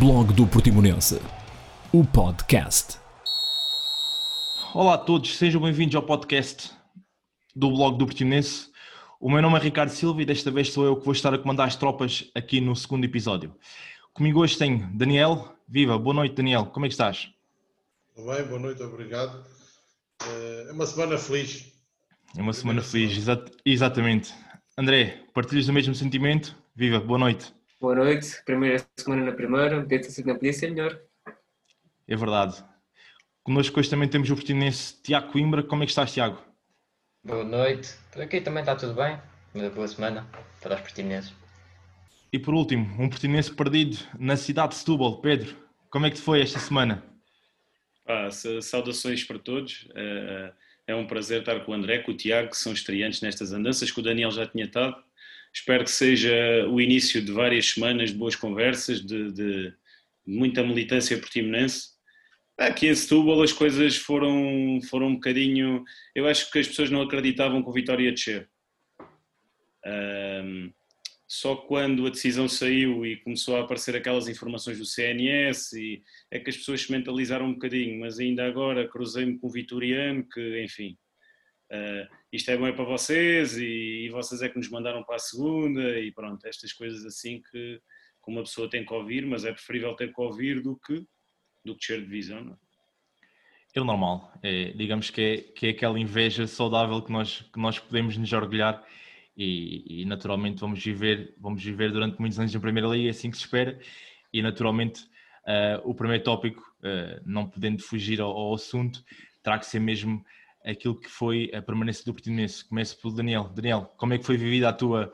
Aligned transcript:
Blog 0.00 0.32
do 0.32 0.46
Portimonense, 0.46 1.20
o 1.92 2.02
podcast. 2.02 2.98
Olá 4.72 4.94
a 4.94 4.98
todos, 4.98 5.36
sejam 5.36 5.60
bem-vindos 5.60 5.94
ao 5.94 6.02
podcast 6.02 6.70
do 7.54 7.68
Blog 7.68 7.98
do 7.98 8.06
Portimonense. 8.06 8.70
O 9.20 9.30
meu 9.30 9.42
nome 9.42 9.58
é 9.58 9.60
Ricardo 9.60 9.90
Silva 9.90 10.22
e 10.22 10.24
desta 10.24 10.50
vez 10.50 10.72
sou 10.72 10.86
eu 10.86 10.96
que 10.96 11.04
vou 11.04 11.12
estar 11.12 11.34
a 11.34 11.38
comandar 11.38 11.68
as 11.68 11.76
tropas 11.76 12.30
aqui 12.34 12.62
no 12.62 12.74
segundo 12.74 13.04
episódio. 13.04 13.54
Comigo 14.14 14.40
hoje 14.40 14.56
tenho 14.56 14.88
Daniel. 14.94 15.54
Viva, 15.68 15.98
boa 15.98 16.14
noite 16.14 16.34
Daniel, 16.34 16.64
como 16.64 16.86
é 16.86 16.88
que 16.88 16.94
estás? 16.94 17.28
Tudo 18.16 18.32
bem, 18.32 18.42
boa 18.44 18.58
noite, 18.58 18.82
obrigado. 18.82 19.44
É 20.66 20.72
uma 20.72 20.86
semana 20.86 21.18
feliz. 21.18 21.74
É 22.38 22.40
uma 22.40 22.54
semana 22.54 22.80
feliz, 22.80 23.18
exa 23.18 23.44
exatamente. 23.66 24.32
André, 24.78 25.26
partilhas 25.34 25.66
do 25.66 25.74
mesmo 25.74 25.94
sentimento? 25.94 26.56
Viva, 26.74 27.00
boa 27.00 27.18
noite. 27.18 27.59
Boa 27.80 27.94
noite, 27.94 28.42
primeira 28.44 28.86
semana 28.94 29.24
na 29.24 29.32
primeira, 29.32 29.80
podia 29.80 30.02
ter 30.02 30.10
sido 30.10 30.26
na 30.26 30.52
ser 30.52 30.70
melhor. 30.70 31.00
É 32.06 32.14
verdade. 32.14 32.62
Connosco 33.42 33.80
hoje 33.80 33.88
também 33.88 34.06
temos 34.06 34.30
o 34.30 34.34
portinense 34.34 35.00
Tiago 35.02 35.32
Coimbra. 35.32 35.62
Como 35.62 35.82
é 35.82 35.86
que 35.86 35.90
estás, 35.90 36.12
Tiago? 36.12 36.44
Boa 37.24 37.42
noite. 37.42 37.94
Por 38.12 38.20
aqui 38.20 38.42
também 38.42 38.60
está 38.60 38.76
tudo 38.76 38.92
bem. 38.92 39.18
Uma 39.54 39.70
boa 39.70 39.88
semana 39.88 40.28
para 40.60 40.74
os 40.74 40.82
portinenses. 40.82 41.32
E 42.30 42.38
por 42.38 42.52
último, 42.52 42.84
um 43.02 43.08
portinense 43.08 43.50
perdido 43.50 43.96
na 44.18 44.36
cidade 44.36 44.72
de 44.72 44.74
Setúbal. 44.80 45.22
Pedro, 45.22 45.56
como 45.88 46.04
é 46.04 46.10
que 46.10 46.16
te 46.16 46.22
foi 46.22 46.42
esta 46.42 46.58
semana? 46.58 47.02
Ah, 48.06 48.28
saudações 48.60 49.24
para 49.24 49.38
todos. 49.38 49.88
É 50.86 50.94
um 50.94 51.06
prazer 51.06 51.40
estar 51.40 51.58
com 51.64 51.72
o 51.72 51.74
André, 51.74 52.00
com 52.00 52.12
o 52.12 52.16
Tiago, 52.16 52.50
que 52.50 52.58
são 52.58 52.74
estreantes 52.74 53.22
nestas 53.22 53.54
andanças, 53.54 53.90
que 53.90 54.00
o 54.00 54.02
Daniel 54.02 54.30
já 54.30 54.46
tinha 54.46 54.66
estado. 54.66 55.02
Espero 55.52 55.84
que 55.84 55.90
seja 55.90 56.32
o 56.68 56.80
início 56.80 57.20
de 57.22 57.32
várias 57.32 57.70
semanas 57.70 58.10
de 58.10 58.16
boas 58.16 58.36
conversas, 58.36 59.04
de, 59.04 59.32
de, 59.32 59.74
muita 60.26 60.62
militância 60.62 61.18
portimonense. 61.18 61.90
Aqui 62.56 62.88
em 62.88 62.94
Setúbal 62.94 63.42
as 63.42 63.52
coisas 63.52 63.96
foram, 63.96 64.80
foram 64.88 65.08
um 65.08 65.14
bocadinho... 65.14 65.82
Eu 66.14 66.26
acho 66.26 66.50
que 66.50 66.58
as 66.58 66.68
pessoas 66.68 66.90
não 66.90 67.02
acreditavam 67.02 67.62
que 67.62 67.68
o 67.68 67.72
Vitória 67.72 68.04
ia 68.04 68.12
descer. 68.12 68.48
Um, 69.84 70.70
só 71.26 71.54
quando 71.54 72.06
a 72.06 72.10
decisão 72.10 72.48
saiu 72.48 73.06
e 73.06 73.16
começou 73.16 73.56
a 73.56 73.60
aparecer 73.60 73.94
aquelas 73.94 74.26
informações 74.26 74.78
do 74.78 74.84
CNS 74.84 75.72
e 75.74 76.02
é 76.28 76.40
que 76.40 76.50
as 76.50 76.56
pessoas 76.56 76.82
se 76.82 76.90
mentalizaram 76.90 77.46
um 77.46 77.52
bocadinho, 77.52 78.00
mas 78.00 78.18
ainda 78.18 78.44
agora 78.44 78.88
cruzei-me 78.88 79.38
com 79.38 79.46
o 79.46 79.50
Vitoriano 79.50 80.24
que, 80.24 80.62
enfim, 80.64 80.98
uh, 81.70 82.16
isto 82.32 82.50
é 82.50 82.56
bom 82.56 82.72
para 82.72 82.84
vocês 82.84 83.56
e, 83.56 84.06
e, 84.06 84.08
vocês 84.10 84.42
é 84.42 84.48
que 84.48 84.58
nos 84.58 84.68
mandaram 84.68 85.02
para 85.02 85.16
a 85.16 85.20
segunda 85.20 85.98
e 85.98 86.12
pronto, 86.12 86.46
estas 86.46 86.72
coisas 86.72 87.04
assim 87.04 87.40
que, 87.42 87.80
que 88.24 88.30
uma 88.30 88.42
pessoa 88.42 88.68
tem 88.68 88.84
que 88.84 88.92
ouvir, 88.92 89.26
mas 89.26 89.44
é 89.44 89.52
preferível 89.52 89.94
ter 89.94 90.12
que 90.12 90.20
ouvir 90.20 90.60
do 90.60 90.76
que, 90.76 91.04
do 91.64 91.74
que 91.74 91.80
descer 91.80 92.02
de 92.02 92.08
visão, 92.08 92.44
não 92.44 92.52
é? 92.54 92.70
É 93.72 93.80
o 93.80 93.84
normal, 93.84 94.32
é, 94.42 94.72
digamos 94.72 95.10
que 95.10 95.20
é, 95.20 95.36
que 95.36 95.66
é 95.68 95.70
aquela 95.70 95.98
inveja 95.98 96.44
saudável 96.44 97.00
que 97.02 97.12
nós, 97.12 97.42
que 97.52 97.58
nós 97.60 97.78
podemos 97.78 98.16
nos 98.16 98.32
orgulhar 98.32 98.84
e, 99.36 100.02
e, 100.02 100.04
naturalmente 100.04 100.60
vamos 100.60 100.84
viver, 100.84 101.34
vamos 101.38 101.62
viver 101.62 101.92
durante 101.92 102.18
muitos 102.18 102.38
anos 102.40 102.52
na 102.52 102.58
Primeira 102.58 102.88
Liga, 102.88 103.06
é 103.06 103.10
assim 103.10 103.30
que 103.30 103.36
se 103.36 103.44
espera, 103.44 103.78
e 104.32 104.42
naturalmente 104.42 105.04
uh, 105.46 105.80
o 105.88 105.94
primeiro 105.94 106.24
tópico, 106.24 106.60
uh, 106.80 107.22
não 107.24 107.48
podendo 107.48 107.80
fugir 107.80 108.20
ao, 108.20 108.30
ao, 108.36 108.54
assunto, 108.54 109.04
terá 109.40 109.56
que 109.56 109.66
ser 109.66 109.78
mesmo 109.78 110.24
aquilo 110.64 110.98
que 110.98 111.08
foi 111.08 111.50
a 111.54 111.62
permanência 111.62 112.04
do 112.04 112.12
Portimonense. 112.12 112.64
Começo 112.64 113.00
pelo 113.00 113.14
Daniel. 113.14 113.48
Daniel, 113.48 113.92
como 113.96 114.14
é 114.14 114.18
que 114.18 114.24
foi 114.24 114.36
vivida 114.36 114.68
a 114.68 114.72
tua, 114.72 115.12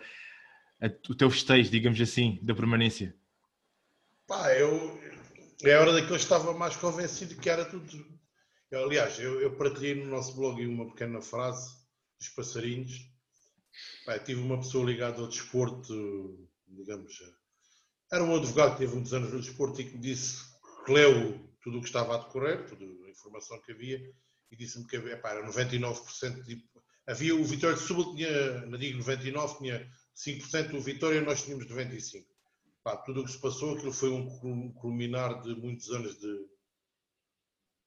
a, 0.81 0.87
o 1.11 1.15
teu 1.15 1.31
festejo, 1.31 1.71
digamos 1.71 2.01
assim, 2.01 2.39
da 2.43 2.55
permanência? 2.55 3.15
Pá, 4.27 4.53
eu, 4.55 5.01
é 5.63 5.77
hora 5.77 5.93
daquilo 5.93 6.15
eu 6.15 6.17
estava 6.17 6.53
mais 6.53 6.77
convencido 6.77 7.37
que 7.37 7.49
era 7.49 7.65
tudo. 7.65 8.05
Eu, 8.71 8.85
aliás, 8.85 9.19
eu, 9.19 9.41
eu 9.41 9.57
partilhei 9.57 9.95
no 9.95 10.11
nosso 10.11 10.35
blog 10.35 10.67
uma 10.67 10.87
pequena 10.87 11.21
frase 11.21 11.77
dos 12.19 12.29
passarinhos. 12.31 13.09
Pá, 14.05 14.19
tive 14.19 14.41
uma 14.41 14.59
pessoa 14.59 14.85
ligada 14.85 15.21
ao 15.21 15.29
desporto, 15.29 16.49
digamos, 16.67 17.21
era 18.13 18.23
um 18.23 18.37
advogado 18.37 18.73
que 18.73 18.79
teve 18.79 18.95
muitos 18.95 19.13
anos 19.13 19.33
no 19.33 19.41
desporto 19.41 19.81
e 19.81 19.85
que 19.85 19.95
me 19.95 20.01
disse 20.01 20.45
que 20.85 20.93
leu 20.93 21.41
tudo 21.61 21.79
o 21.79 21.81
que 21.81 21.89
estava 21.89 22.15
a 22.15 22.19
decorrer, 22.19 22.69
toda 22.69 22.85
a 22.85 23.11
informação 23.11 23.61
que 23.63 23.73
havia, 23.73 24.01
e 24.51 24.57
disse-me 24.57 24.87
que 24.87 24.99
pá, 25.17 25.31
era 25.31 25.47
99% 25.47 26.43
de, 26.43 26.63
havia 27.07 27.35
o 27.35 27.45
Vitória 27.45 27.77
de 27.77 27.83
Setúbal 27.83 28.15
tinha, 28.15 28.67
não 28.67 28.79
digo 28.79 28.99
99, 28.99 29.59
tinha 29.59 29.91
5% 30.17 30.71
do 30.71 30.81
Vitória, 30.81 31.21
nós 31.21 31.43
tínhamos 31.43 31.67
95%. 31.67 32.25
Pá, 32.83 32.97
tudo 32.99 33.21
o 33.21 33.25
que 33.25 33.33
se 33.33 33.41
passou, 33.41 33.75
aquilo 33.75 33.93
foi 33.93 34.11
um 34.11 34.73
culminar 34.75 35.43
de 35.43 35.55
muitos 35.57 35.91
anos 35.91 36.17
de, 36.19 36.33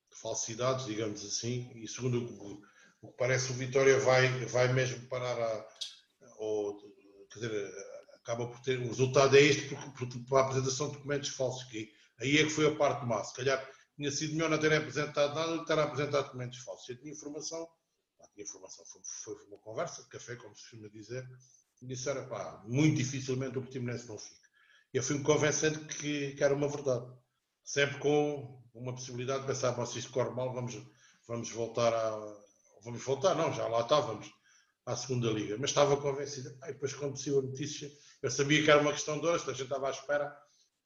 de 0.10 0.18
falsidades, 0.22 0.86
digamos 0.86 1.24
assim, 1.24 1.72
e 1.76 1.88
segundo 1.88 2.20
o, 2.20 2.62
o, 3.02 3.12
que 3.12 3.18
parece, 3.18 3.52
o 3.52 3.56
Vitória 3.56 3.98
vai, 4.00 4.28
vai 4.46 4.74
mesmo 4.74 5.08
parar 5.08 5.40
a, 5.40 5.68
ou, 6.38 6.78
quer 7.32 7.40
dizer, 7.40 7.74
acaba 8.16 8.48
por 8.48 8.60
ter, 8.60 8.78
o 8.80 8.88
resultado 8.88 9.38
é 9.38 9.42
este 9.42 9.70
por, 9.70 9.94
por, 9.94 10.26
por 10.26 10.38
a 10.38 10.42
apresentação 10.42 10.88
de 10.88 10.98
documentos 10.98 11.30
falsos, 11.30 11.64
que 11.64 11.92
aí 12.20 12.38
é 12.38 12.44
que 12.44 12.50
foi 12.50 12.68
a 12.68 12.76
parte 12.76 13.06
má, 13.06 13.24
se 13.24 13.34
calhar 13.34 13.66
tinha 14.00 14.12
sido 14.12 14.34
melhor 14.34 14.50
não 14.50 14.58
terem 14.58 14.78
apresentado 14.78 15.36
nada 15.36 15.58
do 15.58 15.60
que 15.60 15.68
ter 15.68 15.78
apresentado 15.78 16.24
documentos 16.24 16.60
falsos. 16.60 16.88
Eu 16.88 16.98
tinha 16.98 17.12
informação, 17.12 17.68
pá, 18.18 18.26
tinha 18.34 18.46
informação, 18.46 18.86
foi, 18.86 19.02
foi, 19.04 19.46
uma 19.48 19.58
conversa 19.58 20.02
de 20.04 20.08
café, 20.08 20.38
como 20.38 20.56
se 20.56 20.62
costuma 20.62 20.88
dizer, 20.88 21.28
e 21.82 21.86
disseram, 21.86 22.26
pá, 22.30 22.64
muito 22.66 22.96
dificilmente 22.96 23.58
o 23.58 23.62
Portimonense 23.62 24.08
não 24.08 24.18
fica. 24.18 24.48
E 24.94 24.98
eu 24.98 25.04
fui-me 25.04 25.22
convencendo 25.22 25.86
que, 25.86 26.32
que, 26.32 26.42
era 26.42 26.56
uma 26.56 26.70
verdade. 26.70 27.14
Sempre 27.62 28.00
com 28.00 28.64
uma 28.74 28.96
possibilidade 28.96 29.42
de 29.42 29.48
pensar, 29.48 29.78
mas 29.78 29.90
se 29.90 30.00
isto 30.00 30.14
corre 30.14 30.30
mal, 30.30 30.54
vamos, 30.54 30.82
vamos 31.28 31.52
voltar 31.52 31.94
a... 31.94 32.50
Vamos 32.82 33.04
voltar, 33.04 33.36
não, 33.36 33.52
já 33.52 33.68
lá 33.68 33.82
estávamos, 33.82 34.32
à 34.86 34.96
segunda 34.96 35.30
liga. 35.30 35.58
Mas 35.60 35.72
estava 35.72 35.98
convencido. 35.98 36.58
E 36.64 36.68
depois 36.68 36.94
quando 36.94 37.18
a 37.18 37.42
notícia, 37.42 37.92
eu 38.22 38.32
sabia 38.32 38.64
que 38.64 38.72
era 38.72 38.80
uma 38.80 38.94
questão 38.94 39.20
de 39.20 39.28
horas, 39.28 39.42
a 39.42 39.52
gente 39.52 39.64
estava 39.64 39.88
à 39.90 39.92
espera. 39.92 40.34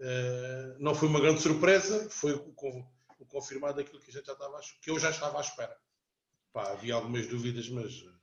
Uh, 0.01 0.75
não 0.79 0.95
foi 0.95 1.07
uma 1.07 1.21
grande 1.21 1.41
surpresa, 1.41 2.09
foi 2.09 2.35
com, 2.55 2.83
confirmado 3.33 3.81
aquilo 3.81 3.99
que 3.99 4.11
a 4.11 4.13
gente 4.13 4.27
já 4.27 4.33
estava 4.33 4.61
que 4.79 4.91
eu 4.91 4.99
já 4.99 5.09
estava 5.09 5.39
à 5.39 5.41
espera. 5.41 5.75
Pá, 6.53 6.71
havia 6.71 6.93
algumas 6.93 7.27
dúvidas, 7.27 7.67
mas 7.67 8.01
uh, 8.03 8.13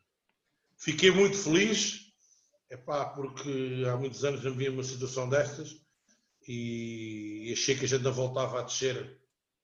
fiquei 0.79 1.11
muito 1.11 1.37
feliz, 1.37 2.13
é 2.71 2.77
pá, 2.77 3.07
porque 3.07 3.85
há 3.91 3.97
muitos 3.97 4.25
anos 4.25 4.45
não 4.45 4.53
via 4.53 4.71
uma 4.71 4.85
situação 4.85 5.29
destas 5.29 5.77
e 6.47 7.51
achei 7.53 7.77
que 7.77 7.85
a 7.85 7.89
gente 7.89 8.05
não 8.05 8.13
voltava 8.13 8.61
a 8.61 8.63
descer 8.63 9.21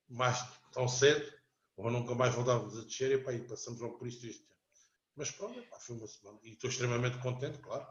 mais 0.09 0.45
tão 0.73 0.89
cedo, 0.89 1.33
ou 1.77 1.91
nunca 1.91 2.15
mais 2.15 2.34
voltávamos 2.34 2.77
a 2.77 2.83
descer, 2.83 3.13
e, 3.13 3.19
pá, 3.19 3.33
e 3.33 3.39
passamos 3.47 3.81
logo 3.81 3.99
por 3.99 4.09
isto 4.09 4.27
este 4.27 4.43
ano. 4.43 4.57
Mas 5.15 5.31
pronto, 5.31 5.63
foi 5.81 5.97
uma 5.97 6.07
semana. 6.09 6.39
E 6.43 6.51
estou 6.51 6.69
extremamente 6.69 7.19
contente, 7.19 7.59
claro. 7.59 7.87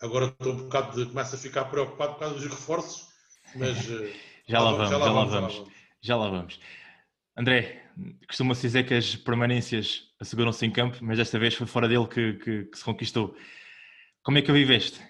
Agora 0.00 0.26
estou 0.26 0.52
um 0.52 0.64
bocado 0.64 0.96
de. 0.96 1.10
começo 1.10 1.34
a 1.34 1.38
ficar 1.38 1.66
preocupado 1.66 2.14
por 2.14 2.20
causa 2.20 2.34
dos 2.34 2.44
reforços, 2.44 3.06
mas. 3.54 3.76
já, 4.48 4.60
lá 4.60 4.72
vamos, 4.72 4.90
já, 4.90 4.96
lá 4.98 5.12
vamos, 5.12 5.32
já 5.32 5.40
lá 5.40 5.48
vamos. 5.48 5.79
Já 6.02 6.16
lá 6.16 6.28
vamos. 6.28 6.58
André, 7.36 7.82
costuma-se 8.26 8.62
dizer 8.62 8.84
que 8.84 8.94
as 8.94 9.16
permanências 9.16 10.10
asseguram-se 10.18 10.64
em 10.64 10.70
campo, 10.70 10.98
mas 11.02 11.18
desta 11.18 11.38
vez 11.38 11.54
foi 11.54 11.66
fora 11.66 11.88
dele 11.88 12.06
que, 12.06 12.34
que, 12.34 12.64
que 12.64 12.78
se 12.78 12.84
conquistou. 12.84 13.36
Como 14.22 14.38
é 14.38 14.42
que 14.42 14.50
a 14.50 14.54
viveste? 14.54 15.00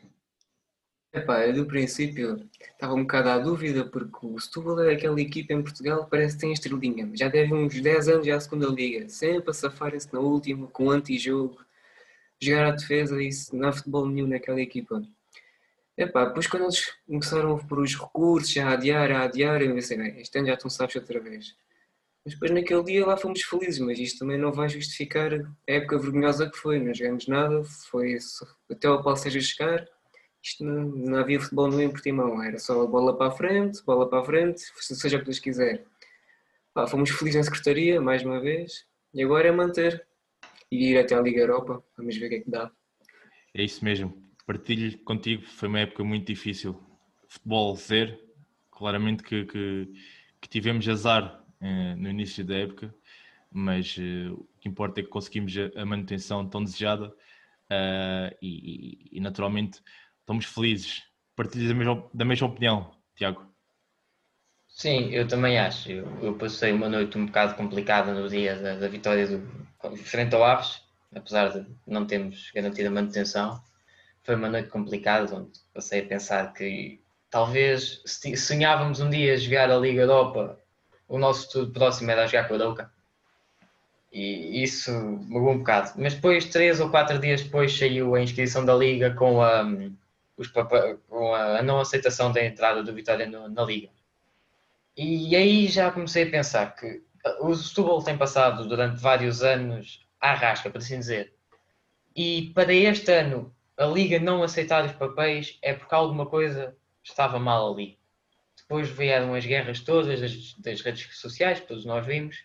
Epá, 1.12 1.44
eu 1.44 1.52
do 1.52 1.66
princípio 1.66 2.48
estava 2.60 2.94
um 2.94 3.02
bocado 3.02 3.30
à 3.30 3.38
dúvida, 3.38 3.84
porque 3.84 4.24
o 4.24 4.38
Setúbal 4.38 4.80
é 4.80 4.94
aquela 4.94 5.20
equipa 5.20 5.52
em 5.52 5.62
Portugal 5.62 6.04
que 6.04 6.10
parece 6.10 6.36
que 6.36 6.42
tem 6.42 6.52
estrelinha. 6.52 7.10
Já 7.14 7.28
deve 7.28 7.52
uns 7.52 7.80
10 7.80 8.08
anos 8.08 8.26
já 8.26 8.36
a 8.36 8.40
segunda 8.40 8.68
liga, 8.68 9.08
sempre 9.08 9.50
a 9.50 9.52
safarem-se 9.52 10.12
na 10.12 10.20
última, 10.20 10.68
com 10.68 10.88
antijogo, 10.88 11.58
jogar 12.40 12.66
à 12.66 12.70
defesa, 12.70 13.20
isso 13.20 13.56
não 13.56 13.68
há 13.68 13.72
futebol 13.72 14.06
nenhum 14.06 14.28
naquela 14.28 14.60
equipa. 14.60 15.02
Epá, 16.00 16.24
depois 16.24 16.46
quando 16.46 16.62
eles 16.62 16.92
começaram 17.06 17.56
a 17.56 17.58
pôr 17.58 17.80
os 17.80 17.94
recursos, 17.94 18.56
a 18.56 18.70
adiar, 18.70 19.10
a 19.12 19.22
adiar, 19.24 19.60
eu 19.60 19.74
pensei, 19.74 19.98
bem, 19.98 20.20
este 20.20 20.38
ano 20.38 20.48
já 20.48 20.54
estão 20.54 20.70
sabes 20.70 20.96
outra 20.96 21.20
vez. 21.20 21.54
Mas 22.24 22.34
depois 22.34 22.50
naquele 22.50 22.82
dia 22.84 23.06
lá 23.06 23.16
fomos 23.16 23.42
felizes, 23.42 23.78
mas 23.78 23.98
isto 23.98 24.20
também 24.20 24.38
não 24.38 24.52
vai 24.52 24.68
justificar 24.68 25.32
a 25.34 25.72
época 25.72 25.98
vergonhosa 25.98 26.50
que 26.50 26.56
foi, 26.56 26.78
não 26.78 26.94
jogamos 26.94 27.26
nada, 27.28 27.62
foi 27.90 28.16
até 28.70 28.88
o 28.88 29.02
Paulo 29.02 29.16
Seja 29.16 29.40
chegar 29.40 29.86
isto 30.42 30.64
não, 30.64 30.84
não 30.84 31.18
havia 31.18 31.40
futebol 31.40 31.68
no 31.68 31.80
em 31.82 31.90
Portimão, 31.90 32.42
era 32.42 32.58
só 32.58 32.86
bola 32.86 33.16
para 33.16 33.28
a 33.28 33.30
frente, 33.30 33.84
bola 33.84 34.08
para 34.08 34.20
a 34.20 34.24
frente, 34.24 34.62
seja 34.80 35.16
o 35.16 35.20
que 35.20 35.26
Deus 35.26 35.38
quiser. 35.38 35.84
Pá, 36.72 36.86
fomos 36.86 37.10
felizes 37.10 37.36
na 37.36 37.44
secretaria, 37.44 38.00
mais 38.00 38.22
uma 38.22 38.40
vez, 38.40 38.86
e 39.12 39.22
agora 39.22 39.48
é 39.48 39.52
manter 39.52 40.06
e 40.70 40.92
ir 40.92 40.98
até 40.98 41.14
à 41.14 41.20
Liga 41.20 41.40
Europa, 41.40 41.84
vamos 41.96 42.16
ver 42.16 42.26
o 42.26 42.28
que 42.30 42.34
é 42.36 42.40
que 42.40 42.50
dá. 42.50 42.70
É 43.54 43.62
isso 43.62 43.84
mesmo, 43.84 44.29
partilho 44.50 44.98
contigo, 45.04 45.46
foi 45.46 45.68
uma 45.68 45.78
época 45.78 46.02
muito 46.02 46.26
difícil. 46.26 46.76
Futebol 47.28 47.76
zero, 47.76 48.18
claramente 48.68 49.22
que, 49.22 49.44
que, 49.44 49.92
que 50.40 50.48
tivemos 50.48 50.88
azar 50.88 51.40
eh, 51.60 51.94
no 51.94 52.08
início 52.08 52.44
da 52.44 52.56
época, 52.56 52.92
mas 53.52 53.96
eh, 53.96 54.28
o 54.28 54.44
que 54.60 54.68
importa 54.68 54.98
é 54.98 55.04
que 55.04 55.08
conseguimos 55.08 55.54
a, 55.56 55.80
a 55.80 55.86
manutenção 55.86 56.48
tão 56.48 56.64
desejada 56.64 57.06
uh, 57.06 58.36
e, 58.42 59.08
e, 59.12 59.18
e 59.18 59.20
naturalmente 59.20 59.80
estamos 60.18 60.46
felizes. 60.46 61.04
Partilhas 61.36 61.68
da 62.12 62.24
mesma, 62.24 62.46
opinião, 62.46 62.90
Tiago? 63.14 63.46
Sim, 64.66 65.10
eu 65.10 65.28
também 65.28 65.60
acho. 65.60 65.92
Eu, 65.92 66.06
eu 66.20 66.34
passei 66.36 66.72
uma 66.72 66.88
noite 66.88 67.16
um 67.16 67.26
bocado 67.26 67.54
complicada 67.54 68.12
no 68.12 68.28
dia 68.28 68.56
da, 68.56 68.74
da 68.74 68.88
vitória 68.88 69.28
do, 69.28 69.96
frente 69.96 70.34
ao 70.34 70.42
Aves, 70.42 70.82
apesar 71.14 71.50
de 71.50 71.64
não 71.86 72.04
termos 72.04 72.50
garantido 72.52 72.88
a 72.88 72.92
manutenção. 72.92 73.69
Foi 74.22 74.34
uma 74.34 74.48
noite 74.48 74.68
complicada, 74.68 75.34
onde 75.34 75.50
passei 75.72 76.00
a 76.00 76.06
pensar 76.06 76.52
que 76.52 77.00
talvez 77.30 78.02
se 78.04 78.36
sonhávamos 78.36 79.00
um 79.00 79.08
dia 79.08 79.36
jogar 79.36 79.70
a 79.70 79.78
Liga 79.78 80.02
Europa, 80.02 80.58
o 81.08 81.18
nosso 81.18 81.46
futuro 81.46 81.72
próximo 81.72 82.10
era 82.10 82.26
jogar 82.26 82.48
com 82.48 82.54
a 82.54 82.58
Douca. 82.58 82.92
E 84.12 84.62
isso 84.62 84.92
mudou 84.92 85.50
um 85.50 85.58
bocado. 85.58 85.92
Mas 85.96 86.14
depois, 86.14 86.44
três 86.46 86.80
ou 86.80 86.90
quatro 86.90 87.18
dias 87.18 87.42
depois, 87.42 87.76
saiu 87.76 88.14
a 88.14 88.20
inscrição 88.20 88.64
da 88.64 88.74
Liga 88.74 89.14
com 89.14 89.40
a, 89.40 89.64
os, 90.36 90.48
com 90.48 91.34
a 91.34 91.62
não 91.62 91.80
aceitação 91.80 92.32
da 92.32 92.44
entrada 92.44 92.82
do 92.82 92.92
Vitória 92.92 93.26
no, 93.26 93.48
na 93.48 93.62
Liga. 93.64 93.88
E 94.96 95.34
aí 95.36 95.68
já 95.68 95.90
comecei 95.90 96.24
a 96.24 96.30
pensar 96.30 96.74
que 96.74 97.02
o 97.40 97.54
Setúbal 97.54 98.02
tem 98.02 98.18
passado 98.18 98.68
durante 98.68 99.00
vários 99.00 99.42
anos 99.42 100.06
à 100.20 100.34
rasca, 100.34 100.68
por 100.68 100.78
assim 100.78 100.98
dizer. 100.98 101.32
E 102.14 102.50
para 102.54 102.72
este 102.74 103.12
ano, 103.12 103.54
a 103.80 103.86
Liga 103.86 104.20
não 104.20 104.42
aceitar 104.42 104.84
os 104.84 104.92
papéis 104.92 105.58
é 105.62 105.72
porque 105.72 105.94
alguma 105.94 106.26
coisa 106.26 106.76
estava 107.02 107.38
mal 107.38 107.72
ali. 107.72 107.98
Depois 108.54 108.90
vieram 108.90 109.34
as 109.34 109.46
guerras 109.46 109.80
todas 109.80 110.20
das, 110.20 110.54
das 110.58 110.82
redes 110.82 111.18
sociais, 111.18 111.60
todos 111.60 111.86
nós 111.86 112.04
vimos, 112.04 112.44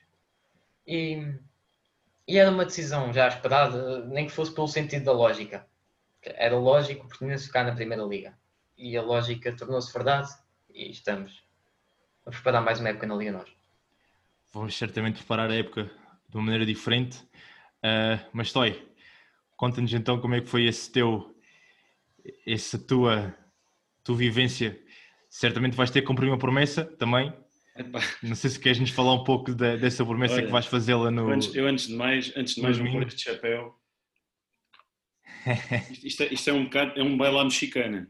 e, 0.88 1.36
e, 2.26 2.38
era 2.38 2.50
uma 2.50 2.64
decisão 2.64 3.12
já 3.12 3.28
esperada, 3.28 4.06
nem 4.06 4.28
que 4.28 4.32
fosse 4.32 4.56
pelo 4.56 4.70
sentido 4.70 5.04
da 5.04 5.12
lógica. 5.12 5.68
Era 6.22 6.58
lógico 6.58 7.06
tinha 7.18 7.38
ficar 7.38 7.66
na 7.66 7.76
Primeira 7.76 8.04
Liga. 8.04 8.34
E 8.78 8.96
a 8.96 9.02
lógica 9.02 9.54
tornou-se 9.54 9.92
verdade 9.92 10.30
e 10.74 10.90
estamos 10.90 11.44
a 12.26 12.32
preparar 12.32 12.62
mais 12.62 12.80
uma 12.80 12.90
época 12.90 13.08
na 13.08 13.16
Liga 13.16 13.34
Nós. 13.34 13.50
Vamos 14.54 14.78
certamente 14.78 15.18
preparar 15.18 15.52
a 15.52 15.56
época 15.56 15.92
de 16.30 16.38
uma 16.38 16.46
maneira 16.46 16.66
diferente. 16.66 17.18
Uh, 17.84 18.24
mas 18.32 18.54
Toy, 18.54 18.82
conta-nos 19.56 19.94
então 19.94 20.20
como 20.20 20.36
é 20.36 20.42
que 20.42 20.48
foi 20.48 20.66
esse 20.66 20.92
teu, 20.92 21.36
essa 22.46 22.78
tua 22.78 23.36
tua 24.06 24.16
vivência, 24.16 24.80
certamente 25.28 25.76
vais 25.76 25.90
ter 25.90 26.02
que 26.02 26.08
cumprir 26.08 26.30
uma 26.30 26.38
promessa 26.38 26.86
também. 26.86 27.34
Epá. 27.76 28.00
Não 28.24 28.36
sei 28.36 28.52
se 28.52 28.60
queres 28.60 28.80
nos 28.80 28.92
falar 28.92 29.14
um 29.16 29.24
pouco 29.26 29.54
de, 29.54 29.78
dessa 29.78 30.06
promessa 30.06 30.36
Olha, 30.36 30.46
que 30.46 30.52
vais 30.52 30.68
fazê-la 30.68 31.12
no. 31.12 31.24
Eu 31.24 31.30
antes, 31.32 31.56
eu 31.56 31.68
antes, 31.68 31.88
de 31.88 31.96
mais, 31.96 32.32
antes 32.38 32.56
de 32.56 32.62
mais, 32.62 32.80
um 32.80 32.90
pôr 32.90 33.04
de 33.04 33.22
chapéu. 33.22 33.76
isto, 36.04 36.24
é, 36.24 36.34
isto 36.34 36.50
é 36.50 36.54
um 36.54 36.64
bocado, 36.66 36.98
é 36.98 37.04
um 37.04 37.18
bailá 37.18 37.44
mexicana. 37.44 38.10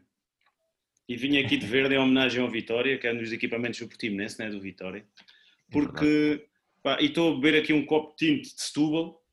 E 1.08 1.16
vim 1.16 1.38
aqui 1.38 1.58
de 1.58 1.66
verde 1.66 1.96
em 1.96 1.98
homenagem 1.98 2.42
ao 2.42 2.50
Vitória, 2.50 2.98
que 2.98 3.08
é 3.08 3.14
um 3.14 3.18
dos 3.18 3.32
equipamentos 3.32 3.80
do 3.80 3.88
Portimonense, 3.88 4.38
não 4.38 4.48
é 4.48 4.50
do 4.50 4.60
Vitória. 4.60 5.00
É 5.00 5.72
Porque, 5.72 6.46
pá, 6.84 7.00
e 7.00 7.06
estou 7.06 7.32
a 7.32 7.36
beber 7.36 7.62
aqui 7.62 7.74
um 7.74 7.86
copo 7.86 8.16
de 8.16 8.26
tinto 8.26 8.56
de 8.56 8.62
Setúbal. 8.62 9.24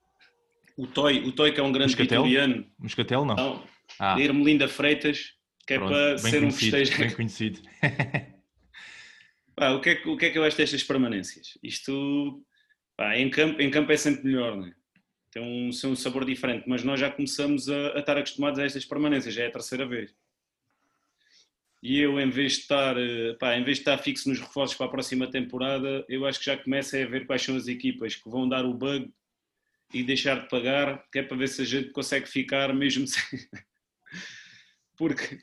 O 0.76 0.86
Toy, 0.86 1.18
o 1.26 1.32
Toy 1.32 1.52
que 1.52 1.60
é 1.60 1.62
um 1.62 1.72
grande 1.72 1.92
Moscatel? 1.92 2.20
italiano. 2.20 2.66
Moscatel 2.78 3.24
não? 3.24 3.34
Não. 3.36 3.64
Ah. 3.98 4.14
De 4.14 4.22
Ermelinda 4.22 4.68
Freitas 4.68 5.34
que 5.66 5.74
é 5.74 5.78
Pronto, 5.78 5.92
para 5.92 6.18
ser 6.18 6.44
um 6.44 6.50
festejo. 6.50 6.98
Bem 6.98 7.10
conhecido. 7.10 7.60
pá, 9.54 9.70
o, 9.70 9.80
que 9.80 9.90
é, 9.90 10.02
o 10.06 10.16
que 10.16 10.26
é 10.26 10.30
que 10.30 10.38
eu 10.38 10.44
acho 10.44 10.56
destas 10.56 10.82
permanências? 10.82 11.58
Isto 11.62 12.44
pá, 12.96 13.16
em, 13.16 13.30
campo, 13.30 13.60
em 13.60 13.70
campo 13.70 13.92
é 13.92 13.96
sempre 13.96 14.24
melhor, 14.24 14.56
não 14.56 14.66
é? 14.66 14.74
tem 15.30 15.42
um, 15.42 15.70
tem 15.70 15.90
um 15.90 15.96
sabor 15.96 16.24
diferente, 16.24 16.68
mas 16.68 16.84
nós 16.84 17.00
já 17.00 17.10
começamos 17.10 17.68
a, 17.68 17.96
a, 17.96 18.00
estar 18.00 18.18
acostumados 18.18 18.58
a 18.58 18.64
estas 18.64 18.84
permanências, 18.84 19.34
já 19.34 19.44
é 19.44 19.46
a 19.46 19.52
terceira 19.52 19.86
vez. 19.86 20.14
E 21.82 21.98
eu, 21.98 22.20
em 22.20 22.30
vez 22.30 22.52
de 22.52 22.58
estar, 22.60 22.96
eh, 22.96 23.34
pá, 23.40 23.56
em 23.56 23.64
vez 23.64 23.78
de 23.78 23.82
estar 23.82 23.98
fixo 23.98 24.28
nos 24.28 24.38
reforços 24.38 24.76
para 24.76 24.86
a 24.86 24.90
próxima 24.90 25.28
temporada, 25.28 26.04
eu 26.08 26.24
acho 26.24 26.38
que 26.38 26.44
já 26.44 26.56
começa 26.56 26.96
a 26.96 27.06
ver 27.06 27.26
quais 27.26 27.42
são 27.42 27.56
as 27.56 27.66
equipas 27.66 28.14
que 28.14 28.30
vão 28.30 28.48
dar 28.48 28.64
o 28.64 28.72
bug 28.72 29.12
e 29.92 30.02
deixar 30.02 30.40
de 30.40 30.48
pagar, 30.48 31.04
que 31.12 31.18
é 31.18 31.22
para 31.22 31.36
ver 31.36 31.48
se 31.48 31.62
a 31.62 31.64
gente 31.64 31.90
consegue 31.90 32.28
ficar 32.28 32.74
mesmo 32.74 33.06
sem 33.08 33.38
porque 34.96 35.38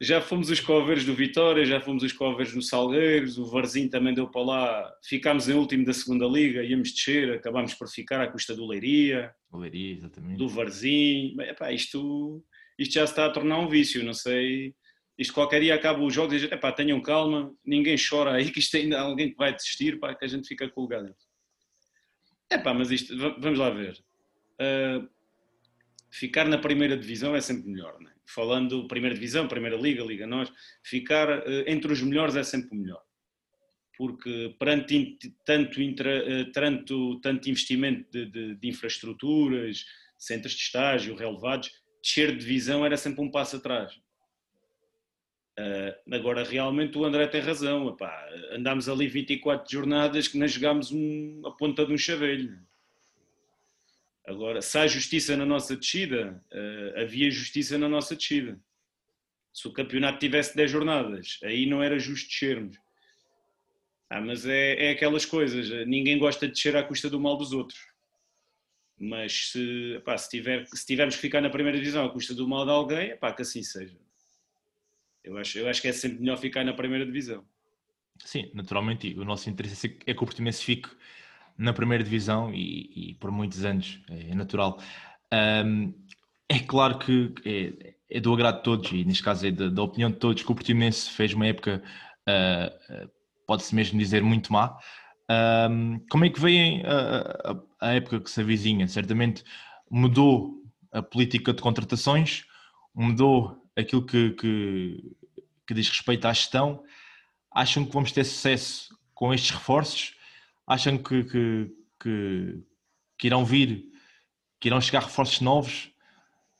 já 0.00 0.20
fomos 0.20 0.50
os 0.50 0.58
covers 0.58 1.04
do 1.04 1.14
Vitória, 1.14 1.64
já 1.64 1.80
fomos 1.80 2.02
os 2.02 2.12
covers 2.12 2.52
do 2.52 2.62
Salgueiros, 2.62 3.38
o 3.38 3.46
Varzinho 3.46 3.88
também 3.88 4.14
deu 4.14 4.28
para 4.28 4.42
lá, 4.42 4.92
ficámos 5.04 5.48
em 5.48 5.54
último 5.54 5.84
da 5.84 5.92
segunda 5.92 6.26
liga, 6.26 6.64
íamos 6.64 6.92
descer, 6.92 7.32
acabámos 7.34 7.74
por 7.74 7.88
ficar 7.88 8.20
à 8.20 8.26
custa 8.26 8.54
do 8.54 8.66
Leiria, 8.66 9.32
Leiria 9.52 9.94
exatamente. 9.94 10.38
do 10.38 10.48
Varzinho, 10.48 11.40
epá, 11.42 11.70
isto, 11.70 12.42
isto 12.78 12.94
já 12.94 13.06
se 13.06 13.12
está 13.12 13.26
a 13.26 13.30
tornar 13.30 13.58
um 13.58 13.68
vício, 13.68 14.02
não 14.02 14.14
sei, 14.14 14.74
isto 15.16 15.34
qualquer 15.34 15.60
dia 15.60 15.74
acaba 15.74 16.02
os 16.02 16.12
jogos 16.12 16.34
e 16.34 16.38
diz, 16.40 16.52
epá, 16.52 16.72
tenham 16.72 17.00
calma, 17.00 17.54
ninguém 17.64 17.96
chora 17.96 18.32
aí 18.32 18.50
que 18.50 18.58
isto 18.60 18.76
ainda 18.76 18.98
há 18.98 19.02
alguém 19.02 19.30
que 19.30 19.36
vai 19.36 19.54
desistir, 19.54 20.00
pá, 20.00 20.14
que 20.14 20.24
a 20.24 20.28
gente 20.28 20.48
fica 20.48 20.68
colgado. 20.68 21.14
Epá, 22.52 22.74
mas 22.74 22.90
isto, 22.90 23.16
vamos 23.16 23.58
lá 23.58 23.70
ver. 23.70 23.98
Uh, 24.60 25.08
ficar 26.10 26.46
na 26.46 26.58
primeira 26.58 26.96
divisão 26.96 27.34
é 27.34 27.40
sempre 27.40 27.68
melhor, 27.68 27.98
não 28.00 28.10
é? 28.10 28.12
falando 28.26 28.86
Primeira 28.88 29.14
Divisão, 29.14 29.48
Primeira 29.48 29.76
Liga, 29.76 30.02
Liga 30.02 30.26
Nós, 30.26 30.50
ficar 30.82 31.28
uh, 31.28 31.64
entre 31.66 31.92
os 31.92 32.02
melhores 32.02 32.36
é 32.36 32.42
sempre 32.42 32.76
melhor. 32.76 33.02
Porque 33.96 34.54
perante 34.58 35.18
tanto, 35.44 35.80
intra, 35.80 36.24
uh, 36.24 36.52
tanto, 36.52 37.20
tanto 37.20 37.50
investimento 37.50 38.10
de, 38.10 38.26
de, 38.30 38.54
de, 38.56 38.68
infraestruturas, 38.68 39.84
centros 40.18 40.54
de 40.54 40.60
estágio 40.60 41.14
relevados, 41.14 41.70
descer 42.02 42.32
de 42.32 42.38
divisão 42.38 42.84
era 42.84 42.96
sempre 42.96 43.22
um 43.22 43.30
passo 43.30 43.56
atrás. 43.56 43.92
Uh, 45.58 46.14
agora, 46.14 46.42
realmente, 46.42 46.96
o 46.96 47.04
André 47.04 47.26
tem 47.26 47.40
razão. 47.40 47.88
Epá, 47.88 48.28
andámos 48.52 48.88
ali 48.88 49.06
24 49.06 49.70
jornadas 49.70 50.28
que 50.28 50.38
não 50.38 50.48
jogámos 50.48 50.90
um, 50.90 51.42
a 51.46 51.50
ponta 51.50 51.84
de 51.84 51.92
um 51.92 51.98
chaveiro. 51.98 52.58
Agora, 54.26 54.62
se 54.62 54.78
há 54.78 54.86
justiça 54.86 55.36
na 55.36 55.44
nossa 55.44 55.76
descida, 55.76 56.42
uh, 56.52 57.00
havia 57.00 57.30
justiça 57.30 57.76
na 57.76 57.88
nossa 57.88 58.16
descida. 58.16 58.58
Se 59.52 59.68
o 59.68 59.72
campeonato 59.72 60.18
tivesse 60.18 60.56
10 60.56 60.70
jornadas, 60.70 61.38
aí 61.42 61.66
não 61.66 61.82
era 61.82 61.98
justo 61.98 62.28
descermos. 62.28 62.76
Ah, 64.08 64.20
mas 64.20 64.46
é, 64.46 64.86
é 64.86 64.90
aquelas 64.90 65.24
coisas, 65.24 65.70
ninguém 65.86 66.18
gosta 66.18 66.46
de 66.46 66.52
descer 66.52 66.76
à 66.76 66.82
custa 66.82 67.08
do 67.10 67.20
mal 67.20 67.36
dos 67.36 67.52
outros. 67.52 67.80
Mas 68.98 69.50
se, 69.50 70.00
pá, 70.04 70.16
se, 70.16 70.30
tiver, 70.30 70.66
se 70.66 70.86
tivermos 70.86 71.16
que 71.16 71.20
ficar 71.20 71.40
na 71.40 71.50
primeira 71.50 71.78
divisão 71.78 72.04
à 72.04 72.10
custa 72.10 72.34
do 72.34 72.46
mal 72.46 72.64
de 72.64 72.70
alguém, 72.70 73.16
pá, 73.16 73.32
que 73.32 73.42
assim 73.42 73.62
seja. 73.62 73.98
Eu 75.24 75.36
acho, 75.38 75.58
eu 75.58 75.68
acho 75.68 75.80
que 75.80 75.88
é 75.88 75.92
sempre 75.92 76.20
melhor 76.20 76.36
ficar 76.36 76.64
na 76.64 76.72
primeira 76.72 77.06
divisão. 77.06 77.44
Sim, 78.24 78.50
naturalmente. 78.54 79.14
O 79.18 79.24
nosso 79.24 79.48
interesse 79.48 79.98
é 80.06 80.14
que 80.14 80.22
o 80.22 80.26
Portimonense 80.26 80.64
fique 80.64 80.88
na 81.56 81.72
primeira 81.72 82.02
divisão 82.02 82.52
e, 82.52 83.10
e 83.10 83.14
por 83.14 83.30
muitos 83.30 83.64
anos, 83.64 84.00
é, 84.10 84.30
é 84.30 84.34
natural. 84.34 84.78
Um, 85.32 85.94
é 86.48 86.58
claro 86.58 86.98
que 86.98 87.32
é, 87.44 87.94
é, 88.10 88.20
do 88.20 88.32
agrado 88.32 88.58
de 88.58 88.62
todos 88.64 88.92
e 88.92 89.04
neste 89.04 89.22
caso 89.22 89.46
é 89.46 89.50
da, 89.50 89.68
da 89.68 89.82
opinião 89.82 90.10
de 90.10 90.16
todos 90.16 90.42
que 90.42 90.52
o 90.52 90.54
Portimonense 90.54 91.10
fez 91.10 91.32
uma 91.32 91.46
época, 91.46 91.82
uh, 92.28 93.10
pode-se 93.46 93.74
mesmo 93.74 93.98
dizer, 93.98 94.22
muito 94.22 94.52
má. 94.52 94.76
Um, 95.70 95.98
como 96.10 96.24
é 96.24 96.30
que 96.30 96.40
vem 96.40 96.82
a, 96.84 97.52
a, 97.80 97.88
a, 97.88 97.94
época 97.94 98.20
que 98.20 98.30
se 98.30 98.40
avizinha? 98.40 98.86
Certamente 98.86 99.44
mudou 99.90 100.62
a 100.90 101.00
política 101.00 101.54
de 101.54 101.62
contratações, 101.62 102.44
mudou 102.94 103.61
aquilo 103.76 104.04
que, 104.04 104.30
que, 104.30 105.16
que 105.66 105.74
diz 105.74 105.88
respeito 105.88 106.26
à 106.26 106.32
gestão. 106.32 106.82
Acham 107.50 107.84
que 107.84 107.92
vamos 107.92 108.12
ter 108.12 108.24
sucesso 108.24 108.96
com 109.14 109.32
estes 109.32 109.50
reforços? 109.50 110.14
acham 110.66 110.98
que, 110.98 111.24
que, 111.24 111.76
que, 112.00 112.64
que 113.18 113.26
irão 113.26 113.44
vir, 113.44 113.84
que 114.60 114.68
irão 114.68 114.80
chegar 114.80 115.02
reforços 115.04 115.40
novos? 115.40 115.92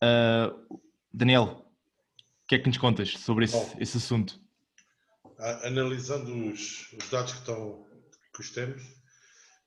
Uh, 0.02 0.80
Daniel, 1.12 1.66
o 2.42 2.46
que 2.46 2.56
é 2.56 2.58
que 2.58 2.68
nos 2.68 2.78
contas 2.78 3.10
sobre 3.12 3.44
esse, 3.44 3.54
Bom, 3.54 3.76
esse 3.78 3.96
assunto? 3.96 4.40
Analisando 5.64 6.52
os, 6.52 6.92
os 6.92 7.10
dados 7.10 7.32
que, 7.32 7.38
estão, 7.38 7.86
que 8.34 8.40
os 8.40 8.50
temos, 8.50 8.82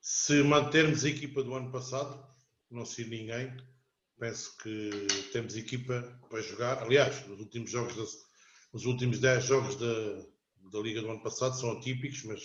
se 0.02 0.44
mantermos 0.44 1.04
a 1.04 1.10
equipa 1.10 1.44
do 1.44 1.54
ano 1.54 1.72
passado, 1.72 2.26
não 2.70 2.86
sei 2.86 3.06
ninguém, 3.06 3.56
penso 4.20 4.56
que 4.58 5.08
temos 5.32 5.56
equipa 5.56 6.02
para 6.30 6.42
jogar. 6.42 6.84
Aliás, 6.84 7.28
nos 7.28 7.40
últimos 7.40 7.70
jogos, 7.70 7.96
da, 7.96 8.04
nos 8.74 8.86
últimos 8.86 9.20
10 9.20 9.44
jogos 9.44 9.76
da, 9.76 10.26
da 10.72 10.80
Liga 10.80 11.02
do 11.02 11.12
ano 11.12 11.22
passado 11.22 11.60
são 11.60 11.72
atípicos, 11.72 12.24
mas 12.24 12.42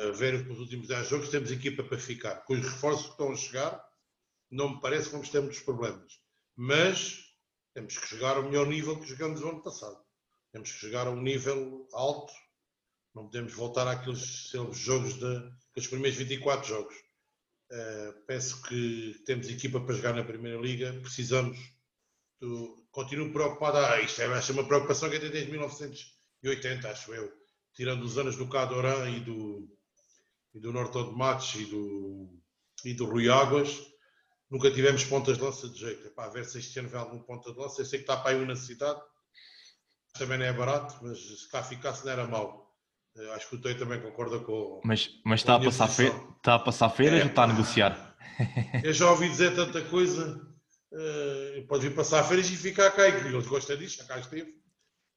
a 0.00 0.10
ver 0.10 0.34
os 0.50 0.58
últimos 0.58 0.88
10 0.88 1.08
jogos, 1.08 1.28
temos 1.28 1.50
equipa 1.50 1.84
para 1.84 1.98
ficar. 1.98 2.36
Com 2.44 2.54
os 2.54 2.60
reforços 2.60 3.06
que 3.06 3.12
estão 3.12 3.32
a 3.32 3.36
chegar, 3.36 3.88
não 4.50 4.74
me 4.74 4.80
parece 4.80 5.06
que 5.06 5.12
vamos 5.12 5.28
ter 5.28 5.40
muitos 5.40 5.60
problemas. 5.60 6.20
Mas 6.56 7.32
temos 7.72 7.96
que 7.96 8.08
chegar 8.08 8.36
ao 8.36 8.42
melhor 8.42 8.66
nível 8.66 8.98
que 9.00 9.06
jogamos 9.06 9.40
no 9.40 9.50
ano 9.50 9.62
passado. 9.62 9.98
Temos 10.52 10.72
que 10.72 10.78
chegar 10.78 11.06
a 11.06 11.10
um 11.10 11.20
nível 11.20 11.88
alto. 11.92 12.32
Não 13.14 13.24
podemos 13.26 13.52
voltar 13.52 13.86
àqueles 13.86 14.52
jogos 14.72 15.14
dos 15.14 15.86
primeiros 15.86 16.18
24 16.18 16.68
jogos. 16.68 16.94
Uh, 17.74 18.24
penso 18.26 18.62
que 18.62 19.20
temos 19.26 19.48
equipa 19.48 19.80
para 19.80 19.94
jogar 19.94 20.14
na 20.14 20.22
Primeira 20.22 20.60
Liga. 20.60 20.92
Precisamos. 21.02 21.58
Do... 22.40 22.86
Continuo 22.90 23.32
preocupado. 23.32 23.78
Ah, 23.78 24.00
isto 24.00 24.22
é, 24.22 24.28
uma 24.28 24.66
preocupação 24.66 25.10
que 25.10 25.16
é 25.16 25.18
desde 25.18 25.50
1980, 25.50 26.88
acho 26.88 27.12
eu 27.12 27.44
tirando 27.74 28.02
os 28.02 28.16
anos 28.16 28.36
do 28.36 28.48
Cadoran 28.48 29.10
e 29.10 29.20
do, 29.20 29.68
e 30.54 30.60
do 30.60 30.72
Norte 30.72 31.02
de 31.02 31.12
Matos 31.12 31.54
e 31.56 31.66
do, 31.66 32.40
e 32.84 32.94
do 32.94 33.04
Rui 33.04 33.28
Águas, 33.28 33.80
nunca 34.48 34.70
tivemos 34.70 35.04
pontas 35.04 35.36
de 35.36 35.42
lança 35.42 35.68
de 35.68 35.78
jeito. 35.78 36.06
Epá, 36.06 36.26
a 36.26 36.30
ver 36.30 36.44
se 36.44 36.58
este 36.58 36.78
ano 36.78 36.88
vem 36.88 37.00
algum 37.00 37.18
ponta 37.20 37.52
de 37.52 37.58
lança. 37.58 37.80
Eu 37.80 37.86
sei 37.86 37.98
que 37.98 38.04
está 38.04 38.16
para 38.16 38.30
aí 38.30 38.42
um 38.42 38.46
na 38.46 38.56
cidade, 38.56 39.00
também 40.14 40.38
não 40.38 40.46
é 40.46 40.52
barato, 40.52 40.96
mas 41.02 41.18
se 41.18 41.48
cá 41.50 41.62
ficasse 41.62 42.04
não 42.04 42.12
era 42.12 42.26
mau. 42.26 42.63
Acho 43.34 43.48
que 43.48 43.56
o 43.56 43.60
Tei 43.60 43.74
também 43.76 44.00
concorda 44.00 44.40
com. 44.40 44.80
Mas, 44.84 45.10
mas 45.24 45.40
está, 45.40 45.54
a 45.56 45.60
passar 45.60 45.88
fe... 45.88 46.12
está 46.36 46.54
a 46.56 46.58
passar 46.58 46.90
feiras 46.90 47.20
É, 47.20 47.22
ou 47.22 47.28
está 47.28 47.44
a 47.44 47.46
negociar? 47.46 48.16
Eu 48.82 48.92
já 48.92 49.10
ouvi 49.10 49.28
dizer 49.28 49.54
tanta 49.54 49.80
coisa. 49.82 50.40
eh, 50.92 51.64
pode 51.68 51.88
vir 51.88 51.94
passar 51.94 52.24
férias 52.24 52.50
e 52.50 52.56
ficar 52.56 52.90
cá. 52.90 53.08
E 53.08 53.12
eles 53.32 53.46
gostam 53.46 53.76
disso, 53.76 53.98
já 53.98 54.04
cá 54.04 54.18
esteve. 54.18 54.52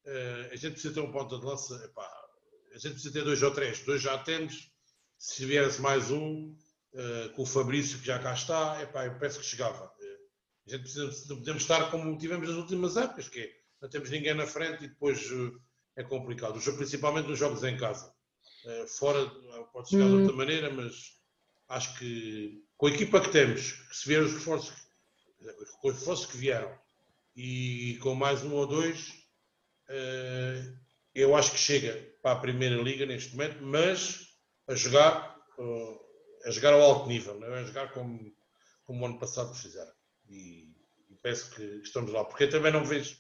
Eh, 0.05 0.49
a 0.53 0.55
gente 0.55 0.73
precisa 0.73 0.93
ter 0.93 0.99
um 1.01 1.11
ponta 1.11 1.39
de 1.39 1.45
lança. 1.45 1.73
epá, 1.85 2.07
a 2.75 2.77
gente 2.77 2.93
precisa 2.93 3.13
ter 3.13 3.23
dois 3.23 3.41
ou 3.41 3.51
três. 3.51 3.81
Dois 3.83 4.01
já 4.01 4.17
temos. 4.19 4.71
Se 5.17 5.45
viesse 5.45 5.81
mais 5.81 6.11
um, 6.11 6.55
eh, 6.93 7.29
com 7.35 7.41
o 7.41 7.45
Fabrício 7.47 7.97
que 7.99 8.05
já 8.05 8.19
cá 8.19 8.33
está, 8.33 8.79
epá, 8.83 9.05
eu 9.07 9.17
penso 9.17 9.39
que 9.39 9.45
chegava. 9.45 9.91
A 10.67 10.69
gente 10.69 10.81
precisa, 10.81 11.05
não 11.29 11.37
podemos 11.37 11.63
estar 11.63 11.89
como 11.89 12.17
tivemos 12.17 12.47
nas 12.49 12.57
últimas 12.57 12.95
épocas, 12.97 13.29
que 13.29 13.39
é, 13.39 13.49
não 13.81 13.89
temos 13.89 14.09
ninguém 14.11 14.33
na 14.35 14.45
frente 14.45 14.83
e 14.83 14.87
depois 14.89 15.27
é 15.97 16.03
complicado. 16.03 16.59
Principalmente 16.77 17.27
nos 17.27 17.39
jogos 17.39 17.63
em 17.63 17.75
casa. 17.75 18.13
Eh, 18.65 18.85
fora 18.87 19.19
eh, 19.19 19.65
pode 19.73 19.89
chegar 19.89 20.07
de 20.07 20.13
outra 20.13 20.35
maneira, 20.35 20.69
mas 20.69 21.17
acho 21.67 21.97
que 21.97 22.63
com 22.77 22.87
a 22.87 22.91
equipa 22.91 23.19
que 23.19 23.31
temos, 23.31 23.71
que 23.71 23.97
se 23.97 24.07
vier 24.07 24.21
os 24.21 24.33
reforços, 24.33 24.73
com 25.81 25.89
os 25.89 25.95
reforços 25.95 26.27
que 26.27 26.37
vieram 26.37 26.73
e 27.35 27.97
com 28.01 28.15
mais 28.15 28.43
um 28.43 28.53
ou 28.53 28.65
dois, 28.65 29.13
eh, 29.89 30.63
eu 31.13 31.35
acho 31.35 31.51
que 31.51 31.57
chega 31.57 31.93
para 32.21 32.33
a 32.33 32.39
Primeira 32.39 32.75
Liga 32.81 33.05
neste 33.05 33.35
momento, 33.35 33.63
mas 33.63 34.27
a 34.67 34.75
jogar, 34.75 35.35
eh, 35.57 35.99
a 36.45 36.51
jogar 36.51 36.73
ao 36.73 36.81
alto 36.81 37.07
nível, 37.07 37.39
não 37.39 37.47
é 37.47 37.61
a 37.61 37.63
jogar 37.63 37.91
como, 37.91 38.31
como 38.85 39.01
o 39.01 39.05
ano 39.05 39.19
passado 39.19 39.55
fizeram. 39.55 39.91
E, 40.29 40.75
e 41.09 41.15
penso 41.21 41.49
que 41.55 41.63
estamos 41.83 42.11
lá, 42.11 42.23
porque 42.25 42.43
eu 42.45 42.49
também 42.49 42.71
não 42.71 42.85
vejo 42.85 43.17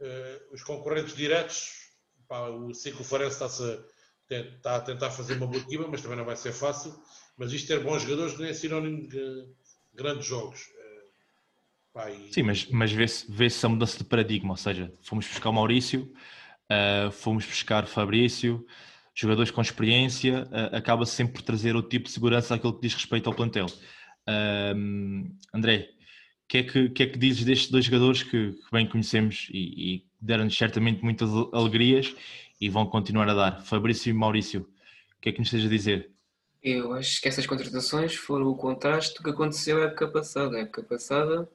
eh, 0.00 0.42
os 0.50 0.62
concorrentes 0.62 1.14
diretos, 1.14 1.85
pá, 2.28 2.48
o 2.48 2.72
Cico 2.74 3.02
a, 3.02 4.34
está 4.34 4.76
a 4.76 4.80
tentar 4.80 5.10
fazer 5.10 5.34
uma 5.34 5.46
boa 5.46 5.58
equipa, 5.62 5.86
mas 5.88 6.02
também 6.02 6.16
não 6.16 6.24
vai 6.24 6.36
ser 6.36 6.52
fácil. 6.52 6.94
Mas 7.36 7.52
isto 7.52 7.68
ter 7.68 7.80
bons 7.80 8.02
jogadores 8.02 8.38
não 8.38 8.46
é 8.46 8.52
sinónimo 8.52 9.08
de 9.08 9.46
grandes 9.94 10.26
jogos. 10.26 10.68
Eh, 10.78 11.02
pá, 11.92 12.10
e- 12.10 12.32
Sim, 12.32 12.42
mas, 12.42 12.66
mas 12.66 12.92
vê-se 12.92 13.30
vê 13.30 13.48
a 13.62 13.68
mudança 13.68 13.98
de 13.98 14.04
paradigma, 14.04 14.52
ou 14.52 14.56
seja, 14.56 14.92
fomos 15.02 15.26
buscar 15.26 15.50
o 15.50 15.52
Maurício, 15.52 16.12
ah, 16.68 17.10
fomos 17.12 17.44
buscar 17.46 17.86
Fabrício, 17.86 18.66
jogadores 19.14 19.50
com 19.50 19.60
experiência, 19.60 20.48
ah, 20.50 20.76
acaba 20.76 21.06
sempre 21.06 21.34
por 21.34 21.42
trazer 21.42 21.76
outro 21.76 21.90
tipo 21.90 22.06
de 22.06 22.12
segurança 22.12 22.54
àquilo 22.54 22.74
que 22.74 22.82
diz 22.82 22.94
respeito 22.94 23.28
ao 23.28 23.34
plantel. 23.34 23.66
Ahm, 24.26 25.36
André, 25.54 25.90
o 26.44 26.48
que, 26.48 26.58
é 26.58 26.62
que, 26.64 26.88
que 26.90 27.02
é 27.02 27.06
que 27.06 27.18
dizes 27.18 27.44
destes 27.44 27.70
dois 27.70 27.84
jogadores 27.84 28.22
que, 28.22 28.52
que 28.52 28.70
bem 28.72 28.86
conhecemos 28.88 29.48
e, 29.50 29.94
e 29.96 30.05
deram-nos 30.20 30.56
certamente 30.56 31.02
muitas 31.02 31.30
alegrias 31.52 32.14
e 32.60 32.68
vão 32.68 32.86
continuar 32.86 33.28
a 33.28 33.34
dar? 33.34 33.62
Fabrício 33.62 34.10
e 34.10 34.12
Maurício, 34.12 34.62
o 35.18 35.20
que 35.20 35.28
é 35.28 35.32
que 35.32 35.38
nos 35.38 35.48
esteja 35.48 35.66
a 35.66 35.70
dizer? 35.70 36.10
Eu 36.62 36.92
acho 36.94 37.20
que 37.20 37.28
essas 37.28 37.46
contratações 37.46 38.14
foram 38.14 38.48
o 38.48 38.56
contraste 38.56 39.14
do 39.16 39.22
que 39.22 39.30
aconteceu 39.30 39.78
a 39.78 39.86
época 39.86 40.08
passada. 40.08 40.56
A 40.56 40.60
época 40.60 40.82
passada 40.82 41.48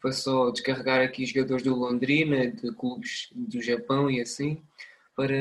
foi 0.00 0.12
só 0.12 0.50
descarregar 0.50 1.02
aqui 1.02 1.24
jogadores 1.26 1.62
do 1.62 1.74
Londrina, 1.74 2.50
de 2.50 2.72
clubes 2.74 3.28
do 3.32 3.60
Japão 3.62 4.10
e 4.10 4.20
assim, 4.20 4.62
para 5.14 5.34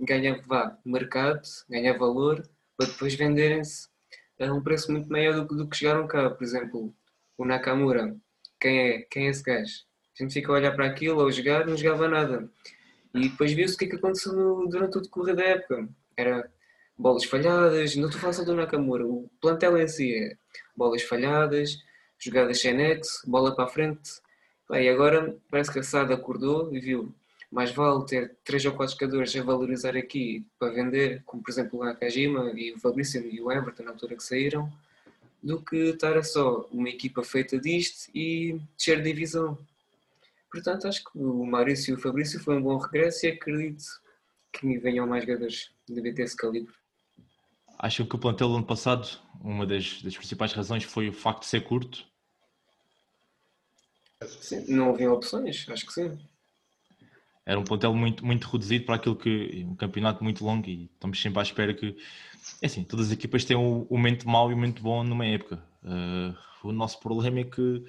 ganhar 0.00 0.40
vá, 0.46 0.78
mercado, 0.84 1.42
ganhar 1.68 1.98
valor, 1.98 2.48
para 2.76 2.86
depois 2.86 3.14
venderem-se 3.14 3.88
a 4.40 4.52
um 4.52 4.62
preço 4.62 4.90
muito 4.92 5.10
maior 5.10 5.34
do, 5.34 5.46
que- 5.48 5.54
do 5.56 5.68
que 5.68 5.76
chegaram 5.76 6.06
cá. 6.06 6.30
Por 6.30 6.42
exemplo, 6.44 6.94
o 7.36 7.44
Nakamura, 7.44 8.16
quem 8.60 8.78
é, 8.78 8.98
quem 9.10 9.26
é 9.26 9.30
esse 9.30 9.42
gajo? 9.42 9.82
Gente 10.14 10.32
fica 10.32 10.52
a 10.52 10.54
olhar 10.54 10.72
para 10.72 10.86
aquilo, 10.86 11.20
ao 11.20 11.30
jogar, 11.30 11.66
não 11.66 11.76
jogava 11.76 12.08
nada. 12.08 12.48
E 13.14 13.28
depois 13.28 13.52
viu-se 13.52 13.74
o 13.74 13.78
que 13.78 13.84
é 13.86 13.88
que 13.88 13.96
aconteceu 13.96 14.32
no- 14.32 14.66
durante 14.68 14.98
o 14.98 15.00
decorrer 15.00 15.34
da 15.34 15.42
época. 15.44 15.88
Era 16.16 16.48
bolas 16.96 17.24
falhadas, 17.24 17.96
não 17.96 18.06
estou 18.06 18.20
falar 18.20 18.32
só 18.32 18.44
do 18.44 18.54
Nakamura, 18.54 19.04
o 19.06 19.28
plantel 19.40 19.76
em 19.78 19.88
si 19.88 20.14
é 20.14 20.36
bolas 20.76 21.02
falhadas, 21.02 21.78
jogadas 22.18 22.60
sem 22.60 22.74
nexo, 22.74 23.28
bola 23.28 23.54
para 23.54 23.64
a 23.64 23.68
frente. 23.68 24.10
E 24.70 24.88
agora 24.88 25.36
parece 25.50 25.72
que 25.72 25.78
a 25.80 25.82
SAD 25.82 26.12
acordou 26.12 26.74
e 26.74 26.80
viu, 26.80 27.12
mais 27.50 27.70
vale 27.72 28.04
ter 28.06 28.34
três 28.44 28.64
ou 28.64 28.72
quatro 28.72 28.94
jogadores 28.94 29.34
a 29.36 29.42
valorizar 29.42 29.96
aqui 29.96 30.44
para 30.58 30.72
vender, 30.72 31.22
como 31.26 31.42
por 31.42 31.50
exemplo 31.50 31.80
o 31.80 31.84
Nakajima 31.84 32.52
e 32.54 32.72
o 32.72 32.78
Fabrício 32.78 33.20
e 33.24 33.40
o 33.40 33.50
Everton 33.52 33.82
na 33.84 33.90
altura 33.90 34.16
que 34.16 34.22
saíram, 34.22 34.72
do 35.42 35.60
que 35.60 35.76
estar 35.90 36.16
a 36.16 36.22
só 36.22 36.66
uma 36.72 36.88
equipa 36.88 37.22
feita 37.22 37.58
disto 37.58 38.10
e 38.14 38.58
descer 38.76 39.02
de 39.02 39.12
divisão. 39.12 39.58
Portanto, 40.54 40.86
acho 40.86 41.02
que 41.02 41.18
o 41.18 41.44
Maurício 41.44 41.90
e 41.90 41.94
o 41.94 42.00
Fabrício 42.00 42.38
foi 42.38 42.56
um 42.56 42.62
bom 42.62 42.78
regresso 42.78 43.26
e 43.26 43.30
acredito 43.30 43.82
que 44.52 44.78
venham 44.78 45.04
mais 45.04 45.24
jogadores 45.24 45.72
de 45.88 46.22
esse 46.22 46.36
calibre. 46.36 46.72
Acham 47.76 48.06
que 48.06 48.14
o 48.14 48.18
plantel 48.20 48.48
do 48.50 48.54
ano 48.54 48.64
passado, 48.64 49.20
uma 49.40 49.66
das, 49.66 50.00
das 50.00 50.16
principais 50.16 50.52
razões 50.52 50.84
foi 50.84 51.08
o 51.08 51.12
facto 51.12 51.40
de 51.40 51.48
ser 51.48 51.62
curto? 51.62 52.06
Sim, 54.40 54.64
não 54.68 54.90
haviam 54.90 55.12
opções, 55.12 55.66
acho 55.68 55.86
que 55.86 55.92
sim. 55.92 56.16
Era 57.44 57.58
um 57.58 57.64
plantel 57.64 57.92
muito, 57.92 58.24
muito 58.24 58.46
reduzido 58.46 58.84
para 58.84 58.94
aquilo 58.94 59.16
que 59.16 59.66
um 59.68 59.74
campeonato 59.74 60.22
muito 60.22 60.44
longo 60.44 60.68
e 60.68 60.84
estamos 60.84 61.20
sempre 61.20 61.40
à 61.40 61.42
espera 61.42 61.74
que 61.74 61.96
é 62.62 62.66
assim, 62.66 62.84
todas 62.84 63.06
as 63.06 63.12
equipas 63.12 63.44
têm 63.44 63.56
o, 63.56 63.88
o 63.90 63.96
momento 63.96 64.28
mau 64.28 64.48
e 64.52 64.54
o 64.54 64.56
momento 64.56 64.80
bom 64.80 65.02
numa 65.02 65.26
época. 65.26 65.60
Uh, 65.82 66.32
o 66.62 66.70
nosso 66.70 67.00
problema 67.00 67.40
é 67.40 67.44
que 67.44 67.84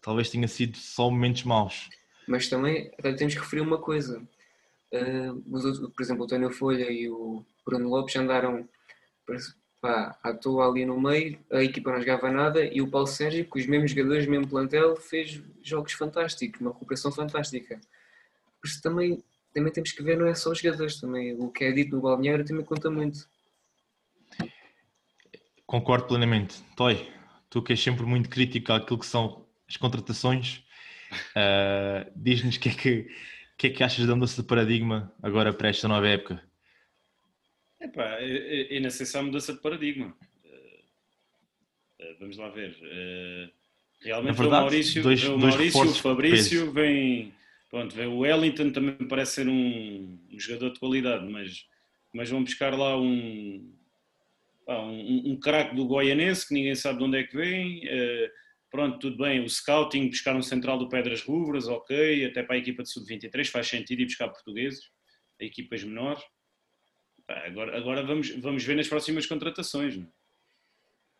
talvez 0.00 0.30
tenha 0.30 0.46
sido 0.46 0.78
só 0.78 1.10
momentos 1.10 1.42
maus. 1.42 1.88
Mas 2.26 2.48
também 2.48 2.90
temos 3.16 3.34
que 3.34 3.40
referir 3.40 3.60
uma 3.60 3.78
coisa. 3.78 4.22
Uh, 4.92 5.90
por 5.90 6.02
exemplo, 6.02 6.24
o 6.24 6.26
Tânia 6.26 6.50
Folha 6.50 6.90
e 6.90 7.08
o 7.08 7.44
Bruno 7.66 7.88
Lopes 7.88 8.14
andaram 8.16 8.68
pá, 9.84 10.18
à 10.22 10.32
toa 10.32 10.66
ali 10.66 10.86
no 10.86 10.98
meio, 10.98 11.38
a 11.52 11.62
equipa 11.62 11.92
não 11.92 12.00
jogava 12.00 12.30
nada 12.30 12.64
e 12.64 12.80
o 12.80 12.88
Paulo 12.88 13.06
Sérgio, 13.06 13.46
com 13.46 13.58
os 13.58 13.66
mesmos 13.66 13.90
jogadores, 13.90 14.26
mesmo 14.26 14.48
plantel, 14.48 14.96
fez 14.96 15.42
jogos 15.62 15.92
fantásticos, 15.92 16.58
uma 16.60 16.72
recuperação 16.72 17.12
fantástica. 17.12 17.78
Por 18.60 18.66
isso 18.66 18.80
também, 18.80 19.22
também 19.52 19.70
temos 19.70 19.92
que 19.92 20.02
ver, 20.02 20.16
não 20.16 20.26
é 20.26 20.34
só 20.34 20.50
os 20.50 20.58
jogadores, 20.58 20.98
também 20.98 21.34
o 21.34 21.50
que 21.50 21.64
é 21.64 21.72
dito 21.72 21.94
no 21.94 22.00
balneário 22.00 22.46
também 22.46 22.64
conta 22.64 22.90
muito. 22.90 23.28
Concordo 25.66 26.06
plenamente. 26.06 26.62
Toy, 26.76 27.06
tu 27.50 27.62
que 27.62 27.72
és 27.72 27.82
sempre 27.82 28.06
muito 28.06 28.30
crítico 28.30 28.72
àquilo 28.72 28.98
que 28.98 29.06
são 29.06 29.44
as 29.68 29.76
contratações, 29.76 30.63
uh, 31.36 32.10
diz-nos 32.16 32.56
o 32.56 32.60
que, 32.60 32.68
é 32.68 32.72
que, 32.74 33.08
que 33.56 33.66
é 33.68 33.70
que 33.70 33.84
achas 33.84 34.06
da 34.06 34.14
mudança 34.14 34.42
de 34.42 34.48
paradigma 34.48 35.12
agora 35.22 35.52
para 35.52 35.68
esta 35.68 35.88
nova 35.88 36.08
época? 36.08 36.42
Epá, 37.80 38.16
é, 38.20 38.76
é 38.76 38.80
necessária 38.80 39.24
a 39.24 39.26
mudança 39.26 39.52
de 39.52 39.60
paradigma. 39.60 40.16
Uh, 40.44 42.16
vamos 42.18 42.36
lá 42.36 42.48
ver. 42.48 42.70
Uh, 42.70 43.50
realmente 44.02 44.36
verdade, 44.36 44.56
o 44.56 44.60
Maurício, 44.62 45.02
dois- 45.02 45.24
o, 45.24 45.38
dois 45.38 45.54
Maurício 45.54 45.80
o 45.82 45.94
Fabrício 45.94 46.72
vem, 46.72 47.32
pronto, 47.70 47.94
vem. 47.94 48.06
O 48.06 48.18
Wellington 48.18 48.70
também 48.70 48.94
parece 49.08 49.32
ser 49.32 49.48
um, 49.48 50.18
um 50.32 50.40
jogador 50.40 50.70
de 50.72 50.80
qualidade, 50.80 51.26
mas, 51.30 51.66
mas 52.12 52.30
vão 52.30 52.42
buscar 52.42 52.72
lá 52.76 52.98
um, 52.98 53.70
um, 54.68 55.32
um 55.32 55.36
craque 55.38 55.74
do 55.74 55.86
Goianense 55.86 56.48
que 56.48 56.54
ninguém 56.54 56.74
sabe 56.74 56.98
de 56.98 57.04
onde 57.04 57.18
é 57.18 57.24
que 57.24 57.36
vem. 57.36 57.80
Uh, 57.86 58.43
pronto, 58.74 58.98
tudo 58.98 59.18
bem. 59.18 59.40
O 59.40 59.48
scouting, 59.48 60.08
buscar 60.08 60.34
um 60.34 60.42
central 60.42 60.76
do 60.76 60.88
Pedras 60.88 61.22
Rubras, 61.22 61.68
ok. 61.68 62.24
Até 62.24 62.42
para 62.42 62.56
a 62.56 62.58
equipa 62.58 62.82
de 62.82 62.90
sub-23 62.90 63.46
faz 63.46 63.68
sentido 63.68 64.00
ir 64.00 64.06
buscar 64.06 64.28
portugueses, 64.28 64.90
equipas 65.38 65.84
menores. 65.84 66.20
Agora, 67.28 67.78
agora 67.78 68.02
vamos, 68.02 68.30
vamos 68.30 68.64
ver 68.64 68.74
nas 68.74 68.88
próximas 68.88 69.26
contratações. 69.26 69.96
é? 69.96 70.04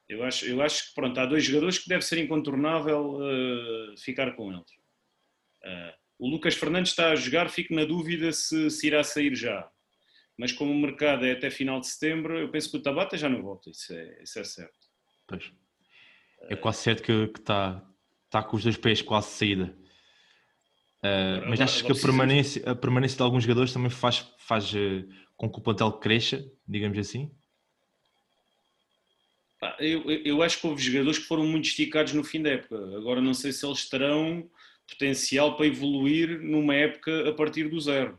Eu 0.09 0.25
acho, 0.25 0.45
eu 0.47 0.61
acho 0.61 0.89
que 0.89 0.95
pronto, 0.97 1.17
há 1.21 1.27
dois 1.27 1.45
jogadores 1.45 1.79
que 1.79 1.89
deve 1.89 2.05
ser 2.05 2.19
incontornável 2.19 3.21
uh, 3.21 3.97
ficar 3.99 4.33
com 4.33 4.53
eles. 4.53 4.73
Uh, 5.63 5.95
o 6.19 6.29
Lucas 6.29 6.57
Fernandes 6.57 6.91
está 6.91 7.13
a 7.13 7.15
jogar, 7.15 7.49
fico 7.49 7.73
na 7.73 7.85
dúvida 7.85 8.33
se, 8.33 8.69
se 8.69 8.89
irá 8.89 9.05
sair 9.05 9.33
já. 9.37 9.71
Mas 10.37 10.51
como 10.51 10.73
o 10.73 10.77
mercado 10.77 11.25
é 11.25 11.31
até 11.31 11.51
final 11.51 11.79
de 11.79 11.87
setembro, 11.87 12.37
eu 12.37 12.51
penso 12.51 12.69
que 12.69 12.79
o 12.79 12.83
Tabata 12.83 13.17
já 13.17 13.29
não 13.29 13.41
volta, 13.41 13.71
isso 13.71 13.95
é, 13.95 14.23
isso 14.25 14.41
é 14.41 14.45
certo. 14.45 14.89
Pois. 15.29 15.64
É 16.49 16.57
quase 16.57 16.79
certo 16.79 17.03
que 17.03 17.13
está 17.39 17.83
tá 18.31 18.43
com 18.43 18.57
os 18.57 18.63
dois 18.63 18.77
pés 18.77 19.01
quase 19.03 19.29
de 19.29 19.35
saída. 19.35 19.77
Uh, 21.03 21.49
mas 21.49 21.61
achas 21.61 21.83
que 21.83 21.93
a 21.93 21.95
permanência, 21.95 22.71
a 22.71 22.75
permanência 22.75 23.17
de 23.17 23.23
alguns 23.23 23.43
jogadores 23.45 23.73
também 23.73 23.91
faz, 23.91 24.27
faz 24.39 24.73
uh, 24.73 25.07
com 25.37 25.51
que 25.51 25.59
o 25.59 25.63
plantel 25.63 25.93
cresça, 25.93 26.45
digamos 26.67 26.99
assim? 26.99 27.31
Eu- 29.79 30.11
eu 30.11 30.43
acho 30.43 30.61
que 30.61 30.67
houve 30.67 30.83
jogadores 30.83 31.19
que 31.19 31.25
foram 31.25 31.47
muito 31.47 31.67
esticados 31.67 32.13
no 32.13 32.23
fim 32.25 32.43
da 32.43 32.51
época. 32.51 32.77
Agora 32.97 33.21
não 33.21 33.33
sei 33.33 33.51
se 33.53 33.65
eles 33.67 33.89
terão 33.89 34.49
potencial 34.87 35.57
para 35.57 35.67
evoluir 35.67 36.41
numa 36.43 36.75
época 36.75 37.29
a 37.29 37.33
partir 37.33 37.69
do 37.69 37.81
zero. 37.81 38.19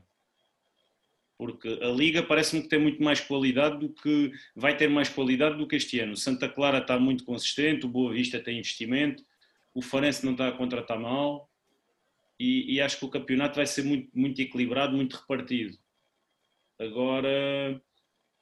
Porque 1.37 1.67
a 1.81 1.87
Liga 1.87 2.23
parece-me 2.23 2.61
que 2.61 2.69
tem 2.69 2.79
muito 2.79 3.03
mais 3.03 3.19
qualidade 3.19 3.79
do 3.79 3.89
que 3.89 4.31
vai 4.55 4.75
ter 4.75 4.89
mais 4.89 5.09
qualidade 5.09 5.57
do 5.57 5.67
que 5.67 5.75
este 5.75 5.99
ano. 5.99 6.15
Santa 6.15 6.47
Clara 6.47 6.79
está 6.79 6.97
muito 6.97 7.25
consistente, 7.25 7.85
o 7.85 7.89
Boa 7.89 8.13
Vista 8.13 8.39
tem 8.39 8.59
investimento, 8.59 9.23
o 9.73 9.81
Farense 9.81 10.25
não 10.25 10.31
está 10.31 10.47
a 10.47 10.53
contratar 10.53 10.99
mal 10.99 11.49
e, 12.39 12.75
e 12.75 12.81
acho 12.81 12.97
que 12.97 13.05
o 13.05 13.09
campeonato 13.09 13.55
vai 13.55 13.65
ser 13.65 13.83
muito, 13.83 14.09
muito 14.13 14.41
equilibrado, 14.41 14.95
muito 14.95 15.17
repartido. 15.17 15.77
Agora, 16.79 17.81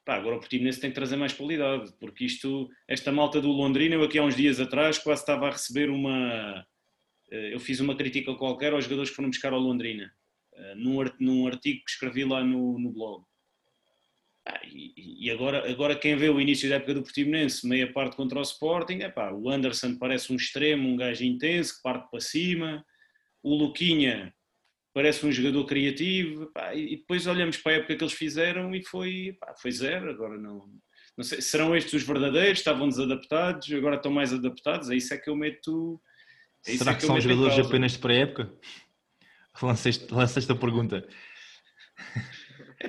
pá, 0.06 0.16
agora 0.16 0.36
o 0.36 0.40
Portimonense 0.40 0.80
tem 0.80 0.90
que 0.90 0.96
trazer 0.96 1.16
mais 1.16 1.34
qualidade, 1.34 1.94
porque 2.00 2.26
isto, 2.26 2.70
esta 2.88 3.12
malta 3.12 3.40
do 3.40 3.52
Londrina, 3.52 3.96
eu 3.96 4.04
aqui 4.04 4.18
há 4.18 4.24
uns 4.24 4.36
dias 4.36 4.60
atrás 4.60 4.98
quase 4.98 5.22
estava 5.22 5.48
a 5.48 5.52
receber 5.52 5.90
uma. 5.90 6.66
Eh, 7.32 7.54
eu 7.54 7.60
fiz 7.60 7.80
uma 7.80 7.96
crítica 7.96 8.34
qualquer 8.36 8.74
aos 8.74 8.86
jogadores 8.86 9.12
que 9.12 9.16
foram 9.16 9.30
buscar 9.30 9.54
ao 9.54 9.60
Londrina, 9.60 10.12
num, 10.76 11.04
num 11.20 11.48
artigo 11.48 11.84
que 11.86 11.92
escrevi 11.92 12.24
lá 12.26 12.44
no, 12.44 12.80
no 12.80 12.92
blog. 12.92 13.24
Ah, 14.46 14.60
e, 14.66 15.26
e 15.26 15.32
agora, 15.32 15.70
agora 15.72 15.96
quem 15.96 16.18
vê 16.18 16.30
o 16.30 16.40
início 16.40 16.68
da 16.68 16.76
época 16.76 16.96
do 16.96 17.04
Portimonense, 17.04 17.68
meia 17.68 17.92
parte 17.92 18.16
contra 18.16 18.40
o 18.40 18.42
Sporting, 18.42 19.00
é 19.00 19.10
pá, 19.10 19.32
o 19.32 19.50
Anderson 19.50 19.98
parece 19.98 20.34
um 20.34 20.36
extremo, 20.36 20.90
um 20.90 20.98
gajo 20.98 21.24
intenso, 21.24 21.78
que 21.78 21.82
parte 21.82 22.10
para 22.12 22.20
cima, 22.20 22.86
o 23.42 23.56
Luquinha 23.56 24.34
parece 24.94 25.26
um 25.26 25.32
jogador 25.32 25.66
criativo, 25.66 26.52
pá, 26.54 26.76
e 26.76 26.98
depois 26.98 27.26
olhamos 27.26 27.58
para 27.58 27.72
a 27.72 27.76
época 27.76 27.96
que 27.96 28.04
eles 28.04 28.14
fizeram 28.14 28.76
e 28.76 28.84
foi, 28.84 29.36
pá, 29.40 29.56
foi 29.56 29.72
zero, 29.72 30.10
agora 30.10 30.38
não, 30.38 30.70
não 31.18 31.24
sei, 31.24 31.42
serão 31.42 31.76
estes 31.76 31.94
os 31.94 32.04
verdadeiros, 32.04 32.60
estavam 32.60 32.90
desadaptados, 32.90 33.72
agora 33.72 33.96
estão 33.96 34.12
mais 34.12 34.34
adaptados, 34.34 34.90
é 34.90 34.96
isso 34.96 35.14
é 35.14 35.18
que 35.18 35.30
eu 35.30 35.36
meto... 35.36 36.02
É 36.66 36.78
Será 36.78 36.94
que, 36.94 37.02
que 37.02 37.08
são 37.08 37.20
jogadores 37.20 37.60
apenas 37.60 37.94
de 37.94 38.00
pré-época? 38.00 38.54
Lancei-te 39.62 40.08
esta 40.40 40.56
pergunta. 40.56 41.08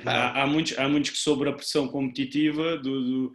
Há, 0.05 0.43
há, 0.43 0.47
muitos, 0.47 0.79
há 0.79 0.89
muitos 0.89 1.11
que 1.11 1.19
sobre 1.19 1.49
a 1.49 1.53
pressão 1.53 1.89
competitiva 1.89 2.77
do, 2.79 3.03
do 3.03 3.33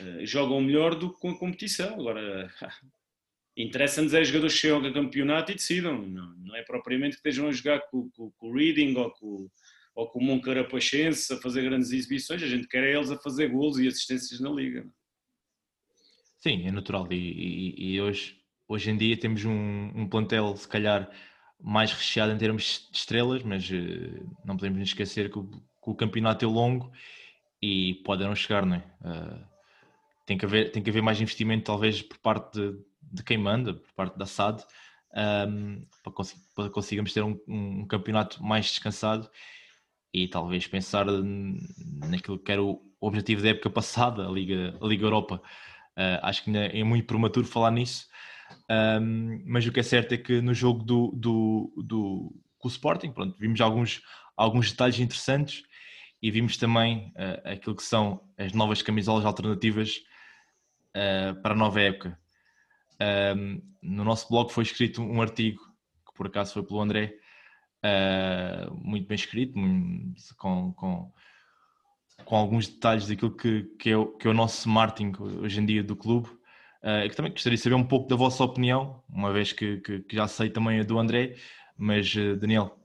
uh, 0.00 0.26
jogam 0.26 0.60
melhor 0.60 0.94
do 0.94 1.12
que 1.12 1.20
com 1.20 1.30
a 1.30 1.38
competição. 1.38 1.94
Agora, 1.94 2.50
interessa-nos 3.56 4.14
é 4.14 4.24
jogadores 4.24 4.54
que 4.54 4.60
chegam 4.60 4.84
a 4.84 4.92
campeonato 4.92 5.52
e 5.52 5.56
decidam. 5.56 6.06
Não, 6.06 6.34
não 6.36 6.56
é 6.56 6.62
propriamente 6.62 7.16
que 7.16 7.28
estejam 7.28 7.48
a 7.48 7.52
jogar 7.52 7.80
com, 7.90 8.08
com, 8.10 8.30
com 8.30 8.48
o 8.48 8.54
Reading 8.54 8.94
ou 8.96 9.10
com, 9.10 9.50
ou 9.94 10.08
com 10.08 10.18
o 10.20 10.24
Moncarapachense 10.24 11.32
a 11.32 11.36
fazer 11.38 11.62
grandes 11.62 11.90
exibições. 11.90 12.42
A 12.42 12.46
gente 12.46 12.68
quer 12.68 12.84
é 12.84 12.94
eles 12.94 13.10
a 13.10 13.18
fazer 13.18 13.48
golos 13.48 13.78
e 13.78 13.88
assistências 13.88 14.40
na 14.40 14.50
liga. 14.50 14.86
Sim, 16.38 16.66
é 16.66 16.70
natural. 16.70 17.06
E, 17.10 17.16
e, 17.16 17.94
e 17.94 18.00
hoje, 18.00 18.36
hoje 18.68 18.90
em 18.90 18.96
dia 18.96 19.18
temos 19.18 19.44
um, 19.44 19.90
um, 19.94 20.08
plantel, 20.08 20.56
se 20.56 20.68
calhar, 20.68 21.10
mais 21.60 21.92
recheado 21.92 22.32
em 22.32 22.38
termos 22.38 22.88
de 22.90 22.98
estrelas, 22.98 23.42
mas 23.42 23.68
uh, 23.70 24.36
não 24.44 24.56
podemos 24.56 24.78
nos 24.78 24.88
esquecer 24.88 25.30
que 25.30 25.38
o, 25.38 25.44
que 25.44 25.90
o, 25.90 25.94
campeonato 25.94 26.44
é 26.44 26.48
longo 26.48 26.92
e 27.60 27.94
pode 28.04 28.24
não 28.24 28.34
chegar, 28.34 28.64
não 28.64 28.76
é? 28.76 28.84
Uh, 29.00 29.44
tem, 30.24 30.38
que 30.38 30.44
haver, 30.44 30.70
tem 30.70 30.82
que 30.82 30.90
haver 30.90 31.02
mais 31.02 31.20
investimento, 31.20 31.64
talvez, 31.64 32.02
por 32.02 32.18
parte 32.18 32.60
de, 32.60 32.78
de 33.02 33.24
quem 33.24 33.38
manda, 33.38 33.74
por 33.74 33.92
parte 33.92 34.16
da 34.16 34.26
SAD, 34.26 34.64
um, 35.48 35.84
para, 36.02 36.12
conseguir, 36.12 36.42
para 36.54 36.70
conseguirmos 36.70 37.12
ter 37.12 37.22
um, 37.22 37.38
um, 37.48 37.86
campeonato 37.86 38.42
mais 38.42 38.66
descansado 38.66 39.28
e 40.12 40.28
talvez 40.28 40.66
pensar 40.66 41.06
naquilo 41.06 42.38
que 42.38 42.52
era 42.52 42.62
o 42.62 42.80
objetivo 43.00 43.42
da 43.42 43.50
época 43.50 43.70
passada, 43.70 44.26
a 44.26 44.30
Liga, 44.30 44.76
a 44.80 44.86
Liga 44.86 45.04
Europa. 45.04 45.42
Uh, 45.96 46.20
acho 46.22 46.44
que 46.44 46.56
é 46.56 46.84
muito 46.84 47.06
prematuro 47.06 47.46
falar 47.46 47.70
nisso, 47.70 48.06
um, 48.70 49.42
mas 49.46 49.66
o 49.66 49.72
que 49.72 49.80
é 49.80 49.82
certo 49.82 50.12
é 50.12 50.18
que 50.18 50.40
no 50.40 50.52
jogo 50.54 50.82
do, 50.82 51.12
do, 51.16 51.72
do 51.84 52.34
com 52.58 52.68
o 52.68 52.70
Sporting, 52.70 53.12
pronto, 53.12 53.36
vimos 53.38 53.60
alguns, 53.60 54.02
alguns 54.36 54.70
detalhes 54.70 54.98
interessantes 54.98 55.62
e 56.20 56.30
vimos 56.30 56.56
também 56.56 57.12
uh, 57.16 57.48
aquilo 57.52 57.76
que 57.76 57.82
são 57.82 58.20
as 58.36 58.52
novas 58.52 58.82
camisolas 58.82 59.24
alternativas 59.24 59.96
uh, 60.96 61.40
para 61.40 61.54
a 61.54 61.56
nova 61.56 61.80
época. 61.80 62.18
Um, 63.00 63.62
no 63.80 64.04
nosso 64.04 64.28
blog 64.28 64.52
foi 64.52 64.64
escrito 64.64 65.00
um 65.00 65.22
artigo, 65.22 65.60
que 66.06 66.14
por 66.14 66.26
acaso 66.26 66.52
foi 66.52 66.64
pelo 66.64 66.80
André, 66.80 67.14
uh, 67.84 68.74
muito 68.74 69.06
bem 69.06 69.14
escrito, 69.14 69.54
com, 70.36 70.72
com, 70.72 71.12
com, 72.24 72.36
alguns 72.36 72.66
detalhes 72.66 73.06
daquilo 73.06 73.36
que, 73.36 73.62
que, 73.78 73.90
é 73.90 73.96
o, 73.96 74.06
que 74.16 74.26
é 74.26 74.30
o 74.30 74.34
nosso 74.34 74.68
marketing 74.68 75.12
hoje 75.40 75.60
em 75.60 75.66
dia 75.66 75.84
do 75.84 75.94
clube. 75.94 76.28
Uh, 76.82 77.08
que 77.08 77.16
também 77.16 77.32
gostaria 77.32 77.56
de 77.56 77.62
saber 77.62 77.74
um 77.74 77.84
pouco 77.84 78.08
da 78.08 78.14
vossa 78.14 78.44
opinião, 78.44 79.02
uma 79.08 79.32
vez 79.32 79.52
que, 79.52 79.78
que, 79.78 80.00
que 80.00 80.16
já 80.16 80.28
sei 80.28 80.48
também 80.48 80.78
a 80.78 80.84
do 80.84 80.98
André, 80.98 81.34
mas 81.76 82.14
uh, 82.14 82.36
Daniel, 82.36 82.78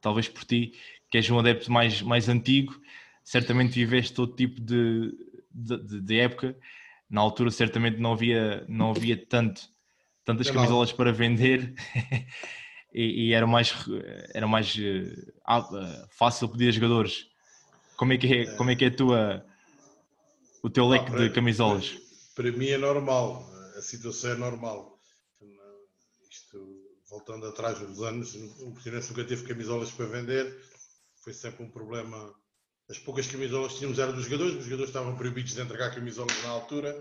talvez 0.00 0.28
por 0.28 0.44
ti, 0.44 0.72
que 1.10 1.16
és 1.16 1.30
um 1.30 1.38
adepto 1.38 1.72
mais, 1.72 2.02
mais 2.02 2.28
antigo, 2.28 2.78
certamente 3.24 3.72
viveste 3.72 4.12
todo 4.12 4.36
tipo 4.36 4.60
de, 4.60 5.12
de, 5.50 6.00
de 6.02 6.18
época 6.18 6.56
na 7.08 7.20
altura 7.20 7.50
certamente 7.50 7.98
não 7.98 8.12
havia, 8.12 8.64
não 8.68 8.90
havia 8.90 9.16
tanto, 9.16 9.62
tantas 10.24 10.50
camisolas 10.50 10.92
para 10.92 11.10
vender 11.10 11.74
e, 12.92 13.28
e, 13.28 13.32
era 13.32 13.46
mais, 13.46 13.74
era 14.34 14.46
mais 14.46 14.74
uh, 14.76 16.08
fácil 16.10 16.48
pedir 16.48 16.68
a 16.68 16.72
jogadores. 16.72 17.26
Como 17.96 18.12
é 18.12 18.18
que 18.18 18.26
é, 18.26 18.56
como 18.56 18.70
é, 18.70 18.76
que 18.76 18.84
é 18.84 18.90
tua, 18.90 19.44
o 20.62 20.68
teu 20.68 20.86
leque 20.86 21.10
de 21.10 21.30
camisolas? 21.30 21.96
Para, 22.38 22.52
mim 22.52 22.68
é 22.68 22.78
normal, 22.78 23.44
a 23.76 23.82
situação 23.82 24.30
é 24.30 24.34
normal. 24.36 24.96
Isto, 26.30 26.56
voltando 27.10 27.46
atrás 27.46 27.80
dos 27.80 28.00
anos, 28.00 28.32
o 28.60 28.70
Portimonense 28.70 29.10
nunca 29.10 29.24
teve 29.24 29.44
camisolas 29.44 29.90
para 29.90 30.06
vender, 30.06 30.56
foi 31.24 31.32
sempre 31.32 31.64
um 31.64 31.70
problema 31.70 32.32
as 32.88 32.98
poucas 32.98 33.26
camisolas 33.26 33.72
que 33.72 33.78
tínhamos 33.78 33.98
eram 33.98 34.14
dos 34.14 34.24
jogadores, 34.24 34.54
os 34.54 34.64
jogadores 34.64 34.88
estavam 34.88 35.16
proibidos 35.16 35.52
de 35.52 35.60
entregar 35.60 35.94
camisolas 35.94 36.42
na 36.42 36.50
altura 36.50 36.96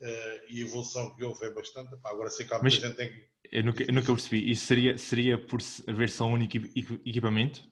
uh, 0.00 0.06
e 0.48 0.62
a 0.62 0.66
evolução 0.66 1.14
que 1.14 1.24
houve 1.24 1.44
é 1.44 1.50
bastante. 1.50 1.94
Agora 2.04 2.30
sei 2.30 2.46
que 2.46 2.54
há 2.54 2.58
muita 2.58 2.76
gente 2.76 2.96
tem 2.96 3.10
que. 3.10 3.28
Eu 3.52 3.64
nunca, 3.64 3.82
eu 3.82 3.92
nunca 3.92 4.12
percebi. 4.12 4.50
Isso 4.50 4.66
seria, 4.66 4.96
seria 4.96 5.38
por 5.38 5.60
haver 5.86 6.08
só 6.08 6.26
um 6.26 6.32
único 6.32 6.56
equipamento? 6.56 7.62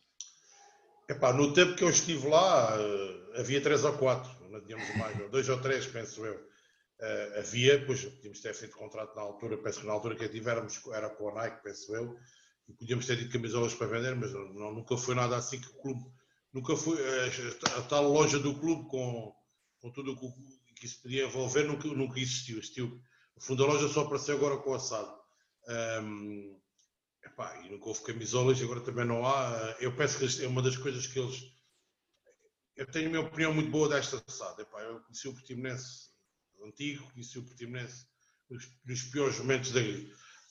Epá, 1.09 1.33
no 1.33 1.55
tempo 1.55 1.77
que 1.77 1.85
eu 1.85 1.89
estive 1.89 2.27
lá, 2.29 2.77
uh, 2.77 3.41
havia 3.41 3.61
três 3.61 3.85
ou 3.85 3.93
quatro, 3.95 4.31
não 4.51 4.61
tínhamos 4.61 4.95
mais, 4.97 5.31
dois 5.31 5.49
ou 5.49 5.59
três, 5.61 5.87
penso 5.87 6.27
eu. 6.27 6.56
Uh, 6.99 7.39
havia, 7.39 7.85
pois 7.85 8.05
podíamos 8.05 8.41
ter 8.41 8.55
feito 8.55 8.77
contrato 8.77 9.15
na 9.15 9.23
altura, 9.23 9.59
penso 9.59 9.81
que 9.81 9.87
na 9.87 9.93
altura 9.93 10.17
que 10.17 10.29
tivemos 10.29 10.81
era 10.95 11.11
com 11.11 11.29
a 11.29 11.43
Nike, 11.43 11.63
penso 11.63 11.95
eu, 11.95 12.17
e 12.67 12.73
podíamos 12.73 13.07
ter 13.07 13.19
tido 13.19 13.33
camisolas 13.33 13.75
para 13.75 13.87
vender, 13.87 14.15
mas 14.17 14.33
não, 14.33 14.73
nunca 14.73 14.97
foi 14.97 15.15
nada 15.15 15.37
assim 15.37 15.61
que 15.61 15.69
o 15.69 15.75
clube 15.75 16.11
nunca 16.57 16.75
foi 16.75 16.99
a, 16.99 17.27
eh, 17.27 17.79
a, 17.79 17.83
tal 17.83 18.11
loja 18.11 18.39
do 18.39 18.59
clube 18.59 18.89
com, 18.89 19.35
com 19.79 19.91
tudo 19.91 20.13
o 20.13 20.17
que, 20.17 20.75
que 20.75 20.87
isso 20.87 21.03
podia 21.03 21.27
envolver, 21.27 21.65
nunca, 21.65 21.87
nunca 21.89 22.19
existiu. 22.19 22.57
existiu. 22.57 22.99
O 23.37 23.41
fundo 23.43 23.63
da 23.63 23.73
loja 23.73 23.89
só 23.89 24.01
apareceu 24.03 24.37
agora 24.37 24.57
com 24.57 24.71
o 24.71 24.75
assado. 24.75 25.15
Um, 26.03 26.59
epá, 27.23 27.63
e 27.63 27.71
nunca 27.71 27.89
houve 27.89 28.03
camisolas, 28.05 28.63
agora 28.63 28.81
também 28.81 29.05
não 29.05 29.27
há. 29.27 29.77
Eu 29.79 29.95
penso 29.95 30.19
que 30.19 30.45
é 30.45 30.49
uma 30.49 30.63
das 30.63 30.79
coisas 30.79 31.07
que 31.07 31.19
eles. 31.19 31.43
Eu 32.75 32.91
tenho 32.91 33.09
a 33.09 33.11
minha 33.11 33.23
opinião 33.23 33.53
muito 33.53 33.71
boa 33.71 33.91
desta 33.91 34.23
assado. 34.27 34.63
Epá, 34.63 34.81
eu 34.81 35.01
conheci 35.01 35.29
o 35.29 35.35
Portimonense 35.35 36.06
antigo, 36.67 37.11
conheci 37.13 37.39
o 37.39 37.45
Portimonense 37.45 38.07
nos, 38.49 38.69
nos 38.85 39.03
piores 39.05 39.39
momentos 39.39 39.73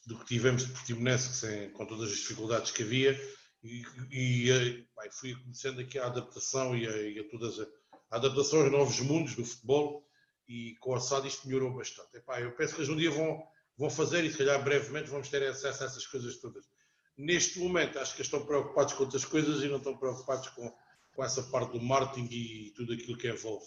do 0.06 0.20
que 0.20 0.26
tivemos 0.26 0.66
de 0.66 0.72
Portimonense, 0.72 1.34
sem, 1.34 1.70
com 1.72 1.86
todas 1.86 2.12
as 2.12 2.18
dificuldades 2.18 2.72
que 2.72 2.84
havia 2.84 3.20
e, 3.66 3.84
e 4.12 4.52
bem, 4.96 5.12
fui 5.12 5.36
conhecendo 5.36 5.82
aqui 5.82 5.98
a 5.98 6.06
adaptação 6.06 6.78
e 6.78 6.88
a, 6.88 6.98
e 7.02 7.20
a 7.20 7.30
todas 7.30 7.60
a, 7.60 7.64
a, 8.12 8.18
adaptação 8.18 8.62
aos 8.62 8.72
novos 8.72 9.00
mundos 9.00 9.36
do 9.36 9.44
futebol 9.44 10.08
e 10.48 10.76
com 10.80 10.94
a 10.94 11.00
SAD 11.00 11.28
isto 11.28 11.48
melhorou 11.48 11.74
bastante. 11.74 12.10
Eu 12.40 12.52
penso 12.56 12.76
que 12.76 12.82
eles 12.82 12.90
um 12.90 12.96
dia 12.96 13.10
vão, 13.10 13.44
vão 13.76 13.90
fazer 13.90 14.24
e 14.24 14.32
se 14.32 14.38
calhar 14.38 14.64
brevemente 14.64 15.10
vamos 15.10 15.30
ter 15.30 15.42
acesso 15.44 15.84
a 15.84 15.88
essas 15.88 16.06
coisas 16.06 16.38
todas. 16.38 16.66
Neste 17.18 17.60
momento 17.60 17.98
acho 17.98 18.16
que 18.16 18.22
estão 18.22 18.46
preocupados 18.46 18.94
com 18.94 19.04
outras 19.04 19.26
coisas 19.26 19.64
e 19.64 19.68
não 19.68 19.78
estão 19.78 19.98
preocupados 19.98 20.50
com, 20.50 20.72
com 21.16 21.24
essa 21.24 21.42
parte 21.44 21.72
do 21.72 21.82
marketing 21.82 22.28
e 22.32 22.72
tudo 22.76 22.94
aquilo 22.94 23.18
que 23.18 23.30
envolve. 23.30 23.66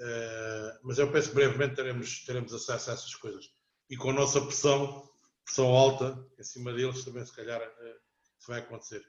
Uh, 0.00 0.78
mas 0.82 0.98
eu 0.98 1.12
penso 1.12 1.28
que 1.28 1.34
brevemente 1.34 1.76
teremos, 1.76 2.24
teremos 2.24 2.54
acesso 2.54 2.90
a 2.90 2.94
essas 2.94 3.14
coisas. 3.14 3.46
E 3.88 3.96
com 3.96 4.10
a 4.10 4.14
nossa 4.14 4.40
pressão, 4.40 5.08
pressão 5.44 5.66
alta 5.68 6.18
em 6.38 6.42
cima 6.42 6.72
deles, 6.72 7.04
também 7.04 7.24
se 7.24 7.34
calhar 7.34 7.60
uh, 7.60 8.00
isso 8.38 8.48
vai 8.48 8.60
acontecer. 8.60 9.04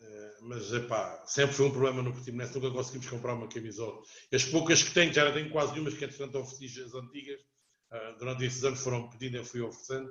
Eh, 0.00 0.36
mas 0.42 0.72
epá, 0.72 1.24
sempre 1.26 1.54
foi 1.54 1.66
um 1.66 1.70
problema 1.70 2.02
no 2.02 2.12
Portimonense, 2.12 2.54
nunca 2.54 2.70
conseguimos 2.70 3.08
comprar 3.08 3.34
uma 3.34 3.48
camisola. 3.48 4.02
As 4.32 4.44
poucas 4.44 4.82
que 4.82 4.92
tenho, 4.92 5.12
já 5.12 5.32
tenho 5.32 5.50
quase 5.50 5.72
nenhumas 5.72 5.94
que 5.94 6.04
entretanto 6.04 6.38
ofereci 6.38 6.82
as 6.82 6.94
antigas, 6.94 7.40
uh, 7.92 8.18
durante 8.18 8.44
esses 8.44 8.62
anos 8.64 8.80
foram 8.80 9.08
pedindo, 9.10 9.36
eu 9.36 9.44
fui 9.44 9.60
oferecendo. 9.60 10.08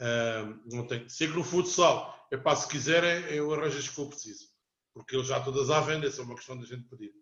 Uh, 0.00 0.60
não 0.66 0.86
tenho. 0.86 1.06
Que 1.06 1.26
no 1.28 1.44
futsal, 1.44 2.28
epá, 2.30 2.54
se 2.54 2.68
quiserem, 2.68 3.34
eu 3.34 3.52
arranjo 3.52 3.78
as 3.78 3.88
que 3.88 3.94
for 3.94 4.08
preciso, 4.08 4.48
porque 4.94 5.16
eles 5.16 5.26
já 5.26 5.40
todas 5.40 5.70
à 5.70 5.80
venda, 5.80 6.06
é 6.06 6.10
só 6.10 6.22
uma 6.22 6.36
questão 6.36 6.58
da 6.58 6.64
gente 6.64 6.88
pedir. 6.88 7.12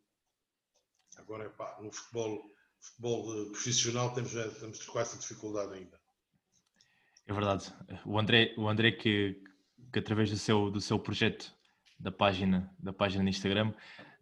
Agora, 1.19 1.47
epá, 1.47 1.79
no 1.81 1.93
futebol, 1.93 2.43
futebol 2.81 3.51
profissional 3.51 4.13
temos, 4.15 4.33
temos 4.33 4.85
com 4.85 5.01
essa 5.01 5.19
dificuldade 5.19 5.75
ainda. 5.75 6.01
É 7.27 7.33
verdade. 7.33 7.73
O 8.05 8.19
André, 8.19 8.55
o 8.57 8.69
André 8.69 8.93
que, 8.93 9.43
que 9.93 9.99
através 9.99 10.31
do 10.31 10.37
seu, 10.37 10.71
do 10.71 10.81
seu 10.81 10.99
projeto 10.99 11.55
da 11.99 12.13
página, 12.13 12.71
da 12.79 12.93
página 12.93 13.23
no 13.23 13.29
Instagram, 13.29 13.73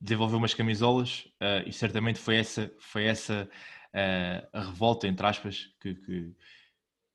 desenvolveu 0.01 0.39
umas 0.39 0.55
camisolas 0.55 1.25
uh, 1.41 1.67
e 1.67 1.73
certamente 1.73 2.19
foi 2.19 2.37
essa, 2.37 2.73
foi 2.79 3.05
essa 3.05 3.49
uh, 3.95 4.49
a 4.53 4.65
revolta, 4.65 5.07
entre 5.07 5.27
aspas, 5.27 5.69
que, 5.81 5.95
que, 5.95 6.35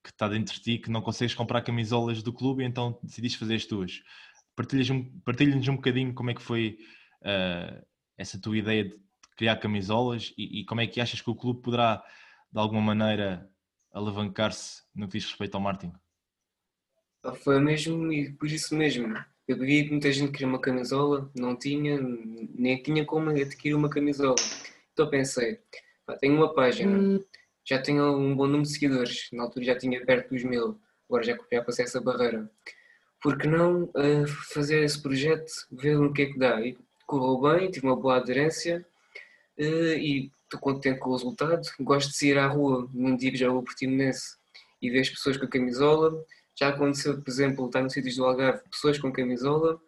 que, 0.03 0.09
está 0.09 0.27
dentro 0.27 0.53
de 0.55 0.61
ti, 0.61 0.77
que 0.77 0.89
não 0.89 1.01
consegues 1.01 1.35
comprar 1.35 1.61
camisolas 1.61 2.23
do 2.23 2.33
clube 2.33 2.63
então 2.63 2.99
decidiste 3.03 3.37
fazer 3.37 3.55
as 3.55 3.65
tuas. 3.65 4.01
Partilha-nos 4.55 4.89
um, 4.89 5.19
partilha 5.21 5.71
um 5.71 5.75
bocadinho 5.75 6.13
como 6.13 6.31
é 6.31 6.33
que 6.33 6.41
foi 6.41 6.77
uh, 7.21 7.85
essa 8.17 8.39
tua 8.39 8.57
ideia 8.57 8.85
de 8.85 9.06
criar 9.37 9.55
camisolas 9.57 10.33
e, 10.37 10.61
e, 10.61 10.65
como 10.65 10.81
é 10.81 10.87
que 10.87 10.99
achas 10.99 11.21
que 11.21 11.29
o 11.29 11.35
clube 11.35 11.61
poderá, 11.61 12.03
de 12.51 12.59
alguma 12.59 12.81
maneira, 12.81 13.47
alavancar-se 13.93 14.81
no 14.93 15.07
que 15.07 15.19
diz 15.19 15.27
respeito 15.27 15.55
ao 15.55 15.61
marketing? 15.61 15.93
Foi 17.43 17.59
mesmo, 17.59 18.11
e 18.11 18.33
por 18.33 18.47
isso 18.47 18.75
mesmo. 18.75 19.15
Eu 19.47 19.57
vi 19.57 19.83
que 19.83 19.91
muita 19.91 20.11
gente 20.11 20.31
queria 20.31 20.47
uma 20.47 20.59
camisola, 20.59 21.31
não 21.35 21.55
tinha, 21.55 21.99
nem 22.01 22.81
tinha 22.81 23.05
como 23.05 23.29
adquirir 23.29 23.75
uma 23.75 23.89
camisola. 23.89 24.35
Então 24.91 25.09
pensei, 25.09 25.59
pá, 26.05 26.17
tenho 26.17 26.35
uma 26.35 26.53
página, 26.53 26.97
hum. 26.97 27.23
já 27.63 27.79
tenho 27.79 28.17
um 28.17 28.35
bom 28.35 28.45
número 28.47 28.63
de 28.63 28.73
seguidores, 28.73 29.29
na 29.31 29.43
altura 29.43 29.65
já 29.65 29.77
tinha 29.77 30.03
perto 30.03 30.31
dos 30.31 30.43
mil, 30.43 30.79
agora 31.07 31.23
já, 31.23 31.37
já 31.51 31.63
passei 31.63 31.85
essa 31.85 32.01
barreira. 32.01 32.49
Por 33.21 33.37
que 33.37 33.47
não 33.47 33.83
uh, 33.83 34.27
fazer 34.53 34.83
esse 34.83 35.01
projeto, 35.01 35.51
ver 35.71 35.97
o 35.97 36.11
que 36.11 36.23
é 36.23 36.25
que 36.25 36.39
dá? 36.39 36.59
E 36.61 36.77
correu 37.05 37.39
bem, 37.41 37.69
tive 37.69 37.85
uma 37.85 37.95
boa 37.95 38.17
aderência 38.17 38.85
e 39.57 40.31
estou 40.43 40.59
contente 40.59 40.99
com 40.99 41.09
o 41.09 41.13
resultado. 41.13 41.61
Gosto 41.79 42.11
de 42.11 42.17
sair 42.17 42.37
à 42.37 42.47
rua 42.47 42.89
num 42.93 43.15
dia 43.15 43.31
que 43.31 43.37
jogo 43.37 43.59
o 43.59 43.63
Portimonense 43.63 44.37
e 44.81 44.89
ver 44.89 45.01
as 45.01 45.09
pessoas 45.09 45.37
com 45.37 45.47
camisola 45.47 46.23
já 46.57 46.69
aconteceu, 46.69 47.21
por 47.21 47.29
exemplo, 47.29 47.67
estar 47.67 47.83
nos 47.83 47.93
sítios 47.93 48.15
do 48.15 48.25
Algarve, 48.25 48.63
pessoas 48.69 48.97
com 48.97 49.11
camisola, 49.11 49.79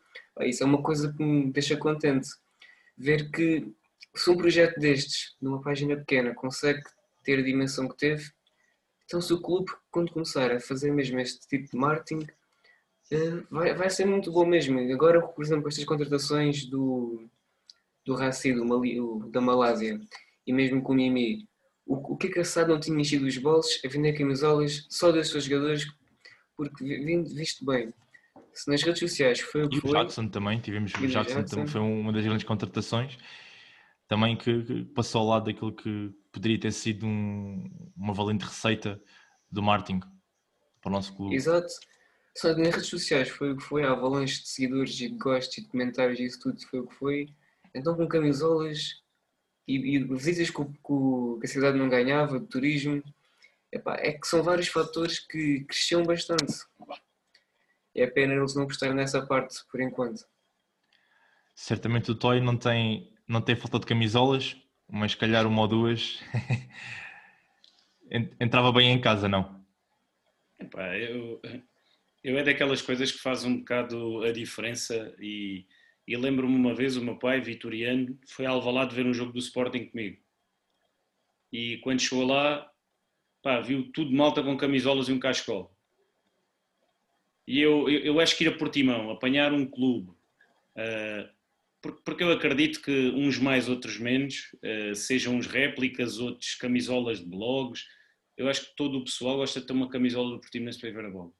isso 0.41 0.61
é 0.61 0.65
uma 0.65 0.83
coisa 0.83 1.11
que 1.11 1.23
me 1.23 1.51
deixa 1.51 1.75
contente. 1.75 2.29
Ver 2.95 3.31
que 3.31 3.73
se 4.15 4.29
um 4.29 4.37
projeto 4.37 4.79
destes, 4.79 5.35
numa 5.41 5.61
página 5.61 5.97
pequena, 5.97 6.33
consegue 6.35 6.83
ter 7.23 7.39
a 7.39 7.43
dimensão 7.43 7.87
que 7.87 7.97
teve, 7.97 8.31
então 9.03 9.19
se 9.19 9.33
o 9.33 9.41
clube, 9.41 9.71
quando 9.89 10.11
começar 10.11 10.51
a 10.51 10.59
fazer 10.59 10.91
mesmo 10.91 11.19
este 11.19 11.47
tipo 11.47 11.71
de 11.71 11.75
marketing, 11.75 12.27
eh, 13.11 13.43
vai, 13.49 13.73
vai 13.73 13.89
ser 13.89 14.05
muito 14.05 14.31
bom 14.31 14.45
mesmo. 14.45 14.79
Agora, 14.93 15.19
por 15.21 15.43
exemplo, 15.43 15.67
estas 15.67 15.83
contratações 15.83 16.65
do, 16.65 17.27
do 18.05 18.15
Raci, 18.15 18.53
do 18.53 19.29
da 19.29 19.41
Malásia, 19.41 19.99
e 20.45 20.53
mesmo 20.53 20.81
com 20.81 20.93
o 20.93 20.95
Mimi, 20.95 21.47
o, 21.85 22.13
o 22.13 22.17
que 22.17 22.27
é 22.27 22.31
que 22.31 22.39
a 22.39 22.45
SAD 22.45 22.69
não 22.69 22.79
tinha 22.79 22.99
enchido 22.99 23.25
os 23.25 23.37
bolsos 23.37 23.79
a 23.83 23.87
vender 23.87 24.13
camisolas 24.13 24.85
só 24.89 25.11
dos 25.11 25.29
seus 25.29 25.43
jogadores 25.45 25.87
porque 26.59 26.83
visto 27.33 27.65
bem, 27.65 27.93
se 28.53 28.69
nas 28.69 28.83
redes 28.83 28.99
sociais 28.99 29.39
foi 29.39 29.63
o 29.63 29.69
que 29.69 29.77
e 29.77 29.79
foi. 29.79 29.91
o 29.91 29.93
Jackson 29.93 30.27
também, 30.27 30.59
tivemos 30.59 30.93
o 30.93 31.07
Jackson, 31.07 31.39
Jackson, 31.39 31.55
também 31.55 31.67
foi 31.67 31.79
uma 31.79 32.11
das 32.11 32.25
grandes 32.25 32.43
contratações, 32.43 33.17
também 34.09 34.35
que, 34.35 34.63
que, 34.63 34.83
passou 34.83 35.21
ao 35.21 35.27
lado 35.27 35.45
daquilo 35.45 35.73
que 35.73 36.11
poderia 36.33 36.59
ter 36.59 36.73
sido 36.73 37.05
um, 37.05 37.63
uma 37.95 38.13
valente 38.13 38.43
receita 38.43 39.01
do 39.49 39.63
marketing 39.63 40.01
para 40.81 40.89
o 40.89 40.91
nosso 40.91 41.15
clube. 41.15 41.33
Exato. 41.33 41.69
Só 42.35 42.49
nas 42.49 42.75
redes 42.75 42.87
sociais 42.87 43.29
foi 43.29 43.53
o 43.53 43.57
que 43.57 43.63
foi, 43.63 43.83
a 43.85 43.91
avalanche 43.91 44.41
de 44.41 44.49
seguidores 44.49 44.99
e 44.99 45.09
de 45.09 45.17
gostos 45.17 45.57
e 45.57 45.61
de 45.61 45.67
comentários 45.69 46.19
e 46.19 46.25
isso 46.25 46.41
tudo 46.41 46.59
foi 46.67 46.79
o 46.81 46.87
que 46.87 46.95
foi. 46.95 47.33
Então 47.73 47.95
com 47.95 48.07
camisolas 48.07 49.01
e, 49.67 49.95
e 49.95 50.03
visitas 50.03 50.49
que, 50.49 50.63
que 50.63 51.45
a 51.45 51.47
cidade 51.47 51.77
não 51.77 51.89
ganhava, 51.89 52.39
de 52.39 52.47
turismo, 52.47 53.03
Epá, 53.71 53.97
é 53.99 54.13
que 54.13 54.27
são 54.27 54.41
vários 54.41 54.67
fatores 54.67 55.19
que 55.19 55.63
cresciam 55.65 56.03
bastante. 56.03 56.53
É 57.95 58.07
pena 58.07 58.33
eles 58.33 58.55
não 58.55 58.65
gostarem 58.65 58.95
nessa 58.95 59.25
parte 59.25 59.57
por 59.71 59.79
enquanto. 59.79 60.25
Certamente 61.53 62.09
o 62.09 62.15
Toy 62.15 62.39
não 62.39 62.57
tem, 62.57 63.13
não 63.27 63.41
tem 63.41 63.55
falta 63.55 63.79
de 63.79 63.85
camisolas, 63.85 64.57
mas 64.87 65.13
calhar 65.13 65.45
uma 65.45 65.61
ou 65.61 65.67
duas 65.67 66.19
entrava 68.39 68.71
bem 68.71 68.91
em 68.91 69.01
casa, 69.01 69.27
não? 69.27 69.63
Epá, 70.59 70.97
eu, 70.97 71.39
eu 72.23 72.37
é 72.39 72.43
daquelas 72.43 72.81
coisas 72.81 73.11
que 73.11 73.19
faz 73.19 73.43
um 73.43 73.59
bocado 73.59 74.23
a 74.23 74.31
diferença 74.31 75.13
e, 75.19 75.67
e 76.09 76.17
lembro-me 76.17 76.55
uma 76.55 76.73
vez 76.73 76.97
o 76.97 77.03
meu 77.03 77.17
pai, 77.17 77.39
vitoriano, 77.39 78.17
foi 78.25 78.43
a 78.43 78.49
Alvalade 78.49 78.95
ver 78.95 79.05
um 79.05 79.13
jogo 79.13 79.31
do 79.31 79.37
Sporting 79.37 79.85
comigo. 79.85 80.17
E 81.53 81.77
quando 81.83 81.99
chegou 81.99 82.25
lá, 82.25 82.67
pá, 83.43 83.61
viu 83.61 83.91
tudo 83.91 84.11
malta 84.11 84.41
com 84.41 84.57
camisolas 84.57 85.07
e 85.07 85.13
um 85.13 85.19
cascol. 85.19 85.71
E 87.47 87.61
eu, 87.61 87.87
eu, 87.87 87.99
eu 87.99 88.19
acho 88.19 88.35
que 88.35 88.43
ir 88.43 88.47
a 88.47 88.57
Portimão, 88.57 89.11
apanhar 89.11 89.53
um 89.53 89.67
clube, 89.67 90.09
uh, 90.09 91.29
porque 92.03 92.23
eu 92.23 92.31
acredito 92.31 92.81
que 92.81 93.09
uns 93.09 93.37
mais, 93.37 93.69
outros 93.69 93.99
menos, 93.99 94.51
uh, 94.63 94.95
sejam 94.95 95.35
uns 95.35 95.45
réplicas, 95.45 96.17
outros 96.17 96.55
camisolas 96.55 97.19
de 97.19 97.25
blogs. 97.27 97.85
Eu 98.35 98.49
acho 98.49 98.65
que 98.65 98.75
todo 98.75 98.97
o 98.97 99.03
pessoal 99.03 99.37
gosta 99.37 99.61
de 99.61 99.67
ter 99.67 99.73
uma 99.73 99.87
camisola 99.87 100.31
do 100.31 100.41
Portimonense 100.41 100.79
para 100.79 100.89
ver 100.89 101.05
a 101.05 101.11
bola. 101.11 101.31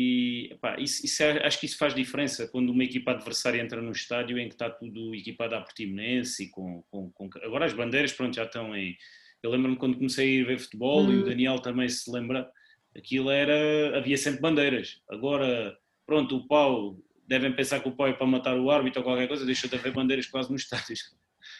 E 0.00 0.56
pá, 0.60 0.76
isso, 0.78 1.04
isso, 1.04 1.20
é, 1.24 1.44
acho 1.44 1.58
que 1.58 1.66
isso 1.66 1.76
faz 1.76 1.92
diferença 1.92 2.46
quando 2.46 2.70
uma 2.70 2.84
equipa 2.84 3.10
adversária 3.10 3.60
entra 3.60 3.82
no 3.82 3.90
estádio 3.90 4.38
em 4.38 4.46
que 4.48 4.54
está 4.54 4.70
tudo 4.70 5.12
equipado 5.12 5.56
à 5.56 5.60
Portimonense 5.60 6.44
e 6.44 6.48
com, 6.50 6.84
com, 6.88 7.10
com, 7.10 7.28
agora 7.42 7.64
as 7.64 7.72
bandeiras 7.72 8.12
pronto, 8.12 8.36
já 8.36 8.44
estão 8.44 8.76
em, 8.76 8.96
eu 9.42 9.50
lembro-me 9.50 9.76
quando 9.76 9.96
comecei 9.96 10.28
a 10.28 10.40
ir 10.40 10.46
ver 10.46 10.60
futebol 10.60 11.02
hum. 11.02 11.12
e 11.12 11.16
o 11.16 11.22
hum. 11.22 11.24
Daniel 11.24 11.58
também 11.58 11.88
se 11.88 12.08
lembra, 12.12 12.48
aquilo 12.96 13.28
era, 13.28 13.98
havia 13.98 14.16
sempre 14.16 14.40
bandeiras. 14.40 15.02
Agora, 15.10 15.76
pronto, 16.06 16.36
o 16.36 16.46
pau, 16.46 16.96
devem 17.26 17.52
pensar 17.52 17.80
que 17.80 17.88
o 17.88 17.96
pau 17.96 18.06
é 18.06 18.12
para 18.12 18.26
matar 18.26 18.56
o 18.56 18.70
árbitro 18.70 19.00
ou 19.00 19.04
qualquer 19.04 19.26
coisa, 19.26 19.44
deixa 19.44 19.66
de 19.66 19.74
haver 19.74 19.92
bandeiras 19.92 20.26
quase 20.26 20.52
nos 20.52 20.62
estádios. 20.62 21.00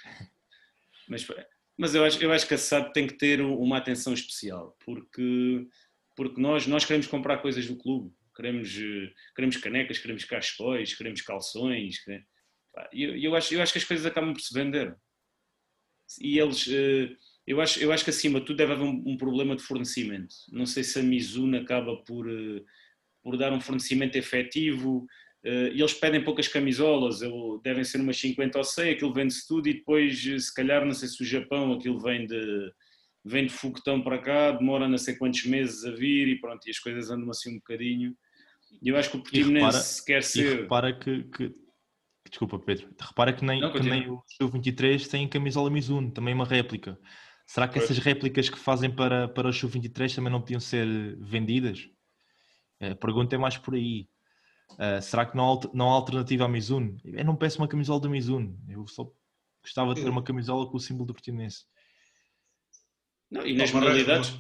Mas, 1.09 1.27
mas 1.75 1.95
eu, 1.95 2.05
acho, 2.05 2.23
eu 2.23 2.31
acho 2.31 2.47
que 2.47 2.53
a 2.53 2.59
SAD 2.59 2.93
tem 2.93 3.07
que 3.07 3.15
ter 3.15 3.41
uma 3.41 3.79
atenção 3.79 4.13
especial, 4.13 4.77
porque, 4.85 5.67
porque 6.15 6.39
nós, 6.39 6.67
nós 6.67 6.85
queremos 6.85 7.07
comprar 7.07 7.39
coisas 7.39 7.67
do 7.67 7.77
clube, 7.77 8.13
queremos, 8.39 8.73
queremos 9.35 9.57
canecas, 9.57 9.99
queremos 9.99 10.25
cascóis, 10.25 10.95
queremos 10.95 11.21
calções. 11.23 11.99
Queremos... 12.05 12.27
Eu, 12.93 13.35
acho, 13.35 13.53
eu 13.53 13.61
acho 13.61 13.73
que 13.73 13.79
as 13.79 13.85
coisas 13.85 14.07
acabam 14.07 14.33
por 14.33 14.41
se 14.41 14.55
vender. 14.55 14.97
E 16.21 16.39
eles 16.39 16.69
eh, 16.69 17.11
eu 17.47 17.61
acho, 17.61 17.81
eu 17.81 17.91
acho 17.93 18.05
que 18.05 18.11
acima 18.11 18.41
de 18.41 18.47
tudo 18.47 18.57
deve 18.57 18.73
haver 18.73 18.85
um, 18.85 19.03
um, 19.07 19.17
problema 19.17 19.57
de 19.57 19.63
fornecimento. 19.63 20.35
Não 20.53 20.67
sei 20.67 20.85
se 20.85 21.01
a 21.01 21.03
Mizuno 21.03 21.59
acaba 21.59 21.97
por, 22.05 22.29
uh, 22.29 22.65
por 23.23 23.37
dar 23.37 23.53
um 23.53 23.61
fornecimento 23.61 24.17
efetivo. 24.17 25.07
E 25.45 25.81
eles 25.81 25.95
pedem 25.95 26.23
poucas 26.23 26.49
camisolas, 26.49 27.21
devem 27.63 27.85
ser 27.85 28.01
umas 28.01 28.19
50 28.19 28.59
ou 28.59 28.65
100, 28.65 28.91
aquilo 28.91 29.15
vende-se 29.15 29.47
tudo 29.47 29.69
e 29.69 29.75
depois, 29.75 30.27
eh, 30.27 30.39
se 30.39 30.53
calhar, 30.53 30.85
não 30.85 30.93
sei 30.93 31.09
se 31.09 31.23
o 31.23 31.25
Japão, 31.25 31.73
aquilo 31.73 31.99
vem 32.01 32.27
de, 32.27 32.73
vem 33.25 33.47
de 33.47 33.53
foguetão 33.53 34.03
para 34.03 34.19
cá, 34.19 34.51
demora 34.51 34.89
não 34.89 34.99
sei 34.99 35.15
quantos 35.17 35.45
meses 35.45 35.85
a 35.85 35.93
vir 35.93 36.29
e 36.29 36.41
pronto, 36.41 36.67
e 36.67 36.71
as 36.71 36.79
coisas 36.79 37.09
andam 37.11 37.31
assim 37.31 37.53
um 37.53 37.59
bocadinho. 37.59 38.17
E 38.83 38.89
eu 38.89 38.97
acho 38.97 39.11
que 39.11 39.17
o 39.17 39.23
Portimonense 39.23 40.05
quer 40.05 40.23
ser... 40.23 40.63
Repara 40.63 40.93
que, 40.93 41.25
que... 41.25 41.55
Desculpa, 42.29 42.59
Pedro. 42.59 42.89
Repara 43.01 43.33
que 43.33 43.45
nem, 43.45 43.61
não, 43.61 43.73
que 43.73 43.81
nem 43.81 44.09
o 44.11 44.23
Sub-23 44.27 45.09
tem 45.09 45.29
camisola 45.29 45.71
Mizuno, 45.71 46.11
também 46.11 46.35
uma 46.35 46.45
réplica. 46.45 46.99
Será 47.47 47.67
que 47.67 47.79
essas 47.79 47.97
réplicas 47.99 48.51
que 48.51 48.59
fazem 48.59 48.91
para, 48.91 49.27
para 49.27 49.49
o 49.49 49.53
Show 49.53 49.71
23 49.71 50.15
também 50.15 50.31
não 50.31 50.41
podiam 50.41 50.61
ser 50.61 50.87
vendidas? 51.19 51.89
A 52.79 52.95
pergunta 52.95 53.35
é 53.35 53.39
mais 53.39 53.57
por 53.57 53.75
aí. 53.75 54.09
Uh, 54.73 55.01
será 55.01 55.25
que 55.25 55.35
não, 55.35 55.59
não 55.73 55.91
há 55.91 55.95
alternativa 55.95 56.45
à 56.45 56.49
Mizuno? 56.49 56.99
Eu 57.03 57.25
não 57.25 57.35
peço 57.35 57.59
uma 57.59 57.67
camisola 57.67 58.01
da 58.01 58.09
Mizuno. 58.09 58.57
Eu 58.69 58.87
só 58.87 59.11
gostava 59.63 59.95
de 59.95 60.03
ter 60.03 60.11
uma 60.11 60.23
camisola 60.23 60.71
com 60.71 60.77
o 60.77 60.81
símbolo 60.81 61.07
do 61.07 61.15
Portimonense. 61.15 61.65
Não, 63.31 63.47
e 63.47 63.55
nas 63.55 63.73
modalidades... 63.73 64.37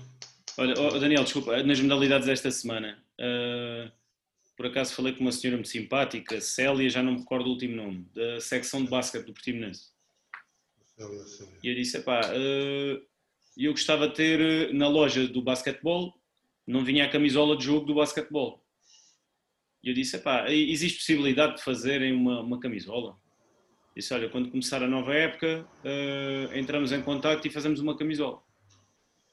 Olha, 0.58 0.74
oh 0.78 0.98
Daniel, 0.98 1.24
desculpa. 1.24 1.62
Nas 1.62 1.80
modalidades 1.80 2.26
desta 2.26 2.50
semana... 2.50 3.02
Uh, 3.18 3.90
por 4.58 4.66
acaso 4.66 4.92
falei 4.92 5.12
com 5.12 5.20
uma 5.20 5.30
senhora 5.30 5.56
muito 5.56 5.68
simpática, 5.68 6.40
Célia, 6.40 6.90
já 6.90 7.00
não 7.00 7.12
me 7.12 7.18
recordo 7.20 7.46
o 7.46 7.50
último 7.50 7.76
nome, 7.76 8.04
da 8.12 8.40
secção 8.40 8.82
de 8.82 8.90
basquete 8.90 9.24
do 9.24 9.32
Portimonense. 9.32 9.92
E 11.62 11.68
eu 11.68 11.76
disse, 11.76 12.00
pá, 12.00 12.20
uh, 12.22 13.06
eu 13.56 13.70
gostava 13.70 14.08
de 14.08 14.14
ter 14.14 14.40
eh, 14.40 14.72
na 14.72 14.88
loja 14.88 15.28
do 15.28 15.40
basquetebol, 15.40 16.12
não 16.66 16.84
vinha 16.84 17.04
a 17.04 17.08
camisola 17.08 17.56
de 17.56 17.64
jogo 17.64 17.86
do 17.86 17.94
basquetebol. 17.94 18.60
E 19.80 19.90
eu 19.90 19.94
disse, 19.94 20.18
pá, 20.18 20.50
existe 20.50 20.98
possibilidade 20.98 21.58
de 21.58 21.62
fazerem 21.62 22.12
uma, 22.12 22.40
uma 22.40 22.58
camisola? 22.58 23.16
Disse, 23.94 24.12
olha, 24.12 24.28
quando 24.28 24.50
começar 24.50 24.82
a 24.82 24.88
nova 24.88 25.14
época, 25.14 25.68
uh, 25.84 26.58
entramos 26.58 26.90
em 26.90 27.00
contato 27.00 27.46
e 27.46 27.50
fazemos 27.50 27.78
uma 27.78 27.96
camisola. 27.96 28.42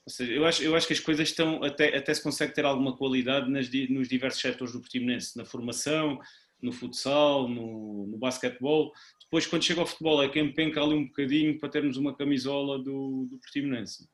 Ou 0.05 0.11
seja, 0.11 0.31
eu 0.33 0.45
acho, 0.45 0.63
eu 0.63 0.75
acho 0.75 0.85
que 0.85 0.93
as 0.93 0.99
coisas 0.99 1.27
estão, 1.27 1.63
até, 1.63 1.97
até 1.97 2.13
se 2.13 2.21
consegue 2.21 2.53
ter 2.53 2.63
alguma 2.63 2.95
qualidade 2.95 3.49
nas, 3.49 3.67
nos 3.89 4.07
diversos 4.07 4.39
setores 4.39 4.71
do 4.71 4.79
Portimonense, 4.79 5.35
na 5.35 5.45
formação, 5.45 6.19
no 6.61 6.71
futsal, 6.71 7.47
no, 7.47 8.07
no 8.07 8.17
basquetebol. 8.17 8.91
Depois, 9.21 9.47
quando 9.47 9.63
chega 9.63 9.81
ao 9.81 9.87
futebol, 9.87 10.21
é 10.21 10.29
quem 10.29 10.53
penca 10.53 10.81
ali 10.81 10.93
um 10.93 11.07
bocadinho 11.07 11.57
para 11.59 11.69
termos 11.69 11.97
uma 11.97 12.15
camisola 12.15 12.77
do, 12.77 13.25
do 13.29 13.39
Portimonense. 13.39 14.07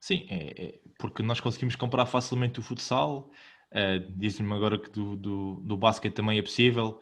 Sim, 0.00 0.26
é, 0.28 0.64
é, 0.64 0.80
porque 0.98 1.22
nós 1.22 1.38
conseguimos 1.38 1.76
comprar 1.76 2.06
facilmente 2.06 2.58
o 2.58 2.62
futsal. 2.62 3.30
Uh, 3.70 4.12
Diz-me 4.16 4.52
agora 4.52 4.76
que 4.76 4.90
do, 4.90 5.16
do, 5.16 5.60
do 5.64 5.76
basquete 5.76 6.14
também 6.14 6.38
é 6.38 6.42
possível. 6.42 7.00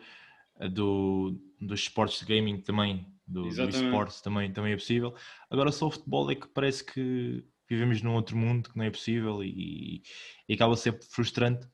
a 0.59 0.69
do, 0.69 1.41
dos 1.59 1.81
esportes 1.81 2.21
de 2.21 2.27
gaming 2.27 2.61
também, 2.61 3.07
do, 3.31 3.49
do 3.49 3.69
esportes 3.69 4.21
também, 4.21 4.53
também 4.53 4.73
é 4.73 4.77
possível. 4.77 5.15
Agora 5.51 5.71
só 5.73 5.87
o 5.87 5.91
futebol 5.91 6.31
é 6.31 6.35
que 6.35 6.49
parece 6.49 6.85
que 6.85 7.45
vivemos 7.69 8.03
num 8.03 8.15
outro 8.15 8.37
mundo 8.37 8.71
que 8.71 8.77
não 8.77 8.85
é 8.85 8.91
possível 8.91 9.43
e, 9.45 10.03
e 10.49 10.55
acaba 10.55 10.77
ser 10.77 10.99
frustrante 11.11 11.69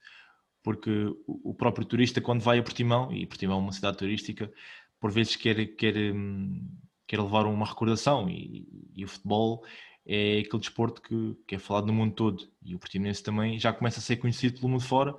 porque 0.62 0.90
o 1.26 1.50
o 1.50 1.54
próprio 1.54 1.86
turista 1.86 2.20
quando 2.20 2.40
vai 2.40 2.58
a 2.58 2.62
Portimão, 2.62 3.12
e 3.12 3.24
Portimão 3.24 3.58
é 3.58 3.62
uma 3.62 3.72
cidade 3.72 3.98
turística, 3.98 4.52
por 5.00 5.12
vezes 5.12 5.36
quer, 5.36 5.64
quer, 5.76 5.96
hum, 6.12 6.60
quer 7.06 7.20
levar 7.20 7.46
uma 7.46 7.64
recordação 7.64 8.28
e, 8.28 8.66
e 8.94 9.04
o 9.04 9.08
futebol 9.08 9.64
é 10.04 10.40
aquele 10.40 10.58
desporto 10.58 11.00
que, 11.00 11.36
que 11.46 11.54
é 11.54 11.58
falado 11.58 11.86
no 11.86 11.92
mundo 11.92 12.14
todo 12.14 12.48
e 12.62 12.74
o 12.74 12.78
Portimonense 12.80 13.22
também 13.22 13.58
já 13.60 13.72
começa 13.72 14.00
a 14.00 14.02
ser 14.02 14.16
conhecido 14.16 14.56
pelo 14.56 14.68
mundo 14.68 14.82
fora 14.82 15.16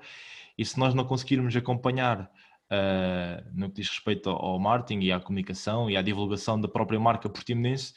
e 0.58 0.66
se 0.66 0.78
nós 0.78 0.94
não 0.94 1.06
conseguirmos 1.06 1.56
acompanhar 1.56 2.30
ah, 2.70 3.44
no 3.54 3.70
que 3.70 3.76
diz 3.82 3.90
respeito 3.90 4.30
ao 4.30 4.38
ao 4.44 4.60
marketing 4.60 5.02
e 5.06 5.12
à 5.12 5.20
comunicação 5.20 5.90
e 5.90 5.96
à 5.98 6.02
divulgação 6.02 6.60
da 6.60 6.68
própria 6.68 7.00
marca 7.00 7.30
Portimonense, 7.30 7.94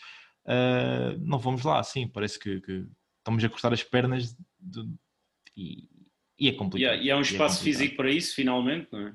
ah, 0.47 1.15
não 1.21 1.39
vamos 1.39 1.63
lá, 1.65 1.79
assim, 1.79 2.07
parece 2.09 2.39
que, 2.39 2.61
que 2.61 2.87
estamos 3.19 3.43
a 3.45 3.49
cortar 3.49 3.73
as 3.73 3.83
pernas 3.83 4.37
de- 4.59 4.89
e, 5.57 5.89
e 6.39 6.49
é 6.49 6.53
complicado. 6.53 7.01
e 7.03 7.11
há 7.11 7.17
um 7.17 7.21
é 7.21 7.23
espaço 7.23 7.59
complicado. 7.59 7.79
físico 7.79 7.97
para 7.97 8.11
isso, 8.11 8.35
finalmente, 8.35 8.89
não 8.93 9.09
é? 9.09 9.15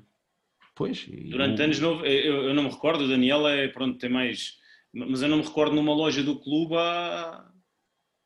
Pois, 0.74 1.06
Durante 1.08 1.62
anos 1.62 1.80
não, 1.80 2.04
eu, 2.04 2.44
eu 2.48 2.54
não 2.54 2.64
me 2.64 2.68
recordo, 2.68 3.04
o 3.04 3.08
Daniel 3.08 3.48
é, 3.48 3.66
pronto, 3.68 3.96
tem 3.98 4.10
mais, 4.10 4.58
mas 4.92 5.22
eu 5.22 5.28
não 5.28 5.38
me 5.38 5.42
recordo 5.42 5.74
numa 5.74 5.94
loja 5.94 6.22
do 6.22 6.38
clube 6.38 6.74
há, 6.76 7.50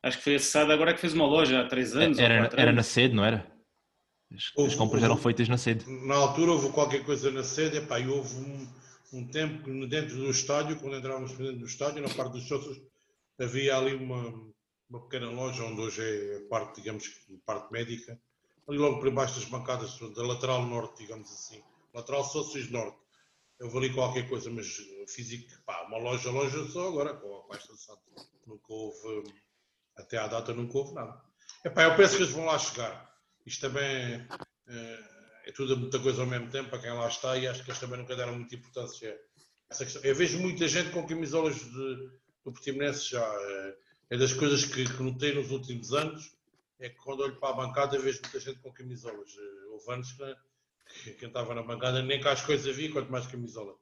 acho 0.03 0.17
que 0.17 0.23
foi 0.23 0.35
acessada 0.35 0.73
agora 0.73 0.91
é 0.91 0.93
que 0.93 0.99
fez 0.99 1.13
uma 1.13 1.25
loja 1.25 1.61
há 1.61 1.65
três 1.67 1.95
anos 1.95 2.19
era, 2.19 2.39
quatro 2.39 2.59
era 2.59 2.71
na 2.71 2.79
anos. 2.79 2.87
sede, 2.87 3.15
não 3.15 3.23
era? 3.23 3.49
As, 4.33 4.43
as 4.45 4.51
Houve- 4.55 4.77
compras 4.77 5.03
eram 5.03 5.13
houve- 5.13 5.23
feitas 5.23 5.47
na 5.49 5.57
sede. 5.57 5.85
Na 6.05 6.15
altura 6.15 6.51
houve 6.53 6.69
qualquer 6.69 7.03
coisa 7.03 7.29
na 7.31 7.43
sede, 7.43 7.77
epá, 7.77 7.99
e 7.99 8.07
houve 8.07 8.35
um, 8.37 8.67
um 9.13 9.27
tempo 9.27 9.63
que 9.63 9.87
dentro 9.87 10.15
do 10.15 10.29
estádio, 10.29 10.77
quando 10.79 10.95
entrávamos 10.95 11.31
dentro 11.37 11.57
do 11.59 11.65
estádio, 11.65 12.01
na 12.01 12.09
parte 12.13 12.33
dos 12.33 12.47
sócios, 12.47 12.81
havia 13.39 13.77
ali 13.77 13.95
uma, 13.95 14.33
uma 14.89 15.01
pequena 15.01 15.29
loja 15.29 15.63
onde 15.63 15.81
hoje 15.81 16.01
é 16.01 16.37
a 16.37 16.49
parte, 16.49 16.77
digamos, 16.81 17.09
parte 17.45 17.71
médica, 17.71 18.19
ali 18.69 18.77
logo 18.77 18.99
por 19.01 19.11
baixo 19.11 19.35
das 19.39 19.49
bancadas 19.49 19.97
da 20.15 20.23
lateral 20.23 20.65
norte, 20.65 20.99
digamos 21.03 21.29
assim, 21.31 21.61
lateral 21.93 22.23
sócios 22.23 22.69
norte. 22.69 22.97
Houve 23.59 23.77
ali 23.77 23.93
qualquer 23.93 24.27
coisa, 24.29 24.49
mas 24.49 24.67
físico, 25.07 25.47
pá, 25.65 25.83
uma 25.87 25.97
loja, 25.97 26.31
loja 26.31 26.65
só 26.69 26.87
agora, 26.87 27.13
com 27.15 27.45
a 27.51 27.57
de 27.57 27.63
santo. 27.79 28.01
Nunca 28.47 28.73
houve, 28.73 29.23
até 29.95 30.17
à 30.17 30.25
data 30.27 30.51
nunca 30.53 30.77
houve 30.77 30.93
nada. 30.95 31.21
Epá, 31.63 31.83
eu 31.83 31.95
penso 31.95 32.15
que 32.17 32.23
eles 32.23 32.33
vão 32.33 32.45
lá 32.45 32.57
chegar. 32.57 33.10
Isto 33.45 33.61
também 33.69 34.25
eh, 34.67 34.99
é 35.45 35.51
tudo 35.51 35.75
muita 35.77 35.99
coisa 35.99 36.21
ao 36.21 36.27
mesmo 36.27 36.49
tempo 36.49 36.69
para 36.69 36.79
quem 36.79 36.91
lá 36.91 37.07
está 37.07 37.37
e 37.37 37.47
acho 37.47 37.63
que 37.63 37.69
eles 37.71 37.79
também 37.79 37.99
nunca 37.99 38.15
deram 38.15 38.35
muita 38.35 38.55
importância 38.55 39.11
a 39.69 39.73
essa 39.73 39.83
questão. 39.85 40.01
Eu 40.03 40.15
vejo 40.15 40.39
muita 40.39 40.67
gente 40.67 40.91
com 40.91 41.05
camisolas 41.07 41.55
de, 41.59 42.09
do 42.43 42.51
Portimonense 42.51 43.09
já. 43.11 43.23
eh, 43.25 43.75
É 44.11 44.17
das 44.17 44.33
coisas 44.33 44.65
que, 44.65 44.83
que 44.85 45.03
notei 45.03 45.33
nos 45.33 45.51
últimos 45.51 45.93
anos, 45.93 46.35
é 46.79 46.89
que 46.89 46.97
quando 46.97 47.21
olho 47.21 47.37
para 47.39 47.49
a 47.49 47.53
bancada 47.53 47.97
vejo 47.97 48.19
muita 48.23 48.39
gente 48.39 48.59
com 48.59 48.71
camisolas. 48.73 49.29
Eh, 49.37 49.65
Houve 49.71 49.93
anos 49.93 50.11
que, 50.11 50.35
que 51.03 51.13
quem 51.13 51.27
estava 51.29 51.55
na 51.55 51.63
bancada 51.63 52.01
nem 52.03 52.19
cá 52.19 52.33
as 52.33 52.41
coisas 52.45 52.67
havia, 52.67 52.91
quanto 52.91 53.11
mais 53.11 53.25
camisola. 53.27 53.73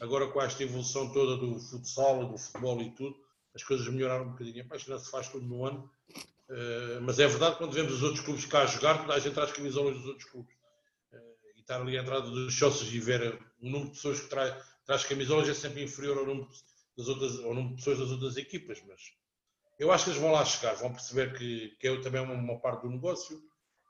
Agora 0.00 0.28
com 0.28 0.40
esta 0.40 0.62
evolução 0.62 1.12
toda 1.12 1.36
do 1.36 1.58
futsal, 1.58 2.28
do 2.28 2.36
futebol 2.38 2.80
e 2.82 2.90
tudo, 2.94 3.16
as 3.54 3.64
coisas 3.64 3.88
melhoraram 3.88 4.26
um 4.26 4.30
bocadinho. 4.32 4.66
Isto 4.74 4.90
não 4.90 4.98
se 4.98 5.10
faz 5.10 5.28
tudo 5.28 5.46
no 5.46 5.64
ano. 5.66 5.90
Eh, 6.50 6.98
mas 7.00 7.18
é 7.20 7.28
verdade 7.28 7.56
quando 7.56 7.72
vemos 7.72 7.92
os 7.94 8.02
outros 8.02 8.24
clubes 8.24 8.44
cá 8.44 8.62
a 8.62 8.66
jogar, 8.66 8.98
toda 9.02 9.14
a 9.14 9.18
gente 9.20 9.34
traz 9.34 9.52
camisolas 9.52 9.94
dos 9.96 10.06
outros 10.06 10.28
clubes. 10.28 10.54
Eh, 11.12 11.18
e 11.56 11.60
estar 11.60 11.80
ali 11.80 11.96
à 11.96 12.02
entrada 12.02 12.28
dos 12.28 12.58
sócios 12.58 12.92
e 12.92 12.98
ver 12.98 13.34
o 13.60 13.66
número 13.66 13.84
de 13.86 13.90
pessoas 13.92 14.20
que 14.20 14.28
traz, 14.28 14.64
traz 14.84 15.04
camisolas 15.04 15.48
é 15.48 15.54
sempre 15.54 15.82
inferior 15.84 16.18
ao 16.18 16.26
número, 16.26 16.48
das 16.96 17.06
outras, 17.08 17.36
ao 17.44 17.54
número 17.54 17.68
de 17.70 17.76
pessoas 17.76 17.98
das 18.00 18.10
outras 18.10 18.36
equipas. 18.36 18.82
Mas 18.88 19.00
eu 19.78 19.92
acho 19.92 20.04
que 20.04 20.10
eles 20.10 20.20
vão 20.20 20.32
lá 20.32 20.44
chegar, 20.44 20.74
vão 20.74 20.92
perceber 20.92 21.38
que, 21.38 21.68
que 21.78 21.86
é 21.86 22.00
também 22.00 22.20
uma, 22.20 22.34
uma 22.34 22.58
parte 22.58 22.82
do 22.82 22.90
negócio 22.90 23.40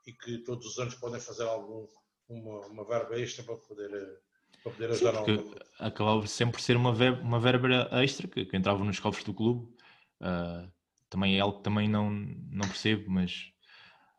e 0.05 0.13
que 0.13 0.37
todos 0.39 0.65
os 0.67 0.77
anos 0.77 0.93
podem 0.95 1.19
fazer 1.19 1.43
algum, 1.43 1.87
uma, 2.29 2.59
uma 2.67 2.85
verba 2.85 3.19
extra 3.19 3.43
para 3.43 3.55
poder, 3.55 3.91
eh, 3.91 4.17
para 4.61 4.71
poder 4.71 4.93
Sim, 4.95 5.07
ajudar 5.07 5.23
coisa. 5.23 5.65
acabava 5.79 6.27
sempre 6.27 6.53
por 6.53 6.61
ser 6.61 6.77
uma, 6.77 6.93
ver- 6.93 7.19
uma 7.21 7.39
verba 7.39 7.89
extra 8.03 8.27
que, 8.27 8.45
que 8.45 8.55
entrava 8.55 8.83
nos 8.83 8.99
cofres 8.99 9.25
do 9.25 9.33
clube. 9.33 9.75
Ah, 10.19 10.67
também 11.11 11.37
é 11.37 11.41
algo 11.41 11.57
que 11.59 11.63
também 11.63 11.87
não, 11.87 12.09
não 12.09 12.67
percebo, 12.67 13.11
mas 13.11 13.51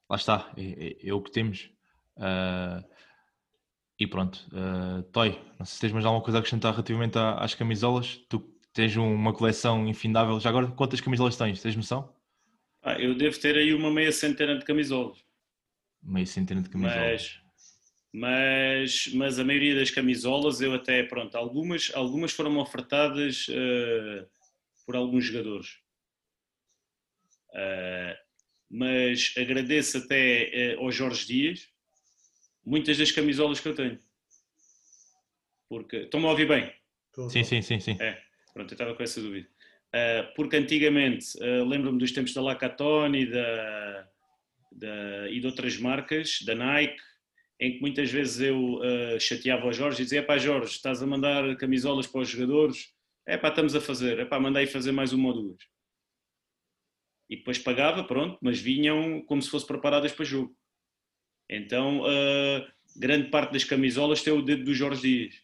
lá 0.08 0.16
está, 0.16 0.52
é, 0.56 0.88
é- 1.06 1.08
é 1.08 1.14
o 1.14 1.22
que 1.22 1.32
temos. 1.32 1.70
Ah, 2.16 2.84
e 3.98 4.06
pronto, 4.06 4.46
Ah, 4.52 5.02
Toy, 5.12 5.30
não 5.58 5.64
sei 5.66 5.74
se 5.74 5.80
tens 5.80 5.92
mais 5.92 6.04
alguma 6.04 6.22
coisa 6.22 6.38
a 6.38 6.40
acrescentar 6.40 6.72
relativamente 6.72 7.18
à- 7.18 7.34
às 7.38 7.54
camisolas. 7.54 8.16
Tu 8.28 8.38
tens 8.72 8.96
um- 8.96 9.14
uma 9.14 9.32
coleção 9.32 9.86
infindável. 9.88 10.38
Já 10.40 10.48
agora, 10.50 10.66
quantas 10.68 11.00
camisolas 11.00 11.36
tens? 11.36 11.60
Tens 11.62 11.76
noção? 11.76 12.14
Ah, 12.82 13.00
eu 13.00 13.14
devo 13.14 13.38
ter 13.38 13.56
aí 13.56 13.72
uma 13.74 13.90
meia 13.90 14.10
centena 14.12 14.58
de 14.58 14.64
camisolas. 14.64 15.18
Meio 16.02 16.26
centena 16.26 16.62
de 16.62 16.68
camisolas. 16.68 17.38
Mas, 18.12 19.10
mas 19.14 19.38
a 19.38 19.44
maioria 19.44 19.74
das 19.74 19.90
camisolas 19.90 20.60
eu 20.60 20.74
até, 20.74 21.02
pronto, 21.02 21.34
algumas, 21.36 21.90
algumas 21.94 22.32
foram 22.32 22.58
ofertadas 22.58 23.46
eh, 23.48 24.26
por 24.84 24.96
alguns 24.96 25.24
jogadores. 25.24 25.78
Eh, 27.54 28.18
mas 28.70 29.34
agradeço 29.36 29.98
até 29.98 30.72
eh, 30.72 30.74
ao 30.76 30.90
Jorge 30.90 31.26
Dias 31.26 31.68
muitas 32.64 32.96
das 32.96 33.10
camisolas 33.12 33.60
que 33.60 33.68
eu 33.68 33.74
tenho. 33.74 33.98
Porque, 35.68 35.96
estão-me 35.98 36.26
a 36.26 36.30
ouvir 36.30 36.46
bem? 36.48 36.72
Sim, 37.28 37.44
sim, 37.44 37.62
sim, 37.62 37.80
sim. 37.80 37.96
Pronto, 38.54 38.70
eu 38.70 38.74
estava 38.74 38.94
com 38.94 39.02
essa 39.02 39.20
dúvida. 39.20 39.48
Uh, 39.94 40.34
porque 40.34 40.56
antigamente, 40.56 41.26
uh, 41.38 41.64
lembro-me 41.68 41.98
dos 41.98 42.12
tempos 42.12 42.32
da 42.32 42.40
Lacatone 42.42 43.22
e, 43.22 43.26
da, 43.30 44.08
da- 44.72 45.30
e 45.30 45.38
de 45.40 45.46
outras 45.46 45.76
marcas, 45.76 46.38
da 46.46 46.54
Nike, 46.54 46.96
em 47.60 47.74
que 47.74 47.80
muitas 47.80 48.10
vezes 48.10 48.40
eu 48.40 48.76
uh, 48.76 49.20
chateava 49.20 49.66
o 49.66 49.72
Jorge 49.72 50.00
e 50.00 50.04
dizia: 50.04 50.22
pá, 50.22 50.38
Jorge, 50.38 50.72
estás 50.72 51.02
a 51.02 51.06
mandar 51.06 51.56
camisolas 51.56 52.06
para 52.06 52.22
os 52.22 52.28
jogadores? 52.28 52.92
É 53.26 53.36
pá, 53.36 53.48
estamos 53.48 53.74
a 53.74 53.80
fazer, 53.80 54.18
é 54.18 54.24
pá, 54.24 54.40
mandei 54.40 54.66
fazer 54.66 54.92
mais 54.92 55.12
uma 55.12 55.28
ou 55.28 55.34
duas. 55.34 55.62
E 57.32 57.36
depois 57.38 57.58
pagava, 57.58 58.04
pronto, 58.04 58.36
mas 58.42 58.60
vinham 58.60 59.22
como 59.22 59.40
se 59.40 59.48
fossem 59.48 59.66
preparadas 59.66 60.12
para 60.12 60.22
jogo. 60.22 60.54
Então, 61.48 62.00
uh, 62.02 62.70
grande 62.94 63.30
parte 63.30 63.52
das 63.52 63.64
camisolas 63.64 64.20
tem 64.22 64.34
o 64.34 64.42
dedo 64.42 64.64
do 64.64 64.74
Jorge 64.74 65.00
Dias 65.00 65.34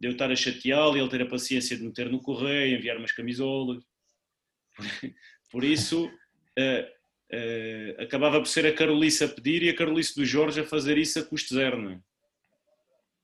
de 0.00 0.06
eu 0.06 0.12
estar 0.12 0.30
a 0.30 0.36
chateá-lo 0.36 0.96
e 0.96 1.00
ele 1.00 1.08
ter 1.08 1.20
a 1.20 1.26
paciência 1.26 1.76
de 1.76 1.82
meter 1.82 2.08
no 2.08 2.22
correio, 2.22 2.76
enviar 2.78 2.96
umas 2.96 3.10
camisolas. 3.10 3.82
Por 5.50 5.64
isso, 5.64 6.08
eh, 6.56 6.92
eh, 7.32 7.96
acabava 7.98 8.38
por 8.38 8.46
ser 8.46 8.64
a 8.66 8.72
Carolice 8.72 9.24
a 9.24 9.28
pedir 9.28 9.64
e 9.64 9.68
a 9.68 9.74
Carolice 9.76 10.14
do 10.14 10.24
Jorge 10.24 10.60
a 10.60 10.64
fazer 10.64 10.96
isso 10.96 11.18
a 11.18 11.24
custo 11.24 11.54
zero, 11.54 11.82
não 11.82 11.90
é? 11.90 12.00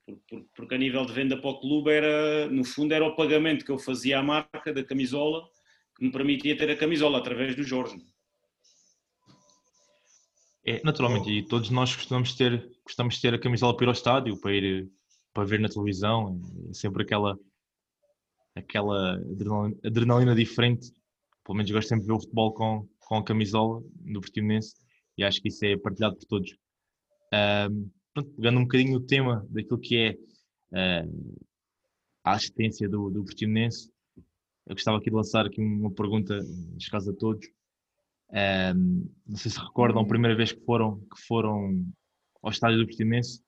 Por- 0.04 0.20
por- 0.28 0.46
Porque 0.56 0.74
a 0.74 0.78
nível 0.78 1.06
de 1.06 1.12
venda 1.12 1.36
para 1.40 1.50
o 1.50 1.60
clube 1.60 1.90
era, 1.92 2.48
no 2.48 2.64
fundo, 2.64 2.92
era 2.92 3.04
o 3.06 3.14
pagamento 3.14 3.64
que 3.64 3.70
eu 3.70 3.78
fazia 3.78 4.18
à 4.18 4.22
marca 4.22 4.72
da 4.72 4.82
camisola 4.84 5.48
que 5.98 6.04
me 6.04 6.12
permitia 6.12 6.56
ter 6.56 6.70
a 6.70 6.76
camisola 6.76 7.18
através 7.18 7.56
do 7.56 7.62
Jorge. 7.62 7.96
é? 10.64 10.80
Naturalmente, 10.84 11.30
e 11.30 11.46
todos 11.46 11.70
nós 11.70 11.94
gostamos 11.94 12.30
de 12.30 12.36
ter, 12.36 12.70
gostamos 12.84 13.16
de 13.16 13.20
ter 13.20 13.34
a 13.34 13.38
camisola 13.38 13.76
para 13.76 13.84
ir 13.84 13.88
ao 13.88 13.92
estádio, 13.92 14.40
para 14.40 14.54
ir 14.54 14.88
para 15.34 15.44
ver 15.44 15.60
na 15.60 15.68
televisão, 15.68 16.40
é 16.70 16.72
sempre 16.72 17.02
aquela 17.02 17.38
aquela 18.56 19.14
adrenalina, 19.14 19.76
adrenalina 19.84 20.34
diferente. 20.34 20.92
Pelo 21.44 21.56
menos 21.56 21.70
gosto 21.70 21.88
sempre 21.88 22.02
de 22.02 22.08
ver 22.08 22.14
o 22.14 22.20
futebol 22.20 22.52
com, 22.52 22.88
com 23.00 23.16
a 23.16 23.24
camisola 23.24 23.80
do 23.94 24.20
Portimonense 24.20 24.74
e 25.16 25.24
acho 25.24 25.40
que 25.40 25.48
isso 25.48 25.64
é 25.64 25.76
partilhado 25.76 26.16
por 26.16 26.26
todos. 26.26 26.56
Ahm, 27.32 27.90
pronto, 28.12 28.30
pegando 28.34 28.58
um 28.58 28.62
bocadinho 28.62 28.96
o 28.96 29.06
tema 29.06 29.46
daquilo 29.48 29.78
que 29.78 29.96
é 29.96 30.18
ah, 30.74 31.04
a 32.24 32.32
assistência 32.32 32.88
do, 32.88 33.10
do 33.10 33.24
Portimonense, 33.24 33.90
eu 34.68 34.74
gostava 34.74 34.98
aqui 34.98 35.10
de 35.10 35.16
lançar 35.16 35.46
aqui 35.46 35.60
uma 35.60 35.90
pergunta, 35.90 36.38
neste 36.72 36.90
caso 36.90 37.10
a 37.10 37.14
todos. 37.14 37.46
Ahm, 38.30 39.08
não 39.26 39.36
sei 39.36 39.50
se 39.50 39.58
recordam 39.58 40.02
a 40.02 40.06
primeira 40.06 40.36
vez 40.36 40.52
que 40.52 40.60
foram, 40.64 41.00
que 41.00 41.20
foram 41.26 41.84
ao 42.42 42.50
estádio 42.50 42.78
do 42.78 42.86
Portimonense 42.86 43.42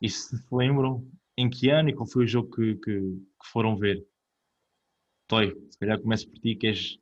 e 0.00 0.08
se 0.10 0.36
se 0.36 0.54
lembram 0.54 1.08
em 1.36 1.48
que 1.48 1.70
ano 1.70 1.88
e 1.88 1.94
qual 1.94 2.06
foi 2.06 2.24
o 2.24 2.28
jogo 2.28 2.54
que, 2.54 2.74
que, 2.76 3.00
que 3.00 3.48
foram 3.50 3.76
ver. 3.76 4.06
Toy, 5.26 5.54
se 5.70 5.78
calhar 5.78 6.00
começo 6.00 6.28
por 6.28 6.38
ti, 6.38 6.54
que 6.54 6.66
és, 6.68 6.98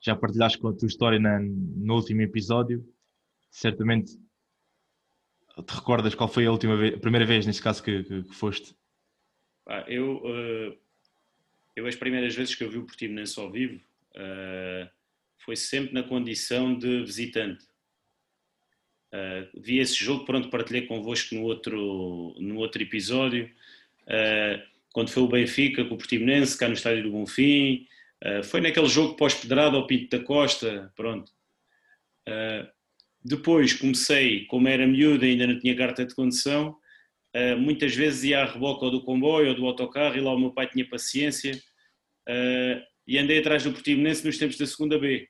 já 0.00 0.14
partilhaste 0.14 0.58
com 0.58 0.68
a 0.68 0.72
tua 0.76 0.86
história 0.86 1.18
na- 1.18 1.40
no 1.40 1.94
último 1.94 2.20
episódio. 2.22 2.86
Certamente 3.50 4.16
te 5.66 5.74
recordas 5.74 6.14
qual 6.14 6.28
foi 6.28 6.46
a 6.46 6.50
última 6.52 6.76
vez, 6.76 6.94
a 6.94 6.98
primeira 6.98 7.26
vez, 7.26 7.46
neste 7.46 7.62
caso, 7.62 7.82
que, 7.82 8.04
que- 8.04 8.22
que 8.24 8.34
foste. 8.34 8.74
Eu, 9.86 10.20
eh, 10.26 10.78
eu 11.74 11.86
as 11.86 11.96
primeiras 11.96 12.34
vezes 12.34 12.54
que 12.54 12.64
eu 12.64 12.70
vi 12.70 12.78
o 12.78 12.84
Portimonense 12.84 13.38
ao 13.38 13.50
vivo 13.50 13.80
eh, 14.14 14.88
foi 15.38 15.56
sempre 15.56 15.92
na 15.94 16.02
condição 16.02 16.76
de 16.76 17.02
visitante. 17.02 17.66
Eh, 19.12 19.48
vi 19.54 19.78
esse 19.78 19.94
jogo, 19.94 20.24
pronto, 20.24 20.48
partilhei 20.48 20.86
convosco 20.86 21.34
no 21.34 21.42
outro, 21.42 22.34
no 22.38 22.56
outro 22.58 22.82
episódio. 22.82 23.50
Uh, 24.02 24.60
quando 24.92 25.10
foi 25.10 25.22
o 25.22 25.28
Benfica 25.28 25.84
com 25.84 25.94
o 25.94 25.98
Portimonense, 25.98 26.58
cá 26.58 26.66
no 26.66 26.74
estádio 26.74 27.04
do 27.04 27.12
Bonfim, 27.12 27.86
uh, 28.24 28.42
foi 28.42 28.60
naquele 28.60 28.88
jogo 28.88 29.14
pós-pedrado 29.14 29.76
ao 29.76 29.86
Pinto 29.86 30.16
da 30.16 30.24
Costa, 30.24 30.92
pronto. 30.96 31.30
Uh, 32.28 32.66
depois 33.24 33.72
comecei, 33.74 34.44
como 34.46 34.66
era 34.66 34.86
miúdo 34.86 35.24
ainda 35.24 35.46
não 35.46 35.58
tinha 35.58 35.76
carta 35.76 36.04
de 36.04 36.14
condução, 36.14 36.76
uh, 37.34 37.58
muitas 37.58 37.94
vezes 37.94 38.24
ia 38.24 38.42
à 38.42 38.44
reboca 38.44 38.90
do 38.90 39.02
comboio 39.02 39.50
ou 39.50 39.54
do 39.54 39.66
autocarro 39.66 40.16
e 40.16 40.20
lá 40.20 40.32
o 40.34 40.38
meu 40.38 40.52
pai 40.52 40.68
tinha 40.68 40.88
paciência 40.88 41.60
e 43.04 43.18
andei 43.18 43.40
atrás 43.40 43.64
do 43.64 43.72
Portimonense 43.72 44.24
nos 44.24 44.38
tempos 44.38 44.56
da 44.56 44.64
segunda 44.64 44.96
B. 44.96 45.28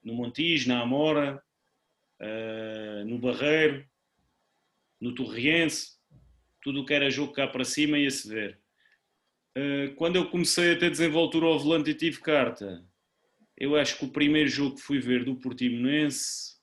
No 0.00 0.14
Montijo, 0.14 0.68
na 0.68 0.80
Amora, 0.80 1.42
no 3.04 3.18
Barreiro, 3.18 3.84
no 5.00 5.12
Torriense, 5.12 5.98
tudo 6.62 6.80
o 6.80 6.86
que 6.86 6.94
era 6.94 7.10
jogo 7.10 7.32
cá 7.32 7.48
para 7.48 7.64
cima 7.64 7.98
ia-se 7.98 8.28
ver. 8.28 8.60
Uh, 9.58 9.94
quando 9.96 10.16
eu 10.16 10.30
comecei 10.30 10.72
a 10.72 10.78
ter 10.78 10.90
desenvoltura 10.90 11.46
ao 11.46 11.58
volante 11.58 11.90
e 11.90 11.94
tive 11.94 12.20
carta, 12.20 12.82
eu 13.56 13.76
acho 13.76 13.98
que 13.98 14.04
o 14.04 14.12
primeiro 14.12 14.48
jogo 14.48 14.76
que 14.76 14.82
fui 14.82 14.98
ver 14.98 15.24
do 15.24 15.36
Portimonense 15.36 16.56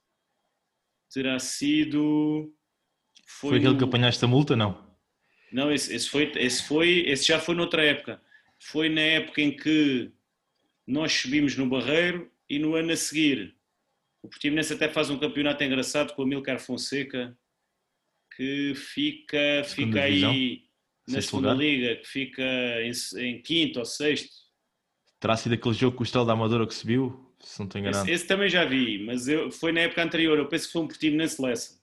terá 1.13 1.38
sido. 1.38 2.52
Foi, 3.30 3.52
foi 3.52 3.60
aquele 3.60 3.78
que 3.78 3.84
apanhaste 3.84 4.26
a 4.26 4.28
multa, 4.28 4.56
não? 4.56 4.84
Não, 5.52 5.72
esse, 5.72 5.94
esse, 5.96 6.10
foi, 6.10 6.32
esse, 6.36 6.68
foi, 6.68 7.04
esse 7.08 7.28
já 7.28 7.39
foi 7.39 7.54
noutra 7.54 7.86
época. 7.86 8.20
Foi 8.60 8.89
na 8.89 9.02
época 9.02 9.39
em 9.39 9.56
que 9.56 10.12
nós 10.86 11.13
subimos 11.13 11.56
no 11.56 11.70
Barreiro 11.70 12.30
e 12.50 12.58
no 12.58 12.76
ano 12.76 12.92
a 12.92 12.98
seguir. 12.98 13.56
O 14.24 14.28
Portimonense 14.28 14.74
até 14.74 14.89
faz 14.89 15.12
um 15.12 15.20
campeonato 15.20 15.63
engraçado 15.63 16.13
com 16.13 16.24
o 16.24 16.26
Milcar 16.26 16.60
Fonseca 16.60 17.38
que 18.36 18.74
fica, 18.76 19.63
fica 19.63 20.02
aí 20.02 20.63
na 21.08 21.22
segunda 21.22 21.52
lugar. 21.52 21.63
liga, 21.63 21.96
que 21.98 22.08
fica 22.08 22.44
em, 22.82 22.92
em, 23.18 23.42
quinto 23.42 23.80
ou 23.80 23.86
sexto. 23.86 24.34
Terá 25.20 25.38
sido 25.38 25.54
aquele 25.54 25.76
jogo 25.76 25.96
com 25.96 26.04
o 26.04 26.06
Estrela 26.06 26.26
da 26.26 26.34
Amadora 26.34 26.65
que 26.65 26.74
subiu? 26.74 27.32
Se 27.39 27.60
não 27.60 27.68
estou 27.68 27.80
enganado. 27.80 28.04
Esse, 28.06 28.12
esse, 28.12 28.28
também 28.28 28.50
já 28.50 28.65
vi, 28.65 29.06
mas 29.06 29.28
eu, 29.28 29.52
foi 29.52 29.72
na 29.72 29.82
época 29.82 30.04
anterior. 30.04 30.38
Eu 30.38 30.48
penso 30.48 30.68
que 30.68 30.74
foi 30.74 30.82
um 30.82 30.88
Portimonense 30.88 31.42
Lessa. 31.42 31.79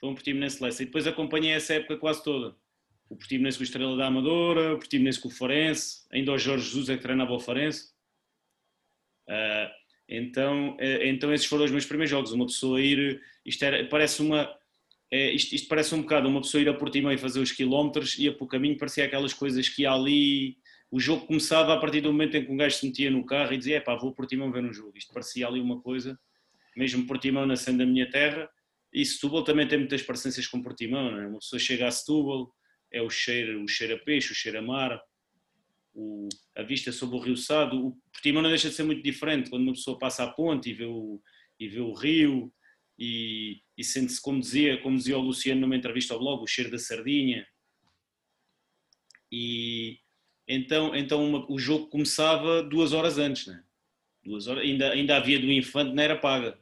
Foi 0.00 0.08
um 0.08 0.14
Portimonense 0.14 0.62
Lessa. 0.62 0.82
E 0.82 0.86
depois 0.86 1.06
acompanhei 1.06 1.52
essa 1.52 1.74
época 1.74 1.98
quase 1.98 2.24
toda. 2.24 2.56
O 3.08 3.16
Portimonense 3.16 3.58
com 3.58 3.62
o 3.62 3.64
Estrela 3.64 3.96
da 3.96 4.06
Amadora, 4.06 4.74
o 4.74 4.78
Portimonense 4.78 5.20
com 5.20 5.28
o 5.28 5.32
Farense, 5.32 6.06
ainda 6.10 6.32
o 6.32 6.38
Jorge 6.38 6.64
Jesus 6.64 6.88
é 6.88 6.96
que 6.96 7.02
treinava 7.02 7.32
o 7.32 7.40
Farense. 7.40 7.90
Uh, 9.28 9.70
então, 10.08 10.76
uh, 10.76 11.02
então 11.04 11.32
esses 11.32 11.46
foram 11.46 11.64
os 11.64 11.70
meus 11.70 11.84
primeiros 11.84 12.10
jogos. 12.10 12.32
Uma 12.32 12.46
pessoa 12.46 12.80
ir, 12.80 13.20
isto 13.44 13.62
era, 13.64 13.86
parece 13.88 14.22
uma, 14.22 14.56
é, 15.10 15.32
isto, 15.32 15.54
isto, 15.54 15.68
parece 15.68 15.92
um 15.94 16.02
bocado 16.02 16.28
uma 16.28 16.40
pessoa 16.40 16.62
ir 16.62 16.68
a 16.68 16.74
Portimão 16.74 17.12
e 17.12 17.18
fazer 17.18 17.40
os 17.40 17.50
quilómetros, 17.50 18.16
ia 18.16 18.32
para 18.32 18.44
o 18.44 18.46
caminho, 18.48 18.78
parecia 18.78 19.04
aquelas 19.04 19.34
coisas 19.34 19.68
que 19.68 19.84
ali. 19.84 20.56
O 20.90 20.98
jogo 20.98 21.26
começava 21.26 21.72
a 21.74 21.76
partir 21.76 22.00
do 22.00 22.12
momento 22.12 22.36
em 22.36 22.44
que 22.44 22.50
um 22.50 22.56
gajo 22.56 22.76
se 22.76 22.86
metia 22.86 23.10
no 23.10 23.24
carro 23.24 23.52
e 23.52 23.58
dizia: 23.58 23.76
é 23.76 23.80
pá, 23.80 23.96
vou 23.96 24.10
a 24.10 24.14
Portimão 24.14 24.52
ver 24.52 24.64
um 24.64 24.72
jogo. 24.72 24.96
Isto 24.96 25.12
parecia 25.12 25.46
ali 25.46 25.60
uma 25.60 25.80
coisa, 25.80 26.18
mesmo 26.76 27.06
Portimão 27.06 27.44
nascendo 27.44 27.78
da 27.78 27.86
minha 27.86 28.08
terra. 28.08 28.48
E 28.92 29.04
Setúbal 29.04 29.44
também 29.44 29.68
tem 29.68 29.78
muitas 29.78 30.02
parecências 30.02 30.46
com 30.46 30.62
Portimão, 30.62 31.12
não 31.12 31.20
é? 31.20 31.26
Uma 31.26 31.38
pessoa 31.38 31.60
chega 31.60 31.86
a 31.86 31.90
Setúbal, 31.90 32.52
é 32.92 33.00
o 33.00 33.08
cheiro, 33.08 33.62
o 33.62 33.68
cheiro 33.68 33.94
a 33.94 33.98
peixe, 33.98 34.32
o 34.32 34.34
cheiro 34.34 34.58
a 34.58 34.62
mar, 34.62 35.00
o, 35.94 36.28
a 36.56 36.62
vista 36.62 36.90
sobre 36.90 37.16
o 37.16 37.20
Rio 37.20 37.36
Sado. 37.36 37.86
O 37.88 37.96
Portimão 38.12 38.42
não 38.42 38.50
deixa 38.50 38.68
de 38.68 38.74
ser 38.74 38.82
muito 38.82 39.02
diferente 39.02 39.50
quando 39.50 39.62
uma 39.62 39.72
pessoa 39.72 39.98
passa 39.98 40.24
a 40.24 40.30
ponte 40.30 40.70
e 40.70 40.74
vê 40.74 40.84
o, 40.84 41.22
e 41.58 41.68
vê 41.68 41.80
o 41.80 41.92
rio 41.92 42.52
e, 42.98 43.62
e 43.78 43.84
sente-se, 43.84 44.20
como 44.20 44.40
dizia, 44.40 44.80
como 44.82 44.96
dizia 44.96 45.18
o 45.18 45.22
Luciano 45.22 45.60
numa 45.60 45.76
entrevista 45.76 46.14
ao 46.14 46.20
blog, 46.20 46.42
o 46.42 46.46
cheiro 46.46 46.70
da 46.70 46.78
sardinha. 46.78 47.46
E 49.30 49.98
então, 50.48 50.94
então 50.96 51.24
uma, 51.24 51.46
o 51.50 51.58
jogo 51.58 51.86
começava 51.86 52.62
duas 52.62 52.92
horas 52.92 53.18
antes, 53.18 53.46
né? 53.46 53.62
duas 54.24 54.46
horas, 54.46 54.64
ainda, 54.64 54.90
ainda 54.90 55.16
havia 55.16 55.38
do 55.38 55.50
Infante, 55.50 55.94
não 55.94 56.02
era 56.02 56.16
paga. 56.16 56.58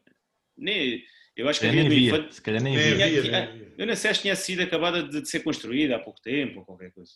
Nem, 0.56 1.02
eu 1.38 1.48
acho 1.48 1.60
que 1.60 1.66
havia 1.68 1.84
do 1.84 1.90
via. 1.90 2.08
Infante. 2.08 2.34
Se 2.34 2.42
calhar 2.42 2.60
nem 2.60 2.76
havia. 2.76 3.22
Tinha, 3.22 3.72
eu 3.78 3.86
nem 3.86 3.94
sei, 3.94 4.10
acho 4.10 4.18
que 4.18 4.22
tinha 4.22 4.34
sido 4.34 4.60
acabada 4.60 5.04
de, 5.04 5.22
de, 5.22 5.28
ser 5.28 5.40
construída 5.40 5.94
há 5.94 5.98
pouco 6.00 6.20
tempo 6.20 6.58
ou 6.58 6.66
qualquer 6.66 6.92
coisa. 6.92 7.12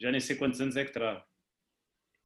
Já 0.00 0.10
nem 0.10 0.20
sei 0.20 0.34
quantos 0.34 0.60
anos 0.60 0.76
é 0.76 0.84
que 0.84 0.92
terá. 0.92 1.24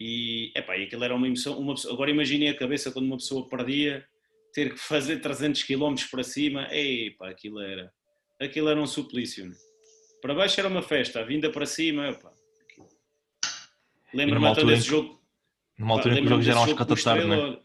E, 0.01 0.53
epá, 0.57 0.77
e 0.79 0.85
aquilo 0.85 1.05
era 1.05 1.15
uma 1.15 1.27
emoção. 1.27 1.59
Uma, 1.59 1.75
agora 1.91 2.11
imaginem 2.11 2.49
a 2.49 2.57
cabeça 2.57 2.91
quando 2.91 3.05
uma 3.05 3.19
pessoa 3.19 3.47
perdia 3.47 4.07
ter 4.55 4.73
que 4.73 4.79
fazer 4.79 5.21
300 5.21 5.63
km 5.65 5.95
para 6.11 6.23
cima, 6.23 6.67
ei, 6.71 7.11
pá, 7.11 7.29
aquilo 7.29 7.61
era, 7.61 7.93
aquilo 8.41 8.71
era 8.71 8.81
um 8.81 8.87
suplício. 8.87 9.47
Né? 9.47 9.55
Para 10.23 10.35
baixo 10.35 10.59
era 10.59 10.69
uma 10.69 10.83
festa, 10.83 11.21
a 11.21 11.25
vinda 11.25 11.51
para 11.51 11.67
cima, 11.67 12.19
Lembro-me 14.15 14.47
até 14.47 14.65
desse 14.65 14.87
jogo. 14.87 15.21
Numa 15.77 15.95
altura 15.95 16.15
em 16.15 16.19
que 16.19 16.23
os 16.23 16.31
jogos 16.31 16.49
eram 16.49 16.65
às 16.65 16.73
14 16.73 17.05
da 17.05 17.11
tarde, 17.11 17.27
não 17.27 17.35
é? 17.53 17.61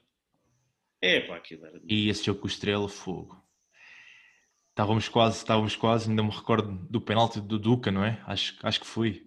É, 1.02 1.20
pá, 1.22 1.38
aquilo 1.38 1.66
era. 1.66 1.80
E 1.88 2.10
esse 2.10 2.26
jogo 2.26 2.42
com 2.42 2.48
o 2.48 2.50
Estrela, 2.50 2.90
fogo. 2.90 3.49
Estávamos 4.80 5.10
quase, 5.10 5.38
estávamos 5.38 5.76
quase, 5.76 6.10
ainda 6.10 6.24
me 6.24 6.30
recordo 6.30 6.72
do 6.90 7.02
penalti 7.02 7.42
do 7.42 7.60
Duca, 7.60 7.92
não 7.92 8.02
é? 8.02 8.24
Acho, 8.26 8.56
acho 8.64 8.80
que 8.80 8.88
foi. 8.88 9.22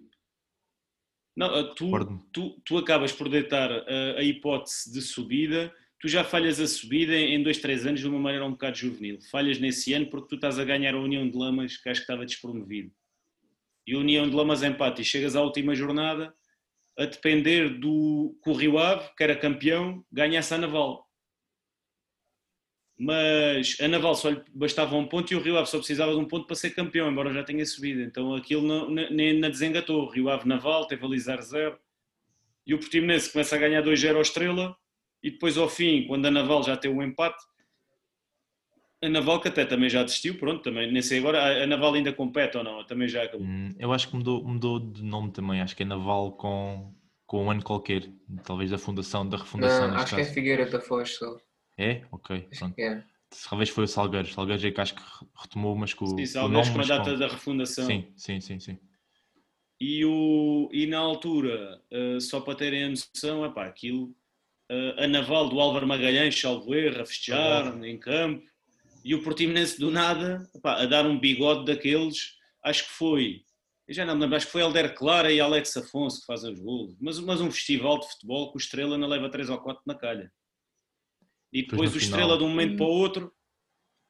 Não, 1.37 1.75
tu, 1.75 1.91
tu, 2.31 2.61
tu 2.65 2.77
acabas 2.79 3.11
por 3.11 3.29
deitar 3.29 3.71
a, 3.71 4.17
a 4.17 4.23
hipótese 4.23 4.91
de 4.91 4.99
subida 4.99 5.71
tu 6.03 6.09
já 6.09 6.21
falhas 6.21 6.59
a 6.59 6.67
subida 6.67 7.15
em 7.15 7.41
dois, 7.41 7.59
três 7.59 7.85
anos 7.85 8.01
de 8.01 8.07
uma 8.09 8.19
maneira 8.19 8.45
um 8.45 8.51
bocado 8.51 8.75
juvenil. 8.75 9.21
Falhas 9.31 9.57
nesse 9.57 9.93
ano 9.93 10.09
porque 10.09 10.27
tu 10.27 10.35
estás 10.35 10.59
a 10.59 10.65
ganhar 10.65 10.95
a 10.95 10.99
União 10.99 11.29
de 11.29 11.37
Lamas, 11.37 11.77
que 11.77 11.87
acho 11.87 12.01
que 12.01 12.03
estava 12.03 12.25
despromovido. 12.25 12.91
E 13.87 13.95
a 13.95 13.99
União 13.99 14.29
de 14.29 14.35
Lamas 14.35 14.63
empate 14.63 15.01
e 15.01 15.05
chegas 15.05 15.33
à 15.33 15.41
última 15.41 15.73
jornada 15.73 16.33
a 16.99 17.05
depender 17.05 17.79
do 17.79 18.37
que 18.43 18.49
o 18.49 18.53
Rio 18.53 18.79
Ave, 18.79 19.07
que 19.15 19.23
era 19.23 19.33
campeão, 19.33 20.03
ganhasse 20.11 20.53
a 20.53 20.57
Naval. 20.57 21.02
Mas 22.97 23.75
a 23.81 23.87
Naval 23.87 24.15
só 24.15 24.29
lhe 24.29 24.41
bastava 24.53 24.95
um 24.95 25.07
ponto 25.07 25.33
e 25.33 25.35
o 25.35 25.41
Rio 25.41 25.57
Ave 25.57 25.69
só 25.69 25.77
precisava 25.77 26.11
de 26.11 26.19
um 26.19 26.25
ponto 26.25 26.45
para 26.45 26.55
ser 26.55 26.71
campeão, 26.71 27.11
embora 27.11 27.33
já 27.33 27.43
tenha 27.43 27.65
subido. 27.65 28.01
Então 28.01 28.35
aquilo 28.35 28.61
não, 28.65 28.89
nem 28.89 29.39
na 29.39 29.49
desengatou. 29.49 30.03
O 30.03 30.09
Rio 30.09 30.29
Ave 30.29 30.47
Naval 30.47 30.87
teve 30.87 31.03
ali 31.05 31.17
0-0 31.17 31.75
e 32.65 32.73
o 32.73 32.79
Portimonense 32.79 33.31
começa 33.31 33.55
a 33.55 33.59
ganhar 33.59 33.83
2-0 33.83 34.15
ao 34.15 34.21
Estrela 34.21 34.75
e 35.21 35.31
depois 35.31 35.57
ao 35.57 35.69
fim, 35.69 36.05
quando 36.05 36.25
a 36.25 36.31
Naval 36.31 36.63
já 36.63 36.77
tem 36.77 36.91
o 36.91 36.95
um 36.95 37.03
empate, 37.03 37.43
a 39.01 39.09
Naval 39.09 39.41
que 39.41 39.47
até 39.47 39.65
também 39.65 39.89
já 39.89 40.03
desistiu, 40.03 40.37
pronto, 40.37 40.61
também, 40.61 40.91
nem 40.91 41.01
sei 41.01 41.19
agora, 41.19 41.63
a 41.63 41.67
Naval 41.67 41.93
ainda 41.93 42.13
compete 42.13 42.57
ou 42.57 42.63
não, 42.63 42.85
também 42.85 43.07
já 43.07 43.23
acabou. 43.23 43.45
Hum, 43.45 43.73
eu 43.77 43.91
acho 43.91 44.09
que 44.09 44.15
mudou, 44.15 44.43
mudou 44.43 44.79
de 44.79 45.03
nome 45.03 45.31
também, 45.31 45.61
acho 45.61 45.75
que 45.75 45.83
é 45.83 45.85
Naval 45.85 46.33
com, 46.33 46.93
com 47.25 47.45
um 47.45 47.51
ano 47.51 47.63
qualquer, 47.63 48.09
talvez 48.43 48.69
da 48.69 48.77
fundação, 48.77 49.27
da 49.27 49.37
refundação. 49.37 49.89
Não, 49.89 49.95
acho 49.95 50.15
caso. 50.15 50.15
que 50.15 50.21
é 50.21 50.33
Figueira 50.33 50.65
da 50.65 50.79
Foz 50.79 51.17
só. 51.17 51.37
É? 51.77 52.03
Ok, 52.11 52.47
pronto. 52.57 52.79
É. 52.79 53.03
Talvez 53.49 53.69
foi 53.69 53.85
o 53.85 53.87
Salgueiros, 53.87 54.33
Salgueiros 54.33 54.63
é 54.63 54.71
que 54.71 54.79
acho 54.79 54.93
que 54.93 55.01
retomou, 55.35 55.75
mas 55.75 55.93
com, 55.93 56.05
sim, 56.05 56.25
Salgueiros 56.25 56.69
com 56.69 56.81
a 56.81 56.85
data 56.85 57.11
com... 57.11 57.17
da 57.17 57.27
refundação. 57.27 57.85
Sim, 57.85 58.07
sim, 58.15 58.39
sim, 58.39 58.59
sim. 58.59 58.77
E, 59.81 60.05
o, 60.05 60.69
e 60.71 60.85
na 60.85 60.99
altura, 60.99 61.81
uh, 61.91 62.21
só 62.21 62.39
para 62.39 62.55
terem 62.55 62.83
a 62.83 62.89
noção, 62.89 63.43
epá, 63.43 63.65
aquilo 63.65 64.15
a 64.97 65.07
naval 65.07 65.49
do 65.49 65.59
Álvaro 65.59 65.87
Magalhães, 65.87 66.39
salvo 66.39 66.73
erro, 66.73 67.01
a 67.01 67.05
festejar 67.05 67.83
em 67.83 67.97
campo, 67.97 68.43
e 69.03 69.13
o 69.13 69.21
Portimonense 69.21 69.79
do 69.79 69.91
nada, 69.91 70.49
opa, 70.53 70.81
a 70.81 70.85
dar 70.85 71.05
um 71.05 71.19
bigode 71.19 71.65
daqueles, 71.65 72.37
acho 72.63 72.85
que 72.85 72.91
foi, 72.91 73.41
eu 73.87 73.93
já 73.93 74.05
não 74.05 74.15
me 74.15 74.21
lembro, 74.21 74.37
acho 74.37 74.45
que 74.45 74.51
foi 74.51 74.61
Helder 74.61 74.95
Clara 74.95 75.31
e 75.31 75.39
Alex 75.39 75.75
Afonso 75.75 76.21
que 76.21 76.25
fazem 76.25 76.53
os 76.53 76.59
golos, 76.59 76.95
mas, 76.99 77.19
mas 77.19 77.41
um 77.41 77.51
festival 77.51 77.99
de 77.99 78.07
futebol 78.09 78.51
que 78.51 78.57
o 78.57 78.59
Estrela 78.59 78.97
não 78.97 79.07
leva 79.07 79.29
3 79.29 79.49
ou 79.49 79.57
4 79.59 79.83
na 79.85 79.95
calha. 79.95 80.31
E 81.53 81.61
depois 81.61 81.93
o 81.93 81.97
Estrela 81.97 82.37
de 82.37 82.43
um 82.43 82.49
momento 82.49 82.77
para 82.77 82.85
o 82.85 82.89
outro 82.89 83.31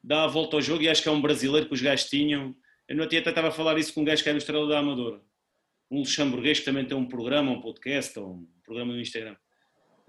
dá 0.03 0.23
a 0.23 0.27
volta 0.27 0.57
ao 0.57 0.61
jogo 0.61 0.81
e 0.81 0.89
acho 0.89 1.03
que 1.03 1.09
é 1.09 1.11
um 1.11 1.21
brasileiro 1.21 1.67
que 1.67 1.73
os 1.73 1.81
gajos 1.81 2.09
tinham. 2.09 2.55
Eu 2.87 2.95
não 2.95 3.07
tinha 3.07 3.21
até 3.21 3.29
estava 3.29 3.49
a 3.49 3.51
falar 3.51 3.77
isso 3.77 3.93
com 3.93 4.01
um 4.01 4.05
gajo 4.05 4.23
que 4.23 4.29
é 4.29 4.31
no 4.31 4.37
Estrela 4.37 4.67
da 4.67 4.79
Amadora. 4.79 5.21
Um 5.91 5.99
luxemburguês 5.99 6.59
que 6.59 6.65
também 6.65 6.85
tem 6.85 6.97
um 6.97 7.07
programa, 7.07 7.51
um 7.51 7.61
podcast 7.61 8.17
ou 8.17 8.35
um 8.35 8.47
programa 8.63 8.93
no 8.93 8.99
Instagram 8.99 9.35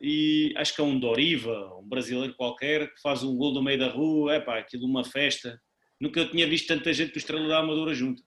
e 0.01 0.53
acho 0.57 0.75
que 0.75 0.81
é 0.81 0.85
um 0.85 0.99
Doriva, 0.99 1.77
um 1.79 1.89
brasileiro 1.89 2.35
qualquer, 2.35 2.93
que 2.93 3.01
faz 3.01 3.23
um 3.23 3.37
gol 3.37 3.55
no 3.55 3.63
meio 3.63 3.79
da 3.79 3.89
rua, 3.89 4.35
é 4.35 4.41
pá, 4.41 4.59
aquilo 4.59 4.87
uma 4.87 5.05
festa. 5.05 5.61
Nunca 6.01 6.27
tinha 6.27 6.47
visto 6.47 6.67
tanta 6.67 6.93
gente 6.93 7.13
do 7.13 7.19
Estrela 7.19 7.49
da 7.49 7.59
Amadora 7.59 7.95
junto. 7.95 8.23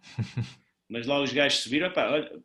Mas 0.88 1.06
lá 1.06 1.20
os 1.22 1.32
gajos 1.32 1.60
subiram, 1.60 1.86
é 1.86 1.90
pá, 1.90 2.10
olha, 2.10 2.42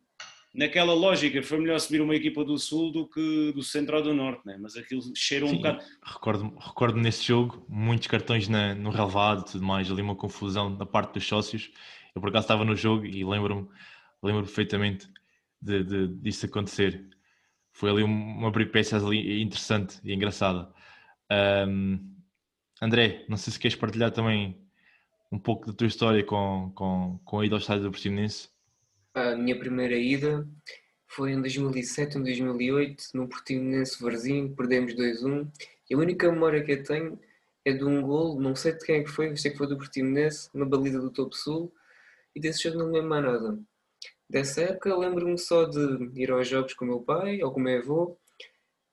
naquela 0.54 0.92
lógica 0.94 1.42
foi 1.42 1.58
melhor 1.58 1.78
subir 1.80 2.00
uma 2.00 2.14
equipa 2.14 2.44
do 2.44 2.58
Sul 2.58 2.90
do 2.90 3.08
que 3.08 3.52
do 3.52 3.62
Centro 3.62 3.96
ou 3.96 4.02
do 4.02 4.14
Norte, 4.14 4.46
né? 4.46 4.56
mas 4.60 4.76
aquilo 4.76 5.02
cheirou 5.14 5.50
um 5.50 5.56
bocado. 5.56 5.84
Recordo, 6.04 6.56
recordo 6.58 6.98
nesse 6.98 7.24
jogo 7.24 7.64
muitos 7.68 8.08
cartões 8.08 8.48
na, 8.48 8.74
no 8.74 8.90
relevado 8.90 9.42
e 9.42 9.52
tudo 9.52 9.64
mais, 9.64 9.90
ali 9.90 10.02
uma 10.02 10.16
confusão 10.16 10.74
da 10.74 10.86
parte 10.86 11.14
dos 11.14 11.26
sócios. 11.26 11.70
Eu 12.14 12.20
por 12.20 12.30
acaso 12.30 12.44
estava 12.44 12.64
no 12.64 12.74
jogo 12.76 13.06
e 13.06 13.24
lembro-me 13.24 13.68
lembro 14.22 14.42
perfeitamente 14.42 15.08
de, 15.62 15.84
de, 15.84 16.08
disso 16.08 16.46
acontecer 16.46 17.10
foi 17.72 17.88
ali 17.88 18.02
uma 18.02 18.52
peripécia 18.52 18.98
ali 18.98 19.40
interessante 19.40 19.98
e 20.04 20.12
engraçada. 20.12 20.70
Um, 21.66 22.14
André, 22.82 23.24
não 23.26 23.38
sei 23.38 23.52
se 23.52 23.58
queres 23.58 23.74
partilhar 23.74 24.10
também 24.10 24.60
um 25.32 25.38
pouco 25.38 25.66
da 25.66 25.72
tua 25.72 25.86
história 25.86 26.22
com, 26.22 26.70
com, 26.74 27.18
com 27.24 27.40
a 27.40 27.46
ida 27.46 27.54
ao 27.54 27.58
estádio 27.58 27.84
do 27.84 27.90
Portimonense. 27.90 28.49
A 29.14 29.34
minha 29.34 29.58
primeira 29.58 29.96
ida 29.96 30.46
foi 31.08 31.32
em 31.32 31.40
2007 31.40 32.18
ou 32.18 32.22
2008, 32.22 33.04
no 33.14 33.28
Portimonense 33.28 34.00
Varzinho, 34.00 34.54
perdemos 34.54 34.94
2-1. 34.94 35.50
E 35.88 35.94
a 35.94 35.98
única 35.98 36.30
memória 36.30 36.62
que 36.62 36.72
eu 36.72 36.82
tenho 36.84 37.18
é 37.64 37.72
de 37.72 37.84
um 37.84 38.00
gol, 38.00 38.40
não 38.40 38.54
sei 38.54 38.72
de 38.72 38.84
quem 38.84 39.00
é 39.00 39.02
que 39.02 39.10
foi, 39.10 39.36
sei 39.36 39.50
que 39.50 39.58
foi 39.58 39.66
do 39.66 39.76
Portimonense, 39.76 40.48
na 40.54 40.64
baliza 40.64 41.00
do 41.00 41.10
Topo 41.10 41.34
Sul, 41.34 41.74
e 42.34 42.40
desse 42.40 42.62
jogo 42.62 42.78
não 42.78 42.86
me 42.86 42.94
lembro 42.94 43.10
mais 43.10 43.24
nada. 43.24 43.58
Dessa 44.28 44.62
época 44.62 44.96
lembro-me 44.96 45.36
só 45.36 45.64
de 45.64 46.12
ir 46.14 46.30
aos 46.30 46.46
jogos 46.46 46.74
com 46.74 46.84
o 46.84 46.88
meu 46.88 47.00
pai 47.00 47.42
ou 47.42 47.50
com 47.50 47.58
o 47.58 47.62
meu 47.64 47.80
avô, 47.80 48.16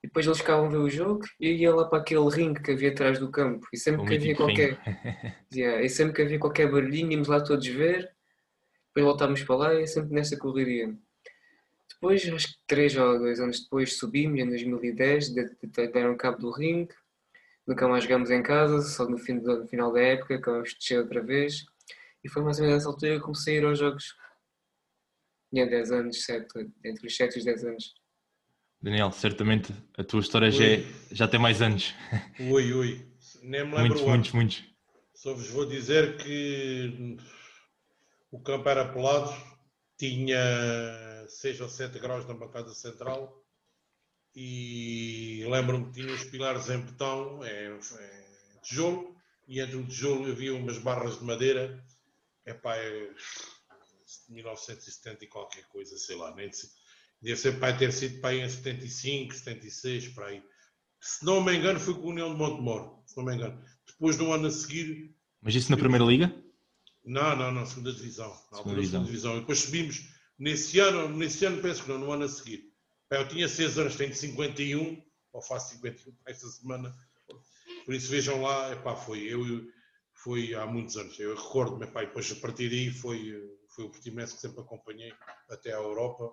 e 0.03 0.07
depois 0.07 0.25
eles 0.25 0.39
ficavam 0.39 0.65
a 0.65 0.69
ver 0.69 0.77
o 0.77 0.89
jogo 0.89 1.21
e 1.39 1.51
ia 1.51 1.73
lá 1.73 1.85
para 1.85 1.99
aquele 1.99 2.27
ringue 2.29 2.61
que 2.63 2.71
havia 2.71 2.89
atrás 2.89 3.19
do 3.19 3.29
campo, 3.29 3.67
e 3.71 3.77
sempre 3.77 4.01
O 4.01 4.05
que 4.05 4.15
havia 4.15 4.35
qualquer... 4.35 4.79
Yeah, 5.53 5.83
e 5.83 5.89
sempre 5.89 6.15
que 6.15 6.21
havia 6.23 6.39
qualquer 6.39 6.71
barulhinho, 6.71 7.11
íamos 7.11 7.27
lá 7.27 7.39
todos 7.39 7.67
ver, 7.67 8.11
depois 8.97 9.05
voltávamos 9.05 9.43
para 9.43 9.55
lá 9.55 9.73
e 9.75 9.83
é 9.83 9.85
sempre 9.85 10.13
nessa 10.13 10.35
correria. 10.37 10.91
Depois, 11.89 12.27
acho 12.33 12.47
que 12.47 12.55
três 12.65 12.95
ou 12.97 13.19
dois 13.19 13.39
anos 13.39 13.61
depois, 13.61 13.97
subimos, 13.97 14.39
em 14.39 14.49
2010, 14.49 15.29
de- 15.29 15.45
de- 15.45 15.67
de- 15.67 15.87
deram 15.87 16.17
cabo 16.17 16.39
do 16.39 16.51
ringue, 16.51 16.93
nunca 17.67 17.87
mais 17.87 18.03
jogámos 18.03 18.31
em 18.31 18.41
casa, 18.41 18.81
só 18.81 19.07
no, 19.07 19.17
fim 19.17 19.33
no 19.33 19.67
final 19.67 19.91
da 19.93 20.01
época, 20.01 20.35
acabamos 20.35 20.69
de 20.71 20.79
descer 20.79 20.99
outra 20.99 21.21
vez, 21.21 21.65
e 22.23 22.29
foi 22.29 22.41
mais 22.43 22.57
ou 22.57 22.65
menos 22.65 22.79
nessa 22.79 22.89
altura 22.89 23.15
que 23.17 23.21
comecei 23.21 23.57
a 23.57 23.61
ir 23.61 23.65
aos 23.65 23.77
jogos. 23.79 24.15
Tinha 25.51 25.65
10 25.67 25.91
anos, 25.91 26.23
7, 26.25 26.47
entre 26.83 27.07
os 27.07 27.15
7 27.15 27.35
e 27.35 27.39
os 27.39 27.45
10 27.45 27.63
anos. 27.63 27.93
Daniel, 28.81 29.11
certamente 29.11 29.73
a 29.97 30.03
tua 30.03 30.19
história 30.21 30.49
já, 30.51 30.65
é- 30.65 30.83
já 31.11 31.27
tem 31.27 31.39
mais 31.39 31.61
anos. 31.61 31.93
Ui, 32.39 32.73
ui. 32.73 33.07
Nem 33.43 33.63
me 33.65 33.75
lembro 33.75 33.79
Muitos, 33.89 34.01
muitos, 34.01 34.31
muitos. 34.31 34.63
Só 35.13 35.33
vos 35.33 35.49
vou 35.49 35.65
dizer 35.65 36.17
que 36.17 37.17
o 38.31 38.39
campo 38.39 38.67
era 38.69 38.91
pelado, 38.91 39.33
tinha 39.97 40.37
6 41.27 41.61
ou 41.61 41.69
7 41.69 41.99
graus 41.99 42.27
na 42.27 42.33
bancada 42.33 42.73
central 42.73 43.43
e 44.35 45.43
lembro-me 45.49 45.85
que 45.85 45.93
tinha 45.93 46.13
os 46.13 46.23
pilares 46.25 46.69
em 46.69 46.79
betão, 46.79 47.43
é, 47.43 47.75
é, 47.75 48.59
tijolo, 48.61 49.15
e 49.47 49.59
entre 49.59 49.77
o 49.77 49.87
tijolo 49.87 50.29
havia 50.29 50.53
umas 50.53 50.77
barras 50.77 51.17
de 51.17 51.25
madeira, 51.25 51.83
epá, 52.45 52.75
é 52.75 53.09
1970 54.29 55.23
e 55.23 55.27
qualquer 55.27 55.63
coisa, 55.69 55.97
sei 55.97 56.15
lá, 56.15 56.35
nem. 56.35 56.51
Deve 57.19 57.35
ser 57.35 57.59
pai 57.59 57.75
ter 57.75 57.91
sido 57.91 58.21
pai 58.21 58.41
em 58.41 58.47
75, 58.47 59.33
76, 59.33 60.09
para 60.09 60.27
aí. 60.27 60.43
Se 61.01 61.25
não 61.25 61.43
me 61.43 61.55
engano, 61.55 61.79
foi 61.79 61.95
com 61.95 62.07
a 62.07 62.11
União 62.11 62.31
de 62.31 62.37
Montemor, 62.37 63.01
se 63.07 63.17
não 63.17 63.25
me 63.25 63.33
engano. 63.33 63.59
Depois, 63.87 64.17
no 64.17 64.31
ano 64.31 64.47
a 64.47 64.51
seguir, 64.51 65.15
Mas 65.41 65.55
isso 65.55 65.71
na 65.71 65.77
Primeira 65.77 66.05
Liga? 66.05 66.46
Não, 67.07 67.35
não, 67.35 67.51
não, 67.51 67.65
segunda 67.65 67.91
divisão. 67.93 68.29
Na 68.51 68.57
altura, 68.59 68.83
segunda 68.83 69.05
divisão. 69.05 69.37
E 69.37 69.39
depois 69.39 69.59
subimos 69.59 70.09
nesse 70.37 70.79
ano, 70.79 71.09
nesse 71.09 71.45
ano 71.45 71.61
penso 71.61 71.83
que 71.83 71.89
não, 71.89 71.97
no 71.97 72.11
ano 72.11 72.25
a 72.25 72.29
seguir. 72.29 72.71
Eu 73.09 73.27
tinha 73.27 73.47
6 73.47 73.77
anos, 73.79 73.95
tenho 73.95 74.13
51, 74.13 75.01
ou 75.33 75.41
faço 75.41 75.73
51 75.75 76.13
esta 76.27 76.47
semana. 76.47 76.93
Por 77.85 77.93
isso 77.93 78.09
vejam 78.09 78.41
lá, 78.41 78.71
epá, 78.73 78.95
foi 78.95 79.19
eu 79.21 79.65
foi 80.13 80.53
há 80.55 80.65
muitos 80.65 80.97
anos. 80.97 81.17
Eu 81.19 81.35
recordo-me, 81.35 81.85
e 81.85 81.89
depois 82.05 82.31
a 82.31 82.35
partir 82.35 82.69
daí 82.69 82.89
foi, 82.91 83.33
foi 83.69 83.85
o 83.85 83.89
Portimonense 83.89 84.35
que 84.35 84.41
sempre 84.41 84.59
acompanhei 84.61 85.13
até 85.49 85.71
à 85.73 85.77
Europa. 85.77 86.31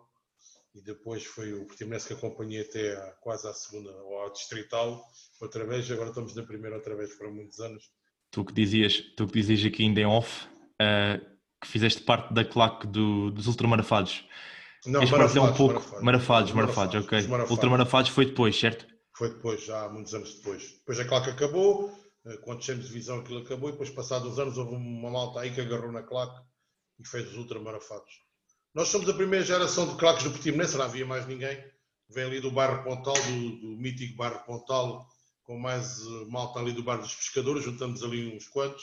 E 0.74 0.80
depois 0.80 1.24
foi 1.24 1.52
o 1.52 1.64
Portimonense 1.66 2.08
que 2.08 2.14
acompanhei 2.14 2.62
até 2.62 2.96
à- 2.96 3.12
quase 3.20 3.46
à 3.46 3.52
segunda, 3.52 3.90
ou 4.02 4.18
ao 4.18 4.32
Distrital, 4.32 5.06
outra 5.40 5.64
vez. 5.64 5.88
Agora 5.90 6.08
estamos 6.08 6.34
na 6.34 6.42
primeira 6.42 6.76
outra 6.76 6.96
vez, 6.96 7.12
foram 7.12 7.32
muitos 7.32 7.60
anos. 7.60 7.92
Tu 8.32 8.44
que 8.44 8.52
dizias, 8.52 9.00
tu 9.16 9.26
que 9.28 9.34
dizias 9.34 9.64
aqui 9.64 9.84
ainda 9.84 10.00
em 10.00 10.06
off, 10.06 10.48
ah, 10.85 11.20
que 11.61 11.68
fizeste 11.68 12.03
parte 12.03 12.32
da 12.35 12.45
claque 12.45 12.87
do- 12.87 13.30
dos 13.30 13.47
ultramarafados. 13.47 14.24
Não, 14.87 15.01
Queres 15.01 15.11
partilhar 15.11 15.45
um 15.45 15.47
Marafados, 15.47 15.57
pouco? 15.87 16.05
Marafados, 16.05 16.51
Os 16.51 16.57
marafados, 16.57 16.95
ok. 17.05 17.18
os 17.18 17.26
Marafados. 17.26 17.51
Ultramarafados 17.53 18.11
foi 18.11 18.26
depois, 18.26 18.59
certo? 18.59 18.87
Foi 19.16 19.30
depois, 19.30 19.64
já 19.64 19.85
há 19.85 19.89
muitos 19.89 20.12
anos 20.14 20.35
depois. 20.35 20.72
Depois 20.78 21.01
a 21.01 21.05
claque 21.07 21.30
acabou, 21.30 21.91
eh, 22.26 22.37
quando 22.43 22.59
descemos 22.59 22.82
de 22.82 22.89
divisão 22.89 23.20
aquilo 23.20 23.41
acabou, 23.41 23.68
e 23.70 23.72
depois 23.72 23.89
passados 23.91 24.30
uns 24.32 24.39
anos 24.39 24.59
houve 24.59 24.74
uma 24.74 25.11
malta 25.11 25.41
aí 25.41 25.55
que 25.55 25.61
agarrou 25.61 25.91
na 25.91 26.03
claque 26.03 26.39
e 27.01 27.07
fez 27.09 27.28
os 27.28 27.37
ultramarafados. 27.37 28.12
Nós 28.74 28.89
somos 28.89 29.09
a 29.09 29.14
primeira 29.14 29.45
geração 29.45 29.87
de 29.89 29.97
claques 29.97 30.24
do 30.24 30.30
Portimonense, 30.32 30.76
não 30.76 30.85
havia 30.85 31.07
mais 31.07 31.26
ninguém. 31.26 31.57
Vem 32.11 32.24
ali 32.24 32.41
do 32.41 32.51
bairro 32.51 32.82
Pontal, 32.85 33.14
do, 33.14 33.51
do 33.61 33.76
mítico 33.80 34.16
bairro 34.16 34.41
Pontal, 34.45 35.07
com 35.45 35.59
mais 35.59 36.01
eh, 36.01 36.26
malta 36.28 36.59
ali 36.59 36.72
do 36.72 36.82
bairro 36.82 37.03
dos 37.03 37.14
Pescadores, 37.14 37.64
juntamos 37.64 38.03
ali 38.03 38.37
uns 38.37 38.49
quantos, 38.49 38.82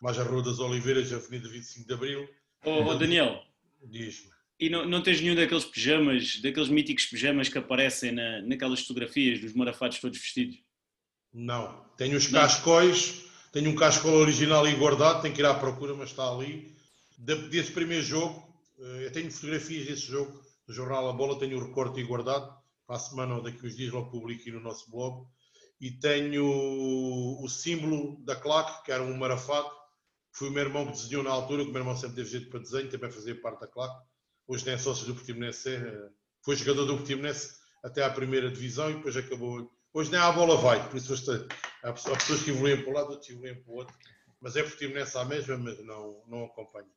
mais 0.00 0.18
a 0.18 0.22
Rua 0.24 0.42
das 0.42 0.58
Oliveiras, 0.58 1.12
Avenida 1.12 1.48
25 1.48 1.86
de 1.86 1.94
Abril. 1.94 2.28
Oh, 2.64 2.82
oh, 2.84 2.94
Daniel, 2.94 3.42
Diz-me. 3.84 4.30
e 4.58 4.68
não, 4.68 4.84
não 4.86 5.02
tens 5.02 5.20
nenhum 5.20 5.34
daqueles 5.34 5.64
pijamas, 5.64 6.40
daqueles 6.40 6.68
míticos 6.68 7.06
pijamas 7.06 7.48
que 7.48 7.58
aparecem 7.58 8.12
na, 8.12 8.42
naquelas 8.42 8.80
fotografias 8.80 9.40
dos 9.40 9.52
marafados 9.54 9.98
todos 10.00 10.18
vestidos? 10.18 10.56
Não. 11.32 11.84
Tenho 11.96 12.16
os 12.16 12.30
Não. 12.30 12.40
cascóis, 12.40 13.24
tenho 13.52 13.70
um 13.70 13.74
cascol 13.76 14.12
original 14.14 14.66
e 14.68 14.74
guardado, 14.74 15.22
tenho 15.22 15.34
que 15.34 15.40
ir 15.40 15.46
à 15.46 15.54
procura, 15.54 15.94
mas 15.94 16.10
está 16.10 16.28
ali. 16.30 16.74
De- 17.18 17.48
Desse 17.48 17.72
primeiro 17.72 18.02
jogo, 18.02 18.42
eh, 18.78 19.06
eu 19.06 19.12
tenho 19.12 19.30
fotografias 19.30 19.86
desse 19.86 20.06
jogo, 20.06 20.42
do 20.66 20.74
Jornal 20.74 21.08
A 21.08 21.12
Bola, 21.12 21.38
tenho 21.38 21.58
o 21.58 21.64
recorte 21.66 22.00
e 22.00 22.04
guardado. 22.04 22.54
Para 22.86 22.96
a 22.96 23.00
semana 23.00 23.34
ou 23.36 23.42
daqui 23.42 23.66
uns 23.66 23.76
dias 23.76 23.92
logo 23.92 24.10
publico 24.10 24.40
aqui 24.42 24.50
no 24.52 24.60
nosso 24.60 24.90
blog. 24.90 25.26
E 25.80 25.90
tenho 25.90 26.44
o 26.46 27.48
símbolo 27.48 28.16
da 28.24 28.34
claque, 28.36 28.84
que 28.84 28.92
era 28.92 29.02
um 29.02 29.16
marafado. 29.16 29.68
Foi 30.36 30.50
o 30.50 30.52
meu 30.52 30.64
irmão 30.64 30.84
que 30.84 30.92
desenhou 30.92 31.22
na 31.22 31.30
altura, 31.30 31.64
que 31.64 31.70
o 31.70 31.72
meu 31.72 31.80
irmão 31.80 31.96
sempre 31.96 32.16
teve 32.16 32.28
jeito 32.28 32.50
para 32.50 32.60
desenho, 32.60 32.90
também 32.90 33.10
fazia 33.10 33.40
parte 33.40 33.60
da 33.60 33.66
claque. 33.66 34.06
Hoje 34.46 34.66
nem 34.66 34.74
é 34.74 34.78
sócio 34.78 35.06
do 35.06 35.14
Portimonense, 35.14 35.70
eh, 35.70 36.10
foi 36.44 36.54
jogador 36.56 36.84
do 36.84 36.98
Portimonense 36.98 37.56
até 37.82 38.04
à 38.04 38.10
primeira 38.10 38.50
divisão 38.50 38.90
e 38.90 38.96
depois 38.96 39.16
acabou. 39.16 39.72
Hoje 39.94 40.10
nem 40.10 40.20
a 40.20 40.30
bola 40.30 40.58
vai, 40.58 40.86
por 40.90 40.98
isso 40.98 41.10
hoje 41.10 41.24
há 41.82 41.90
pessoas 41.90 42.42
que 42.42 42.50
evoluem 42.50 42.82
para 42.82 42.90
um 42.90 42.94
lado, 42.94 43.10
outros 43.12 43.26
que 43.26 43.32
evoluem 43.32 43.62
para 43.62 43.72
o 43.72 43.76
outro. 43.76 43.96
Mas 44.38 44.56
é 44.56 44.62
Portimonense 44.62 45.16
à 45.16 45.24
mesma, 45.24 45.56
mas 45.56 45.82
não, 45.86 46.22
não 46.26 46.44
acompanho. 46.44 46.90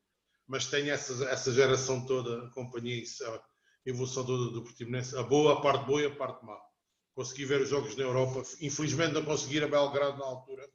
Mas 0.46 0.66
tenho 0.66 0.92
essa, 0.92 1.24
essa 1.24 1.54
geração 1.54 2.06
toda, 2.06 2.46
acompanhei 2.48 3.06
a 3.26 3.40
evolução 3.86 4.26
toda 4.26 4.52
do 4.52 4.64
Portimonense, 4.64 5.18
a 5.18 5.24
boa, 5.24 5.54
a 5.54 5.62
parte 5.62 5.86
boa 5.86 6.02
e 6.02 6.08
a 6.08 6.14
parte 6.14 6.46
má. 6.46 6.60
Consegui 7.16 7.46
ver 7.46 7.62
os 7.62 7.70
jogos 7.70 7.96
na 7.96 8.04
Europa, 8.04 8.44
infelizmente 8.60 9.14
não 9.14 9.24
consegui 9.24 9.56
ir 9.56 9.64
a 9.64 9.68
Belgrado 9.70 10.18
na 10.18 10.26
altura. 10.26 10.70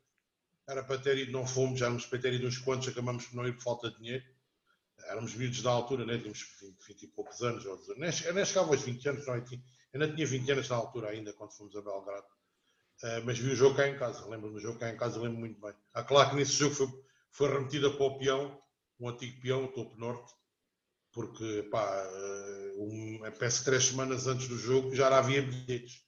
Era 0.66 0.82
para 0.82 0.98
ter 0.98 1.18
ido, 1.18 1.32
não 1.32 1.46
fomos, 1.46 1.78
já 1.78 1.86
éramos 1.86 2.06
para 2.06 2.18
ter 2.18 2.32
ido 2.34 2.46
uns 2.46 2.58
quantos, 2.58 2.88
acabamos 2.88 3.26
por 3.26 3.36
não 3.36 3.46
ir 3.46 3.54
por 3.54 3.62
falta 3.62 3.90
de 3.90 3.98
dinheiro. 3.98 4.24
Éramos 5.08 5.34
miúdos 5.34 5.62
da 5.62 5.70
altura, 5.70 6.06
né? 6.06 6.16
tínhamos 6.18 6.40
20, 6.60 6.76
20 6.86 7.02
e 7.02 7.06
poucos 7.08 7.42
anos, 7.42 7.64
ou 7.66 7.76
19. 7.76 8.00
nem, 8.00 8.12
che- 8.12 8.32
nem 8.32 8.44
chegava 8.44 8.70
aos 8.70 8.82
20 8.82 9.06
anos, 9.08 9.26
não, 9.26 9.34
eu 9.36 9.44
tinha- 9.44 9.62
eu 9.92 10.00
não 10.00 10.14
tinha 10.14 10.26
20 10.26 10.50
anos 10.52 10.68
na 10.68 10.76
altura 10.76 11.10
ainda, 11.10 11.32
quando 11.34 11.52
fomos 11.52 11.76
a 11.76 11.82
Belgrado. 11.82 12.26
Uh, 13.02 13.20
mas 13.24 13.38
vi 13.38 13.50
o 13.50 13.56
jogo 13.56 13.76
cá 13.76 13.88
em 13.88 13.98
casa, 13.98 14.26
lembro-me 14.26 14.54
do 14.54 14.60
jogo 14.60 14.78
cá 14.78 14.88
em 14.90 14.96
casa, 14.96 15.20
lembro 15.20 15.38
muito 15.38 15.60
bem. 15.60 15.74
Há 15.92 16.02
claro 16.02 16.30
que 16.30 16.36
nesse 16.36 16.52
jogo 16.52 16.74
foi, 16.74 16.88
foi 17.30 17.52
remetida 17.52 17.90
para 17.90 18.04
o 18.06 18.18
peão, 18.18 18.58
um 19.00 19.08
antigo 19.08 19.40
peão, 19.42 19.64
o 19.64 19.72
Topo 19.72 19.96
Norte, 19.98 20.32
porque, 21.12 21.62
pá, 21.70 21.86
uh, 22.08 22.82
um, 22.82 23.20
penso 23.38 23.58
que 23.60 23.64
três 23.66 23.84
semanas 23.84 24.26
antes 24.26 24.48
do 24.48 24.56
jogo 24.58 24.94
já 24.94 25.16
havia 25.16 25.42
bilhetes. 25.42 26.02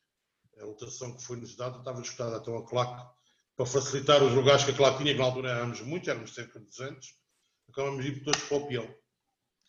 A 0.61 0.64
lotação 0.64 1.14
que 1.16 1.22
foi-nos 1.22 1.54
dada 1.57 1.78
estava 1.78 2.00
esgotada, 2.00 2.38
então 2.38 2.57
a 2.57 2.66
claque, 2.66 3.07
para 3.57 3.66
facilitar 3.66 4.22
os 4.22 4.32
lugares 4.34 4.64
que 4.64 4.70
a 4.70 4.74
claque 4.74 4.98
tinha, 4.98 5.12
que 5.14 5.18
na 5.18 5.24
altura 5.24 5.50
éramos 5.50 5.80
muitos, 5.80 6.09
éramos 6.09 6.34
cerca 6.34 6.59
de 6.61 6.66
200, 6.66 7.14
acabamos 7.70 8.04
de 8.04 8.11
ir 8.11 8.22
todos 8.22 8.40
para 8.42 8.57
o 8.59 8.66
peão. 8.66 8.94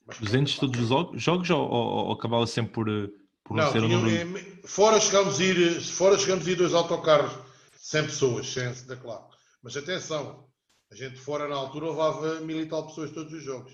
Mas, 0.06 0.20
200 0.20 0.54
pá, 0.56 0.60
todos 0.62 0.80
os 0.82 0.88
jo- 0.90 1.12
jogos 1.18 1.50
ou, 1.50 1.70
ou- 1.70 2.06
ou 2.08 2.12
acabava 2.14 2.46
sempre 2.48 2.74
por, 2.74 2.90
eh, 2.90 3.08
por 3.44 3.56
não, 3.58 3.64
não, 3.66 3.72
ser 3.72 3.84
o 3.84 3.88
número? 3.88 4.38
eh, 4.38 4.62
fora 4.66 5.00
chegamos 5.00 5.40
a 5.40 5.44
ir, 5.44 5.82
fora 5.82 6.18
chegamos 6.18 6.48
a 6.48 6.52
ir 6.52 6.56
dois 6.56 6.74
autocarros, 6.74 7.34
100 7.78 8.04
pessoas, 8.04 8.48
100 8.48 8.86
da 8.88 8.96
claque. 8.98 9.36
Mas 9.64 9.76
atenção, 9.78 10.48
a 10.92 10.96
gente 10.96 11.18
fora 11.18 11.48
na 11.48 11.56
altura 11.56 11.90
levava 11.90 12.40
mil 12.42 12.62
e 12.62 12.66
tal 12.66 12.88
pessoas 12.88 13.12
todos 13.12 13.32
os 13.34 13.44
jogos. 13.44 13.74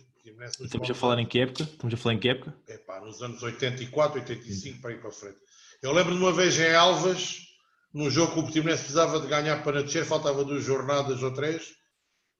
Estamos 0.62 0.90
a 0.90 0.94
falar 0.94 1.20
em 1.20 1.26
que 1.26 1.40
época? 1.40 1.64
Estamos 1.64 1.94
a 1.94 1.98
falar 1.98 2.16
em 2.16 2.20
que 2.20 2.30
época? 2.30 2.56
epá, 2.68 3.02
nos 3.02 3.22
anos 3.22 3.44
84, 3.44 4.22
85, 4.22 4.80
para 4.82 4.92
ir 4.94 5.00
para 5.02 5.10
a 5.10 5.12
frente. 5.14 5.38
Eu 5.82 5.92
lembro 5.92 6.14
de 6.16 6.20
uma 6.22 6.32
vez 6.32 6.58
em 6.58 6.74
Alvas, 6.74 7.40
num 7.94 8.10
jogo 8.10 8.34
que 8.34 8.40
o 8.40 8.44
Portimonense 8.44 8.84
precisava 8.84 9.20
de 9.20 9.28
ganhar 9.28 9.64
para 9.64 9.84
descer, 9.84 10.06
faltava 10.06 10.44
duas 10.44 10.64
jornadas 10.64 11.22
ou 11.22 11.34
três. 11.34 11.76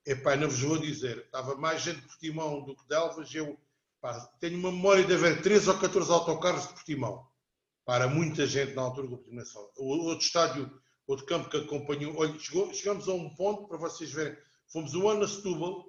Epá, 0.06 0.36
não 0.36 0.48
vos 0.48 0.60
vou 0.60 0.78
dizer, 0.78 1.18
estava 1.18 1.54
mais 1.56 1.82
gente 1.82 2.00
de 2.00 2.06
Portimão 2.06 2.62
do 2.64 2.76
que 2.76 2.86
de 2.86 2.94
Alvas. 2.94 3.34
Eu 3.34 3.58
tenho 4.40 4.58
uma 4.58 4.70
memória 4.70 5.04
de 5.04 5.14
haver 5.14 5.40
13 5.40 5.70
ou 5.70 5.78
14 5.78 6.10
autocarros 6.12 6.62
de 6.68 6.74
Portimão. 6.74 7.26
Para 7.86 8.08
muita 8.08 8.46
gente 8.46 8.74
na 8.74 8.82
altura 8.82 9.06
do 9.08 9.16
Portimonense. 9.16 9.56
O 9.76 9.84
outro 10.06 10.24
estádio, 10.26 10.80
outro 11.06 11.24
campo 11.24 11.48
que 11.48 11.56
acompanhou, 11.56 12.14
olha, 12.16 12.38
chegou- 12.38 12.72
chegamos 12.74 13.08
a 13.08 13.12
um 13.12 13.34
ponto, 13.34 13.68
para 13.68 13.78
vocês 13.78 14.10
verem, 14.10 14.36
fomos 14.70 14.94
um 14.94 15.08
ano 15.08 15.24
a 15.24 15.28
Setúbal, 15.28 15.86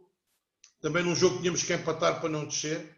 também 0.80 1.03
num 1.03 1.16
jogo 1.16 1.36
que 1.36 1.41
tínhamos 1.41 1.63
que 1.63 1.74
empatar 1.74 2.20
para 2.22 2.30
não 2.30 2.45
descer, 2.45 2.95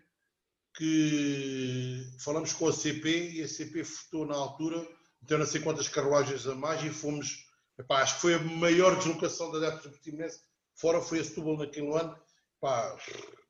que 0.76 2.04
falamos 2.20 2.54
com 2.54 2.68
a 2.68 2.74
CP 2.74 3.32
e 3.32 3.42
a 3.42 3.48
CP 3.48 3.82
votou 3.84 4.26
na 4.28 4.36
altura, 4.36 4.88
meteu 5.22 5.38
não 5.38 5.46
sei 5.46 5.62
quantas 5.62 5.88
carruagens 5.88 6.46
a 6.48 6.56
mais 6.56 6.84
e 6.84 6.90
fomos, 6.90 7.46
epá, 7.80 8.02
acho 8.02 8.16
que 8.16 8.22
foi 8.22 8.34
a 8.36 8.40
maior 8.40 8.96
deslocação 8.98 9.52
da 9.52 9.58
adeptos 9.58 9.84
do 9.84 9.90
Portimonense, 9.92 10.40
fora 10.76 11.02
foi 11.02 11.20
a 11.20 11.24
Setúbal 11.24 11.58
naquele 11.58 11.88
ano, 11.94 12.18
pá, 12.60 12.98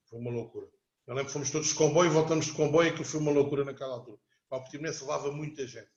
foi 0.09 0.19
uma 0.19 0.31
loucura. 0.31 0.67
Eu 1.05 1.13
lembro 1.13 1.27
que 1.27 1.33
fomos 1.33 1.49
todos 1.51 1.69
de 1.69 1.75
comboio, 1.75 2.11
voltamos 2.11 2.47
de 2.47 2.51
comboio, 2.53 2.93
que 2.95 3.03
foi 3.03 3.19
uma 3.19 3.31
loucura 3.31 3.63
naquela 3.63 3.93
altura. 3.93 4.17
Pá, 4.49 4.57
o 4.57 4.61
Portimonense 4.61 5.01
levava 5.01 5.31
muita 5.31 5.65
gente. 5.65 5.89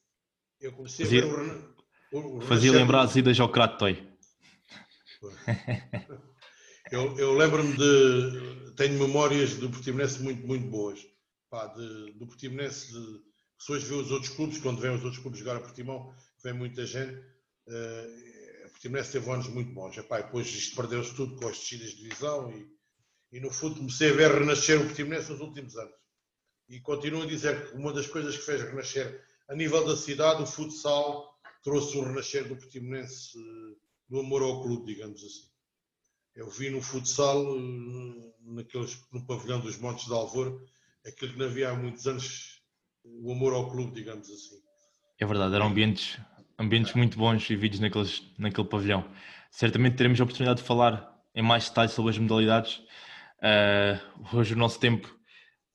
Eu 0.61 0.73
comecei 0.73 1.05
Fazia- 1.07 1.23
a 1.25 1.27
ver 1.27 1.33
o, 1.33 1.37
Rena- 1.37 1.75
o, 2.13 2.39
o 2.39 2.41
Fazia 2.43 2.73
lembrar 2.73 3.03
as 3.03 3.17
idas 3.17 3.39
ao 3.41 3.49
Cratoi. 3.49 4.09
Eu, 6.91 7.17
eu 7.19 7.35
lembro-me 7.35 7.77
de. 7.77 8.73
Tenho 8.77 8.99
memórias 8.99 9.55
do 9.57 9.69
Portimonense 9.71 10.21
muito, 10.23 10.47
muito 10.47 10.67
boas. 10.69 11.01
Pá, 11.51 11.67
de- 11.67 12.13
do 12.15 12.27
Portimonense, 12.27 12.93
de 12.93 13.21
pessoas 13.61 13.83
vêem 13.83 14.01
os 14.01 14.11
outros 14.11 14.33
clubes, 14.33 14.59
quando 14.59 14.81
vêm 14.81 14.91
os 14.91 15.05
outros 15.05 15.21
clubes 15.21 15.39
jogar 15.39 15.57
a 15.57 15.61
Portimão, 15.61 16.15
vem 16.43 16.55
muita 16.55 16.87
gente. 16.87 17.23
eh, 17.69 18.65
o 18.67 18.71
Portimonense 18.71 19.13
teve 19.13 19.31
anos 19.31 19.49
muito 19.49 19.73
bons. 19.73 19.97
Epá, 19.99 20.23
depois 20.23 20.47
isto 20.49 20.75
perdeu-se 20.75 21.15
tudo 21.15 21.37
com 21.37 21.47
as 21.47 21.59
descidas 21.59 21.91
de 21.91 22.03
divisão 22.03 22.51
e, 22.51 22.67
e 23.33 23.41
no 23.41 23.51
fundo 23.51 23.77
comecei 23.77 24.11
a 24.11 24.15
ver 24.15 24.33
renascer 24.33 24.81
o 24.81 24.87
Portimonense 24.87 25.31
nos 25.31 25.41
últimos 25.41 25.77
anos. 25.77 25.95
E 26.69 26.81
continuo 26.81 27.23
a 27.23 27.27
dizer 27.27 27.69
que 27.69 27.77
uma 27.77 27.93
das 27.93 28.07
coisas 28.07 28.37
que 28.37 28.43
fez 28.43 28.63
renascer 28.63 29.23
a 29.49 29.55
nível 29.55 29.85
da 29.85 29.97
cidade, 29.97 30.43
o 30.43 30.47
futsal 30.47 31.29
trouxe 31.63 31.99
o 31.99 32.03
renascer 32.03 32.49
do 32.49 32.57
Portimonense, 32.57 33.37
eh, 33.39 33.77
do 34.09 34.21
amor 34.21 34.43
ao 34.43 34.63
clube, 34.63 34.87
digamos 34.95 35.23
assim. 35.23 35.51
Eu 36.35 36.49
vi 36.49 36.71
no 36.71 36.81
futsal, 36.81 37.45
eh, 37.59 38.33
naqueles, 38.41 38.99
no 39.13 39.27
pavilhão 39.27 39.61
dos 39.61 39.77
Montes 39.77 40.07
de 40.07 40.13
Alvor, 40.15 40.65
aquilo 41.05 41.33
que 41.33 41.39
não 41.39 41.47
havia 41.47 41.71
há 41.71 41.75
muitos 41.75 42.07
anos, 42.07 42.60
o 43.05 43.33
amor 43.33 43.53
ao 43.53 43.71
clube, 43.71 43.93
digamos 43.95 44.29
assim. 44.31 44.57
É 45.19 45.27
verdade, 45.27 45.55
eram 45.55 45.67
ambientes, 45.67 46.19
ambientes 46.59 46.95
muito 46.95 47.19
bons 47.19 47.47
vividos 47.47 47.81
naqueles, 47.81 48.23
naquele 48.39 48.67
pavilhão. 48.67 49.05
Certamente 49.51 49.97
teremos 49.97 50.21
a 50.21 50.25
oportunidade 50.25 50.61
de 50.61 50.67
falar 50.67 51.11
em 51.35 51.43
mais 51.43 51.69
detalhes 51.69 51.93
sobre 51.93 52.11
as 52.11 52.19
modalidades. 52.19 52.83
Ah, 53.43 54.01
hoje 54.33 54.55
o 54.55 54.57
nosso 54.57 54.79
tempo 54.81 55.15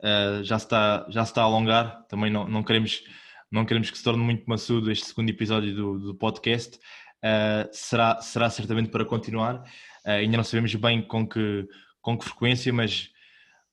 ah, 0.01 0.41
já, 0.43 0.55
está, 0.57 1.05
já 1.09 1.23
está 1.23 1.41
a 1.41 1.45
alongar, 1.45 2.05
também 2.07 2.31
não, 2.31 2.47
não, 2.47 2.63
queremos, 2.63 3.03
não 3.51 3.65
queremos 3.65 3.91
que 3.91 3.97
se 3.97 4.03
torne 4.03 4.23
muito 4.23 4.45
maçudo 4.45 4.91
este 4.91 5.05
segundo 5.05 5.29
episódio 5.29 5.75
do, 5.75 5.99
do 5.99 6.15
podcast. 6.15 6.79
Ah, 7.23 7.67
será, 7.71 8.21
será 8.21 8.49
certamente 8.49 8.89
para 8.89 9.05
continuar. 9.05 9.63
Ainda 10.03 10.37
não 10.37 10.43
sabemos 10.43 10.73
bem 10.75 11.01
com 11.01 11.27
que, 11.27 11.67
com 12.01 12.17
que 12.17 12.25
frequência, 12.25 12.71
mas, 12.71 13.09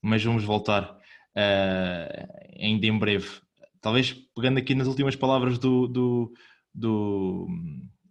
mas 0.02 0.24
vamos 0.24 0.44
voltar 0.44 1.01
ah, 1.36 2.28
ainda 2.58 2.86
em 2.86 2.98
breve 2.98 3.42
talvez 3.82 4.12
pegando 4.34 4.58
aqui 4.58 4.74
nas 4.74 4.86
últimas 4.86 5.16
palavras 5.16 5.58
do, 5.58 5.88
do, 5.88 6.32
do, 6.72 7.48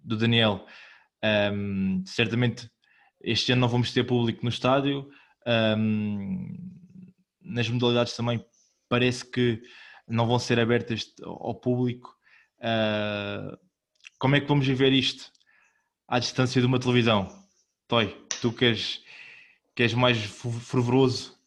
do 0.04 0.18
Daniel, 0.18 0.68
um, 1.54 2.04
certamente 2.06 2.70
este 3.22 3.54
ano 3.54 3.62
não 3.62 3.70
vamos 3.70 3.92
ter 3.92 4.04
público 4.04 4.44
no 4.44 4.50
estádio, 4.50 5.10
um, 5.78 6.46
nas 7.42 7.70
modalidades 7.70 8.16
também 8.16 8.46
parece 8.90 9.26
que 9.26 9.62
não 10.08 10.28
vão 10.28 10.38
ser 10.38 10.60
abertas 10.60 11.06
ao 11.24 11.56
público. 11.56 12.14
Uh, 12.60 13.58
como 14.20 14.36
é 14.36 14.42
que 14.42 14.48
vamos 14.48 14.68
viver 14.68 14.92
isto 14.92 15.32
à 16.08 16.20
distância 16.20 16.60
de 16.60 16.68
uma 16.68 16.80
televisão? 16.80 17.30
Toy, 17.88 18.08
tu 18.42 18.52
que 18.52 18.66
és, 18.66 19.02
que 19.74 19.84
és 19.84 19.94
mais 19.94 20.18
fervoroso, 20.18 21.38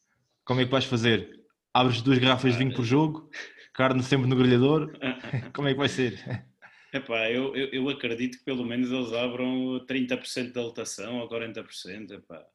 como 0.44 0.60
é 0.60 0.64
que 0.64 0.70
vais 0.70 0.84
fazer? 0.86 1.43
Abres 1.74 2.00
duas 2.00 2.18
garrafas 2.18 2.52
de 2.52 2.58
vinho 2.58 2.72
por 2.72 2.84
jogo? 2.84 3.28
carne 3.74 4.02
sempre 4.02 4.28
no 4.28 4.36
grelhador. 4.36 4.90
Como 5.52 5.68
é 5.68 5.72
que 5.72 5.78
vai 5.78 5.88
ser? 5.88 6.46
Epá, 6.92 7.28
eu, 7.30 7.54
eu, 7.56 7.68
eu 7.68 7.88
acredito 7.88 8.38
que 8.38 8.44
pelo 8.44 8.64
menos 8.64 8.90
eles 8.90 9.12
abram 9.12 9.84
30% 9.86 10.52
da 10.52 10.62
lotação 10.62 11.18
ou 11.18 11.28
40%. 11.28 12.12
Epá. 12.12 12.46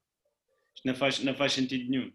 Isto 0.73 0.87
não 0.87 0.95
faz, 0.95 1.19
não 1.19 1.35
faz 1.35 1.53
sentido 1.53 1.89
nenhum. 1.89 2.11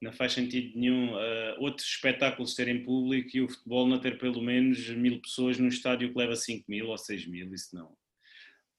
Não 0.00 0.12
faz 0.12 0.32
sentido 0.32 0.78
nenhum 0.78 1.14
uh, 1.14 1.60
outros 1.60 1.86
espetáculos 1.86 2.54
terem 2.54 2.84
público 2.84 3.30
e 3.34 3.40
o 3.40 3.48
futebol 3.48 3.86
não 3.86 3.98
ter 3.98 4.18
pelo 4.18 4.42
menos 4.42 4.88
mil 4.90 5.20
pessoas 5.22 5.58
num 5.58 5.68
estádio 5.68 6.12
que 6.12 6.18
leva 6.18 6.36
5 6.36 6.64
mil 6.68 6.88
ou 6.88 6.98
6 6.98 7.26
mil, 7.26 7.54
isso 7.54 7.74
não. 7.74 7.96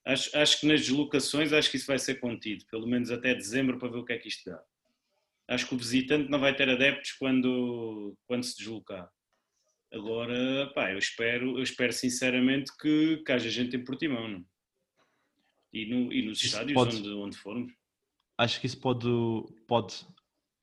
Acho, 0.06 0.38
acho 0.38 0.60
que 0.60 0.68
nas 0.68 0.82
deslocações 0.82 1.54
acho 1.54 1.72
que 1.72 1.78
isso 1.78 1.88
vai 1.88 1.98
ser 1.98 2.16
contido, 2.16 2.66
pelo 2.70 2.86
menos 2.86 3.10
até 3.10 3.34
dezembro 3.34 3.80
para 3.80 3.88
ver 3.88 4.00
o 4.00 4.06
que 4.06 4.12
é 4.12 4.18
que 4.18 4.28
isto 4.28 4.50
dá. 4.50 4.62
Acho 5.48 5.68
que 5.68 5.76
o 5.76 5.78
visitante 5.78 6.30
não 6.30 6.40
vai 6.40 6.56
ter 6.56 6.70
adeptos 6.70 7.12
quando, 7.14 8.18
quando 8.26 8.44
se 8.44 8.58
deslocar. 8.58 9.10
Agora, 9.92 10.72
pá, 10.74 10.92
eu 10.92 10.98
espero, 10.98 11.58
eu 11.58 11.64
espero 11.64 11.94
sinceramente 11.94 12.72
que, 12.78 13.18
que 13.18 13.32
haja 13.32 13.50
gente 13.50 13.76
em 13.76 13.84
Portimão, 13.84 14.28
não? 14.28 14.46
E, 15.72 15.86
no, 15.86 16.12
e 16.14 16.26
nos 16.26 16.38
Isso 16.38 16.48
estádios 16.48 16.74
pode- 16.74 16.98
onde, 16.98 17.10
onde 17.10 17.38
formos. 17.38 17.74
Acho 18.38 18.60
que 18.60 18.66
isso 18.66 18.80
pode, 18.80 19.08
pode 19.68 19.96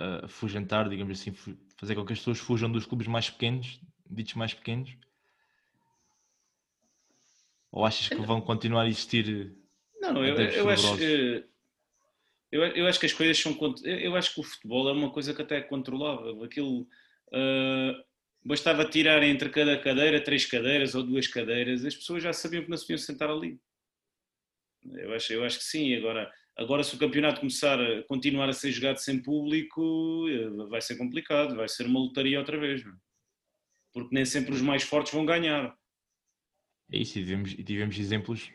uh, 0.00 0.24
afugentar, 0.24 0.88
digamos 0.88 1.20
assim, 1.20 1.32
fazer 1.76 1.94
com 1.94 2.04
que 2.04 2.12
as 2.12 2.18
pessoas 2.18 2.38
fujam 2.38 2.70
dos 2.70 2.86
clubes 2.86 3.06
mais 3.06 3.30
pequenos, 3.30 3.80
ditos 4.10 4.34
mais 4.34 4.52
pequenos? 4.52 4.90
Ou 7.70 7.84
achas 7.84 8.08
que 8.08 8.20
vão 8.20 8.40
continuar 8.40 8.82
a 8.82 8.88
existir? 8.88 9.56
Não, 10.00 10.24
eu, 10.24 10.34
eu 10.36 10.68
acho, 10.70 10.96
fervorosos? 10.96 11.44
Eu, 12.52 12.62
eu 12.64 12.86
acho 12.86 12.98
que 13.00 13.06
as 13.06 13.12
coisas 13.12 13.38
são. 13.38 13.56
Eu 13.84 13.98
eu 14.00 14.16
acho 14.16 14.34
que 14.34 14.40
o 14.40 14.44
futebol 14.44 14.88
é 14.88 14.92
uma 14.92 15.10
coisa 15.10 15.34
que 15.34 15.42
até 15.42 15.58
é 15.58 15.62
controlável. 15.62 16.42
Aquilo. 16.44 16.86
eh, 17.32 18.04
bastava 18.44 18.84
tirar 18.88 19.22
entre 19.22 19.50
cada 19.50 19.78
cadeira 19.78 20.22
três 20.22 20.46
cadeiras 20.46 20.94
ou 20.94 21.02
duas 21.02 21.26
cadeiras, 21.26 21.84
as 21.84 21.94
pessoas 21.94 22.22
já 22.22 22.32
sabiam 22.32 22.64
que 22.64 22.70
não 22.70 22.76
se 22.76 22.84
podiam 22.84 22.98
sentar 22.98 23.28
ali. 23.30 23.60
Eu 24.84 25.12
acho, 25.14 25.32
eu 25.32 25.44
acho 25.44 25.58
que 25.58 25.64
sim. 25.64 25.94
Agora, 25.94 26.32
agora, 26.56 26.82
se 26.82 26.94
o 26.94 26.98
campeonato 26.98 27.40
começar 27.40 27.78
a 27.80 28.02
continuar 28.04 28.48
a 28.48 28.52
ser 28.52 28.72
jogado 28.72 28.96
sem 28.98 29.22
público, 29.22 30.26
eh, 30.28 30.48
vai 30.68 30.80
ser 30.80 30.96
complicado, 30.96 31.56
vai 31.56 31.68
ser 31.68 31.86
uma 31.86 32.00
lotaria 32.00 32.38
outra 32.38 32.58
vez. 32.58 32.84
não 32.84 32.92
é? 32.92 32.96
Porque 33.92 34.14
nem 34.14 34.24
sempre 34.24 34.54
os 34.54 34.62
mais 34.62 34.82
fortes 34.82 35.12
vão 35.12 35.26
ganhar. 35.26 35.76
É 36.92 36.98
isso, 36.98 37.18
e 37.18 37.22
tivemos, 37.22 37.54
tivemos 37.54 37.98
exemplos, 37.98 38.50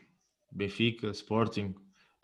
Benfica, 0.52 1.10
Sporting, 1.12 1.74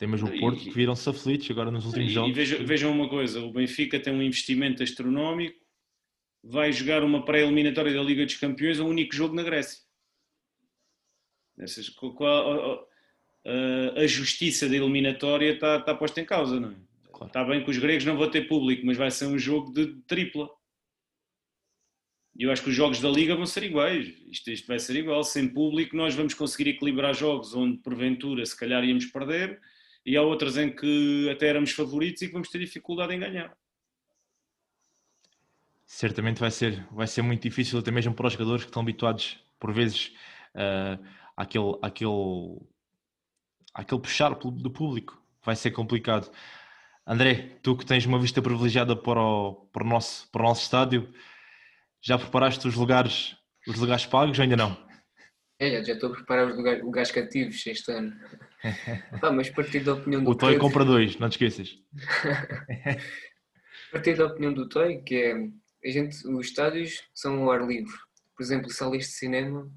tem 0.01 0.09
mesmo 0.09 0.29
o 0.29 0.39
Porto, 0.39 0.59
que 0.63 0.71
viram-se 0.71 1.07
aflitos 1.07 1.47
agora 1.51 1.69
nos 1.69 1.85
últimos 1.85 2.09
E- 2.09 2.13
jogos. 2.13 2.31
E 2.31 2.33
vejam, 2.33 2.65
vejam 2.65 2.91
uma 2.91 3.07
coisa: 3.07 3.39
o 3.39 3.51
Benfica 3.53 3.99
tem 3.99 4.11
um 4.11 4.19
investimento 4.23 4.81
astronómico, 4.81 5.59
vai 6.43 6.71
jogar 6.71 7.03
uma 7.03 7.23
pré-eliminatória 7.23 7.93
da 7.93 8.01
Liga 8.01 8.25
dos 8.25 8.35
Campeões, 8.35 8.79
o 8.79 8.87
único 8.87 9.13
jogo 9.15 9.35
na 9.35 9.43
Grécia. 9.43 9.79
Essas- 11.59 11.87
qual- 11.89 12.87
a, 13.45 13.99
a 14.01 14.07
justiça 14.07 14.67
da 14.67 14.75
eliminatória 14.75 15.51
está, 15.53 15.77
está 15.77 15.93
posta 15.93 16.19
em 16.19 16.25
causa, 16.25 16.59
não 16.59 16.71
é? 16.71 16.75
Claro. 17.11 17.27
Está 17.27 17.43
bem 17.43 17.63
que 17.63 17.69
os 17.69 17.77
gregos 17.77 18.03
não 18.03 18.17
vão 18.17 18.29
ter 18.29 18.47
público, 18.47 18.83
mas 18.83 18.97
vai 18.97 19.11
ser 19.11 19.27
um 19.27 19.37
jogo 19.37 19.71
de 19.71 20.01
tripla. 20.07 20.49
E 22.35 22.43
eu 22.43 22.51
acho 22.51 22.63
que 22.63 22.69
os 22.69 22.75
jogos 22.75 22.99
da 22.99 23.09
Liga 23.09 23.35
vão 23.35 23.45
ser 23.45 23.61
iguais. 23.63 24.11
Isto, 24.31 24.49
isto 24.49 24.65
vai 24.67 24.79
ser 24.79 24.95
igual. 24.95 25.23
Sem 25.23 25.47
público, 25.47 25.95
nós 25.95 26.15
vamos 26.15 26.33
conseguir 26.33 26.71
equilibrar 26.71 27.13
jogos 27.13 27.53
onde, 27.53 27.77
porventura, 27.77 28.43
se 28.47 28.57
calhar 28.57 28.83
íamos 28.83 29.05
perder, 29.05 29.61
e 30.05 30.17
há 30.17 30.21
outras 30.21 30.57
em 30.57 30.73
que 30.73 31.29
até 31.29 31.47
éramos 31.47 31.71
favoritos 31.71 32.21
e 32.21 32.27
que 32.27 32.33
vamos 32.33 32.49
ter 32.49 32.59
dificuldade 32.59 33.13
em 33.13 33.19
ganhar. 33.19 33.55
certamente 35.85 36.39
vai 36.39 36.49
ser, 36.49 36.87
vai 36.91 37.05
ser 37.05 37.21
muito 37.21 37.43
difícil 37.43 37.77
até 37.77 37.91
mesmo 37.91 38.13
para 38.13 38.25
os 38.27 38.33
jogadores 38.33 38.63
que 38.63 38.69
estão 38.69 38.81
habituados 38.81 39.43
por 39.59 39.73
vezes 39.73 40.13
ah, 40.55 40.97
àquele, 41.35 41.77
àquele, 41.81 42.59
àquele 43.73 44.01
puxar 44.01 44.29
do 44.35 44.71
público. 44.71 45.21
Vai 45.43 45.55
ser 45.55 45.71
complicado. 45.71 46.31
André, 47.05 47.57
tu 47.61 47.75
que 47.75 47.85
tens 47.85 48.05
uma 48.05 48.17
vista 48.19 48.41
privilegiada 48.41 48.95
para 48.95 49.19
o, 49.21 49.55
para 49.73 49.83
o, 49.83 49.87
nosso, 49.87 50.29
para 50.31 50.41
o 50.43 50.45
nosso 50.45 50.61
estádio, 50.63 51.13
já 51.99 52.17
preparaste 52.17 52.65
os 52.67 52.75
lugares, 52.75 53.35
os 53.67 53.75
lugares 53.77 54.05
pagos 54.05 54.37
ou 54.39 54.43
ainda 54.43 54.55
não? 54.55 54.77
É, 55.59 55.71
já- 55.71 55.83
já 55.83 55.93
estou 55.93 56.09
a 56.09 56.13
preparar 56.13 56.47
os 56.47 56.55
lugares, 56.55 56.81
lugares 56.83 57.11
cativos 57.11 57.67
este 57.67 57.91
ano. 57.91 58.13
Pá, 59.19 59.31
mas 59.31 59.49
partir 59.49 59.81
da 59.81 59.93
opinião 59.93 60.23
do 60.23 60.29
O 60.29 60.35
Toy 60.35 60.57
compra 60.57 60.85
dois, 60.85 61.17
não 61.17 61.29
te 61.29 61.33
esqueças. 61.33 61.77
partir 63.91 64.15
da 64.15 64.25
opinião 64.25 64.53
do 64.53 64.69
Toy, 64.69 65.01
que 65.01 65.15
é 65.15 65.35
a 65.83 65.89
gente, 65.89 66.27
os 66.27 66.47
estádios 66.47 67.01
são 67.13 67.43
ao 67.43 67.51
ar 67.51 67.67
livre. 67.67 67.93
Por 68.35 68.43
exemplo, 68.43 68.71
salas 68.71 69.05
de 69.05 69.11
cinema 69.11 69.69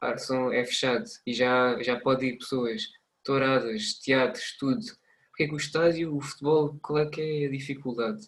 ah, 0.00 0.16
são, 0.16 0.52
é 0.52 0.64
fechado 0.64 1.04
e 1.26 1.34
já, 1.34 1.80
já 1.82 1.98
pode 1.98 2.26
ir 2.26 2.38
pessoas, 2.38 2.82
touradas, 3.22 3.94
teatros, 3.94 4.56
tudo. 4.58 4.80
Porque 5.28 5.44
é 5.44 5.46
que 5.46 5.54
o 5.54 5.58
estádio, 5.58 6.16
o 6.16 6.20
futebol, 6.20 6.78
qual 6.82 6.98
é 6.98 7.06
que 7.06 7.20
é 7.20 7.46
a 7.46 7.50
dificuldade? 7.50 8.26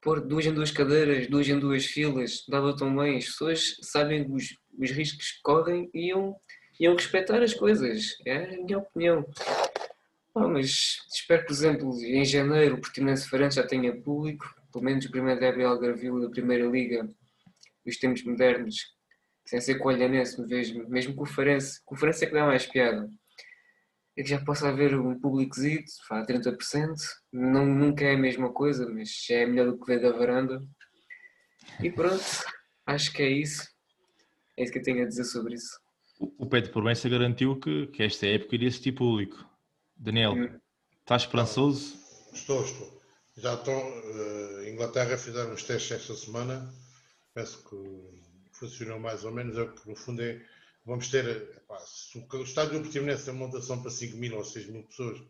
Pôr 0.00 0.20
duas 0.20 0.46
em 0.46 0.52
duas 0.52 0.70
cadeiras, 0.70 1.26
duas 1.26 1.48
em 1.48 1.58
duas 1.58 1.84
filas, 1.86 2.44
dava 2.48 2.76
tão 2.76 2.94
bem. 2.96 3.18
As 3.18 3.26
pessoas 3.26 3.76
sabem 3.82 4.26
os, 4.30 4.56
os 4.78 4.90
riscos 4.90 5.32
que 5.32 5.42
correm 5.42 5.90
e 5.94 6.08
iam, 6.08 6.34
iam 6.78 6.94
respeitar 6.94 7.42
as 7.42 7.54
coisas. 7.54 8.16
É 8.26 8.36
a 8.36 8.62
minha 8.62 8.78
opinião. 8.78 9.24
Ah, 10.34 10.48
mas 10.48 10.98
espero, 11.12 11.44
por 11.44 11.52
exemplo, 11.52 11.94
em 12.02 12.24
janeiro 12.24 12.74
o 12.74 12.80
Portimonense 12.80 13.28
Farense 13.28 13.56
já 13.56 13.66
tenha 13.66 13.94
público, 14.02 14.52
pelo 14.72 14.84
menos 14.84 15.04
o 15.04 15.10
primeiro 15.10 15.38
derby 15.38 15.62
Algarvio 15.62 16.20
da 16.20 16.28
Primeira 16.28 16.66
Liga 16.66 17.08
dos 17.86 17.96
tempos 17.98 18.24
modernos, 18.24 18.94
sem 19.46 19.60
ser 19.60 19.76
com 19.76 19.88
o 19.88 19.92
Olhanense, 19.92 20.40
mesmo, 20.40 20.88
mesmo 20.88 21.14
com 21.14 21.22
o 21.22 21.26
Farense, 21.26 21.80
com 21.84 21.94
o 21.94 21.98
Farense 21.98 22.24
é 22.24 22.26
que 22.26 22.34
dá 22.34 22.46
mais 22.46 22.66
piada. 22.66 23.08
É 24.16 24.22
que 24.22 24.28
já 24.28 24.40
possa 24.44 24.68
haver 24.68 24.98
um 24.98 25.18
públicozito, 25.20 25.90
vá, 26.08 26.24
30%, 26.24 26.94
não, 27.32 27.66
nunca 27.66 28.04
é 28.04 28.14
a 28.14 28.18
mesma 28.18 28.52
coisa, 28.52 28.88
mas 28.88 29.24
já 29.28 29.36
é 29.36 29.46
melhor 29.46 29.66
do 29.66 29.78
que 29.78 29.86
ver 29.86 30.00
da 30.00 30.10
varanda. 30.10 30.64
E 31.80 31.90
pronto, 31.90 32.24
acho 32.86 33.12
que 33.12 33.22
é 33.22 33.28
isso. 33.28 33.68
É 34.56 34.62
isso 34.62 34.72
que 34.72 34.78
eu 34.78 34.82
tenho 34.82 35.04
a 35.04 35.08
dizer 35.08 35.24
sobre 35.24 35.54
isso. 35.54 35.83
O 36.18 36.46
Pedro 36.46 36.72
Provença 36.72 37.08
garantiu 37.08 37.58
que, 37.58 37.86
que 37.88 38.02
esta 38.02 38.26
época 38.26 38.54
iria 38.54 38.68
assistir 38.68 38.92
público. 38.92 39.44
Daniel, 39.96 40.32
Hum. 40.34 40.60
estás 41.00 41.22
esperançoso? 41.22 41.96
Estou, 42.32 42.64
estou. 42.64 43.00
Já 43.36 43.54
estão. 43.54 43.74
eh, 43.74 44.70
Inglaterra 44.70 45.16
fizeram 45.18 45.52
uns 45.52 45.64
testes 45.64 45.92
esta 46.00 46.14
semana. 46.14 46.72
Penso 47.34 47.62
que 47.68 47.76
funcionou 48.52 48.98
mais 49.00 49.24
ou 49.24 49.32
menos. 49.32 49.56
É 49.58 49.66
que 49.66 49.88
no 49.88 49.96
fundo 49.96 50.22
é. 50.22 50.40
Vamos 50.84 51.08
ter. 51.08 51.24
epá, 51.26 51.78
se 51.80 52.18
o 52.18 52.42
estádio 52.42 52.74
do 52.74 52.82
Portimonense 52.82 53.24
tem 53.24 53.34
montação 53.34 53.80
para 53.80 53.90
5 53.90 54.16
mil 54.16 54.36
ou 54.36 54.44
6 54.44 54.66
mil 54.68 54.82
pessoas 54.84 55.20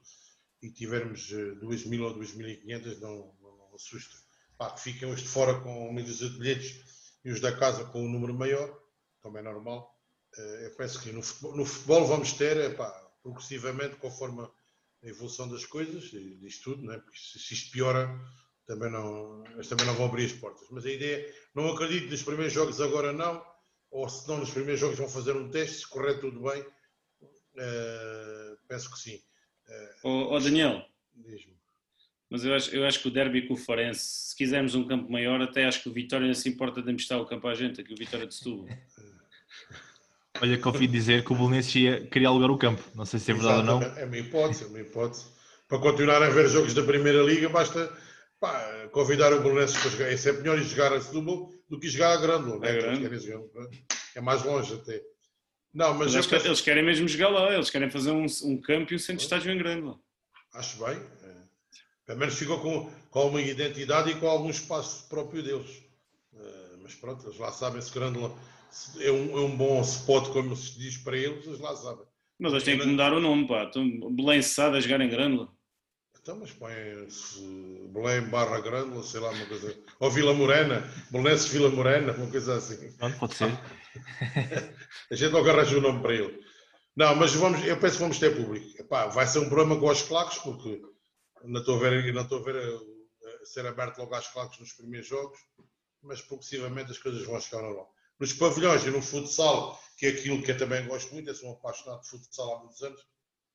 e 0.62 0.70
tivermos 0.70 1.32
eh, 1.32 1.54
2 1.60 1.86
mil 1.86 2.04
ou 2.04 2.14
2.500, 2.14 3.00
não, 3.00 3.34
não, 3.40 3.56
não 3.56 3.74
assusta. 3.74 4.16
Pá, 4.58 4.70
que 4.70 4.80
fiquem 4.82 5.10
os 5.10 5.20
de 5.22 5.28
fora 5.28 5.60
com 5.60 5.88
uma 5.88 6.02
dúzia 6.02 6.28
de 6.28 6.38
bilhetes 6.38 6.82
e 7.24 7.30
os 7.30 7.40
da 7.40 7.56
casa 7.56 7.84
com 7.86 8.02
um 8.04 8.08
número 8.10 8.34
maior, 8.34 8.68
também 9.22 9.40
é 9.40 9.44
normal. 9.44 9.93
Eh, 10.38 10.66
Eu 10.66 10.70
penso 10.76 11.00
que 11.00 11.12
no 11.12 11.22
futebol, 11.22 11.56
no 11.56 11.64
futebol 11.64 12.06
vamos 12.06 12.32
ter, 12.32 12.56
epá, 12.56 12.90
progressivamente, 13.22 13.96
conforme 13.96 14.42
a 14.42 15.06
evolução 15.06 15.48
das 15.48 15.64
coisas 15.66 16.12
e 16.12 16.36
disto 16.36 16.72
tudo, 16.74 16.82
não 16.86 16.94
é? 16.94 16.98
porque 16.98 17.18
se, 17.18 17.38
se 17.38 17.54
isto 17.54 17.70
piora, 17.72 18.08
também 18.66 18.90
não, 18.90 19.44
eles 19.52 19.68
também 19.68 19.84
não 19.86 19.94
vão 19.94 20.06
abrir 20.06 20.24
as 20.24 20.32
portas. 20.32 20.66
Mas 20.70 20.86
a 20.86 20.90
ideia, 20.90 21.32
não 21.54 21.68
acredito 21.72 22.10
nos 22.10 22.22
primeiros 22.22 22.52
jogos 22.54 22.80
agora 22.80 23.12
não, 23.12 23.44
ou 23.90 24.08
se 24.08 24.26
não 24.26 24.38
nos 24.38 24.50
primeiros 24.50 24.80
jogos 24.80 24.98
vão 24.98 25.08
fazer 25.08 25.36
um 25.36 25.50
teste, 25.50 25.78
se 25.78 25.86
correr 25.88 26.18
tudo 26.20 26.40
bem, 26.42 26.64
eh, 27.58 28.56
penso 28.66 28.90
que 28.90 28.98
sim. 28.98 29.22
Ó 30.02 30.34
ó, 30.34 30.38
Daniel, 30.40 30.84
Diz-me. 31.14 31.56
mas 32.28 32.44
eu 32.44 32.54
acho, 32.54 32.74
eu 32.74 32.84
acho 32.86 33.00
que 33.00 33.08
o 33.08 33.10
derby 33.10 33.46
com 33.46 33.54
o 33.54 33.56
Farense, 33.56 34.00
se 34.30 34.36
quisermos 34.36 34.74
um 34.74 34.86
campo 34.86 35.10
maior, 35.10 35.40
até 35.40 35.64
acho 35.64 35.82
que 35.82 35.88
o 35.88 35.92
Vitória 35.92 36.26
não 36.26 36.34
se 36.34 36.48
importa 36.48 36.82
de 36.82 36.90
emprestar 36.90 37.18
o 37.20 37.26
campo 37.26 37.46
à 37.48 37.54
gente, 37.54 37.80
aqui 37.80 37.92
o 37.92 37.96
Vitória 37.96 38.26
de 38.26 38.34
Setúbal. 38.34 38.68
Olha 40.44 40.58
que 40.58 40.68
ouvi 40.68 40.86
dizer 40.86 41.24
que 41.24 41.32
o 41.32 41.36
Belenenses 41.36 41.74
ia- 41.74 42.06
queria 42.06 42.28
alugar 42.28 42.50
o 42.50 42.58
campo. 42.58 42.82
Não 42.94 43.06
sei 43.06 43.18
se 43.18 43.30
é 43.30 43.34
verdade 43.34 43.58
ou 43.60 43.64
não. 43.64 43.82
É 43.82 44.04
uma 44.04 44.18
hipótese, 44.18 44.64
é 44.64 44.66
uma 44.66 44.78
hipótese. 44.80 45.24
Para 45.66 45.78
continuar 45.78 46.22
a 46.22 46.28
ver 46.28 46.48
jogos 46.50 46.74
da 46.74 46.82
Primeira 46.82 47.22
Liga, 47.22 47.48
basta 47.48 47.90
pá, 48.38 48.88
convidar 48.92 49.32
o 49.32 49.40
Belenenses 49.40 49.78
para 49.80 49.90
jogar. 49.90 50.12
É 50.12 50.16
sempre 50.18 50.42
melhor 50.42 50.58
jogar 50.58 50.92
a 50.92 51.00
Setúbal 51.00 51.50
do 51.70 51.80
que 51.80 51.88
jogar 51.88 52.12
a 52.12 52.16
Grândola. 52.18 52.58
né? 52.60 52.76
Eles 53.02 53.22
jogar, 53.24 53.68
É 54.14 54.20
mais 54.20 54.44
longe 54.44 54.74
até. 54.74 55.00
Não, 55.72 55.94
mas, 55.94 56.12
Mas 56.12 56.16
eu 56.16 56.22
que 56.22 56.28
penso- 56.28 56.46
eles 56.48 56.60
querem 56.60 56.84
mesmo 56.84 57.08
jogar 57.08 57.30
lá, 57.30 57.54
eles 57.54 57.70
querem 57.70 57.90
fazer 57.90 58.10
um, 58.10 58.26
um 58.44 58.60
campo 58.60 58.92
e 58.92 58.96
um 58.96 58.98
centro 58.98 59.16
de 59.16 59.22
estádio 59.22 59.50
em 59.50 59.56
Grândola. 59.58 59.98
acho 60.52 60.76
bem. 60.84 61.00
é. 61.24 61.34
Pelo 62.06 62.18
menos 62.18 62.34
ficam 62.34 62.60
com, 62.60 62.90
com 63.10 63.28
uma 63.28 63.40
identidade 63.40 64.10
e 64.10 64.14
com 64.16 64.28
algum 64.28 64.50
espaço 64.50 65.08
próprio 65.08 65.42
deles. 65.42 65.82
É, 66.36 66.76
mas 66.82 66.94
pronto, 66.94 67.26
eles 67.26 67.38
lá 67.38 67.50
sabem 67.50 67.80
se 67.80 67.90
Grândola 67.94 68.36
é 69.00 69.10
um, 69.10 69.38
é 69.38 69.40
um 69.40 69.56
bom 69.56 69.80
spot, 69.82 70.30
como 70.30 70.56
se 70.56 70.78
diz 70.78 70.98
para 70.98 71.16
eles, 71.16 71.46
eles 71.46 71.60
lá 71.60 71.74
sabem. 71.76 72.06
Mas 72.38 72.52
eles 72.52 72.64
têm 72.64 72.78
que 72.78 72.86
mudar 72.86 73.12
o 73.12 73.20
nome, 73.20 73.46
pá. 73.46 73.64
Então, 73.64 74.14
Belém 74.14 74.42
Sada 74.42 74.76
a 74.76 74.80
jogar 74.80 75.00
em 75.00 75.08
Grândola. 75.08 75.48
Então, 76.20 76.38
mas 76.38 76.52
põe-se 76.52 77.40
Belém 77.92 78.22
barra 78.28 78.60
Grândola, 78.60 79.02
sei 79.02 79.20
lá, 79.20 79.30
uma 79.30 79.46
coisa. 79.46 79.78
Ou 80.00 80.10
Vila 80.10 80.32
Morena, 80.32 80.82
Belenenses 81.10 81.48
Vila 81.48 81.68
Morena, 81.68 82.12
uma 82.12 82.30
coisa 82.30 82.56
assim. 82.56 82.92
Pronto, 82.96 83.18
pode 83.18 83.34
ser. 83.34 83.50
A 85.10 85.14
gente 85.14 85.32
logo 85.32 85.48
arranja 85.48 85.78
o 85.78 85.80
nome 85.80 86.00
para 86.00 86.14
ele. 86.14 86.44
Não, 86.96 87.14
mas 87.14 87.34
vamos, 87.34 87.64
eu 87.66 87.76
penso 87.78 87.96
que 87.96 88.02
vamos 88.02 88.18
ter 88.18 88.34
público. 88.34 88.80
Epá, 88.80 89.06
vai 89.06 89.26
ser 89.26 89.40
um 89.40 89.48
problema 89.48 89.78
com 89.78 89.88
os 89.88 90.02
claques, 90.02 90.38
porque 90.38 90.80
não 91.44 91.60
estou 91.60 91.76
a 91.76 91.80
ver, 91.80 92.14
não 92.14 92.22
estou 92.22 92.38
a 92.38 92.42
ver 92.42 92.56
eh, 92.56 93.38
a 93.42 93.44
ser 93.44 93.66
aberto 93.66 93.98
logo 93.98 94.14
às 94.14 94.28
claques 94.28 94.58
nos 94.58 94.72
primeiros 94.72 95.08
jogos, 95.08 95.38
mas 96.02 96.22
progressivamente 96.22 96.90
as 96.90 96.98
coisas 96.98 97.24
vão 97.24 97.40
chegar 97.40 97.62
ao 97.62 97.70
normal. 97.70 97.93
Nos 98.20 98.32
pavilhões 98.32 98.84
e 98.84 98.90
no 98.90 99.02
futsal, 99.02 99.78
que 99.96 100.06
é 100.06 100.08
aquilo 100.10 100.42
que 100.42 100.50
eu 100.52 100.58
também 100.58 100.86
gosto 100.86 101.12
muito, 101.12 101.28
eu 101.30 101.34
sou 101.34 101.50
um 101.50 101.52
apaixonado 101.52 102.02
de 102.02 102.08
futsal 102.08 102.54
há 102.56 102.60
muitos 102.60 102.82
anos. 102.82 103.00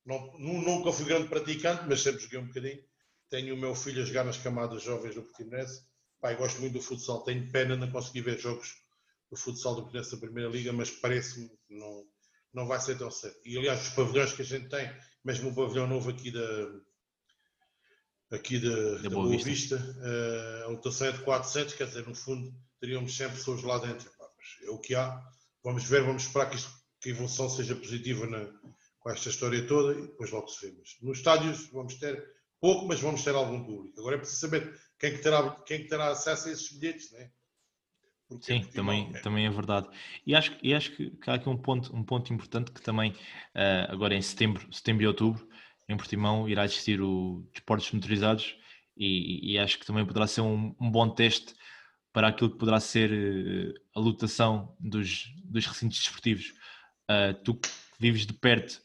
Não, 0.04 0.38
nu- 0.38 0.62
nunca 0.62 0.92
fui 0.92 1.04
grande 1.06 1.28
praticante, 1.28 1.84
mas 1.88 2.00
sempre 2.02 2.20
joguei 2.22 2.38
um 2.38 2.46
bocadinho. 2.46 2.82
Tenho 3.28 3.54
o 3.54 3.58
meu 3.58 3.74
filho 3.74 4.02
a 4.02 4.04
jogar 4.04 4.24
nas 4.24 4.36
camadas 4.36 4.82
jovens 4.82 5.14
do 5.14 5.22
Portimonense. 5.22 5.82
Pai, 6.20 6.36
gosto 6.36 6.60
muito 6.60 6.74
do 6.74 6.82
futsal. 6.82 7.22
Tenho 7.22 7.50
pena 7.50 7.74
de 7.74 7.80
não 7.80 7.90
conseguir 7.90 8.22
ver 8.22 8.38
jogos 8.38 8.74
do 9.30 9.36
futsal 9.36 9.74
do 9.74 9.82
Portimonense 9.82 10.12
da 10.12 10.18
Primeira 10.18 10.50
Liga, 10.50 10.72
mas 10.72 10.90
parece-me 10.90 11.48
que 11.48 11.74
não, 11.78 12.04
não 12.52 12.66
vai 12.66 12.80
ser 12.80 12.98
tão 12.98 13.10
cedo. 13.10 13.36
E 13.44 13.56
aliás, 13.56 13.80
os 13.82 13.94
pavilhões 13.94 14.32
que 14.32 14.42
a 14.42 14.44
gente 14.44 14.68
tem, 14.68 14.90
mesmo 15.24 15.50
o 15.50 15.54
pavilhão 15.54 15.86
novo 15.86 16.10
aqui 16.10 16.30
da 16.30 16.40
aqui 18.30 18.58
da, 18.58 18.98
da 19.02 19.10
Boa 19.10 19.26
Boa, 19.28 19.28
Vista. 19.38 19.76
Vista, 19.76 19.96
a 20.64 20.68
lotação 20.68 21.06
é 21.08 21.12
de 21.12 21.18
400, 21.22 21.74
quer 21.74 21.86
dizer, 21.86 22.06
no 22.06 22.14
fundo, 22.14 22.54
teríamos 22.80 23.16
100 23.16 23.30
pessoas 23.30 23.62
lá 23.62 23.78
dentro. 23.78 24.10
Mas 24.40 24.68
é 24.68 24.70
o 24.70 24.78
que 24.78 24.94
há. 24.94 25.20
Vamos 25.62 25.84
ver, 25.84 26.02
vamos 26.02 26.22
esperar 26.22 26.48
que, 26.48 26.56
isto, 26.56 26.70
que 27.00 27.10
a 27.10 27.12
evolução 27.12 27.48
seja 27.50 27.76
positiva 27.76 28.26
na, 28.26 28.46
com 28.98 29.10
esta 29.10 29.28
história 29.28 29.66
toda 29.66 29.98
e 29.98 30.02
depois 30.06 30.30
logo 30.30 30.48
se 30.48 30.66
vê. 30.66 30.76
Mas 30.78 30.96
nos 31.02 31.18
estádios 31.18 31.68
vamos 31.70 31.94
ter 31.96 32.24
pouco, 32.60 32.86
mas 32.86 33.00
vamos 33.00 33.22
ter 33.22 33.34
algum 33.34 33.62
público. 33.62 34.00
Agora 34.00 34.16
é 34.16 34.18
preciso 34.18 34.40
saber 34.40 34.74
quem 34.98 35.12
que 35.12 35.22
terá, 35.22 35.50
quem 35.66 35.82
que 35.82 35.88
terá 35.88 36.08
acesso 36.08 36.48
a 36.48 36.52
esses 36.52 36.72
bilhetes, 36.72 37.12
né? 37.12 37.30
Porque 38.28 38.44
Sim, 38.44 38.60
Portugal 38.60 38.84
também, 38.86 39.10
é- 39.12 39.20
também 39.20 39.46
é 39.46 39.50
verdade. 39.50 39.88
E 40.24 40.34
acho, 40.34 40.56
e 40.62 40.72
acho 40.72 40.92
que, 40.92 41.12
há 41.26 41.34
aqui 41.34 41.48
um 41.48 41.56
ponto, 41.56 41.94
um 41.94 42.04
ponto 42.04 42.32
importante 42.32 42.70
que 42.70 42.80
também, 42.80 43.14
eh, 43.54 43.86
agora 43.90 44.14
em 44.14 44.22
setembro, 44.22 44.72
setembro 44.72 45.02
e 45.02 45.06
outubro, 45.06 45.48
em 45.88 45.96
Portimão, 45.96 46.48
irá 46.48 46.64
existir 46.64 47.02
o 47.02 47.44
Desportos 47.52 47.90
Motorizados 47.90 48.56
e, 48.96 49.52
e 49.52 49.58
acho 49.58 49.78
que 49.80 49.86
também 49.86 50.06
poderá 50.06 50.26
ser 50.28 50.42
um, 50.42 50.76
um 50.80 50.90
bom 50.90 51.08
teste 51.10 51.54
para 52.12 52.28
aquilo 52.28 52.50
que 52.50 52.58
poderá 52.58 52.80
ser 52.80 53.12
eh, 53.12 53.74
a 53.94 54.00
lotação 54.00 54.74
dos, 54.80 55.32
dos 55.44 55.66
recintos 55.66 55.98
desportivos. 55.98 56.52
Eh, 57.08 57.32
tu 57.44 57.58
vives 57.98 58.26
de 58.26 58.32
perto 58.32 58.80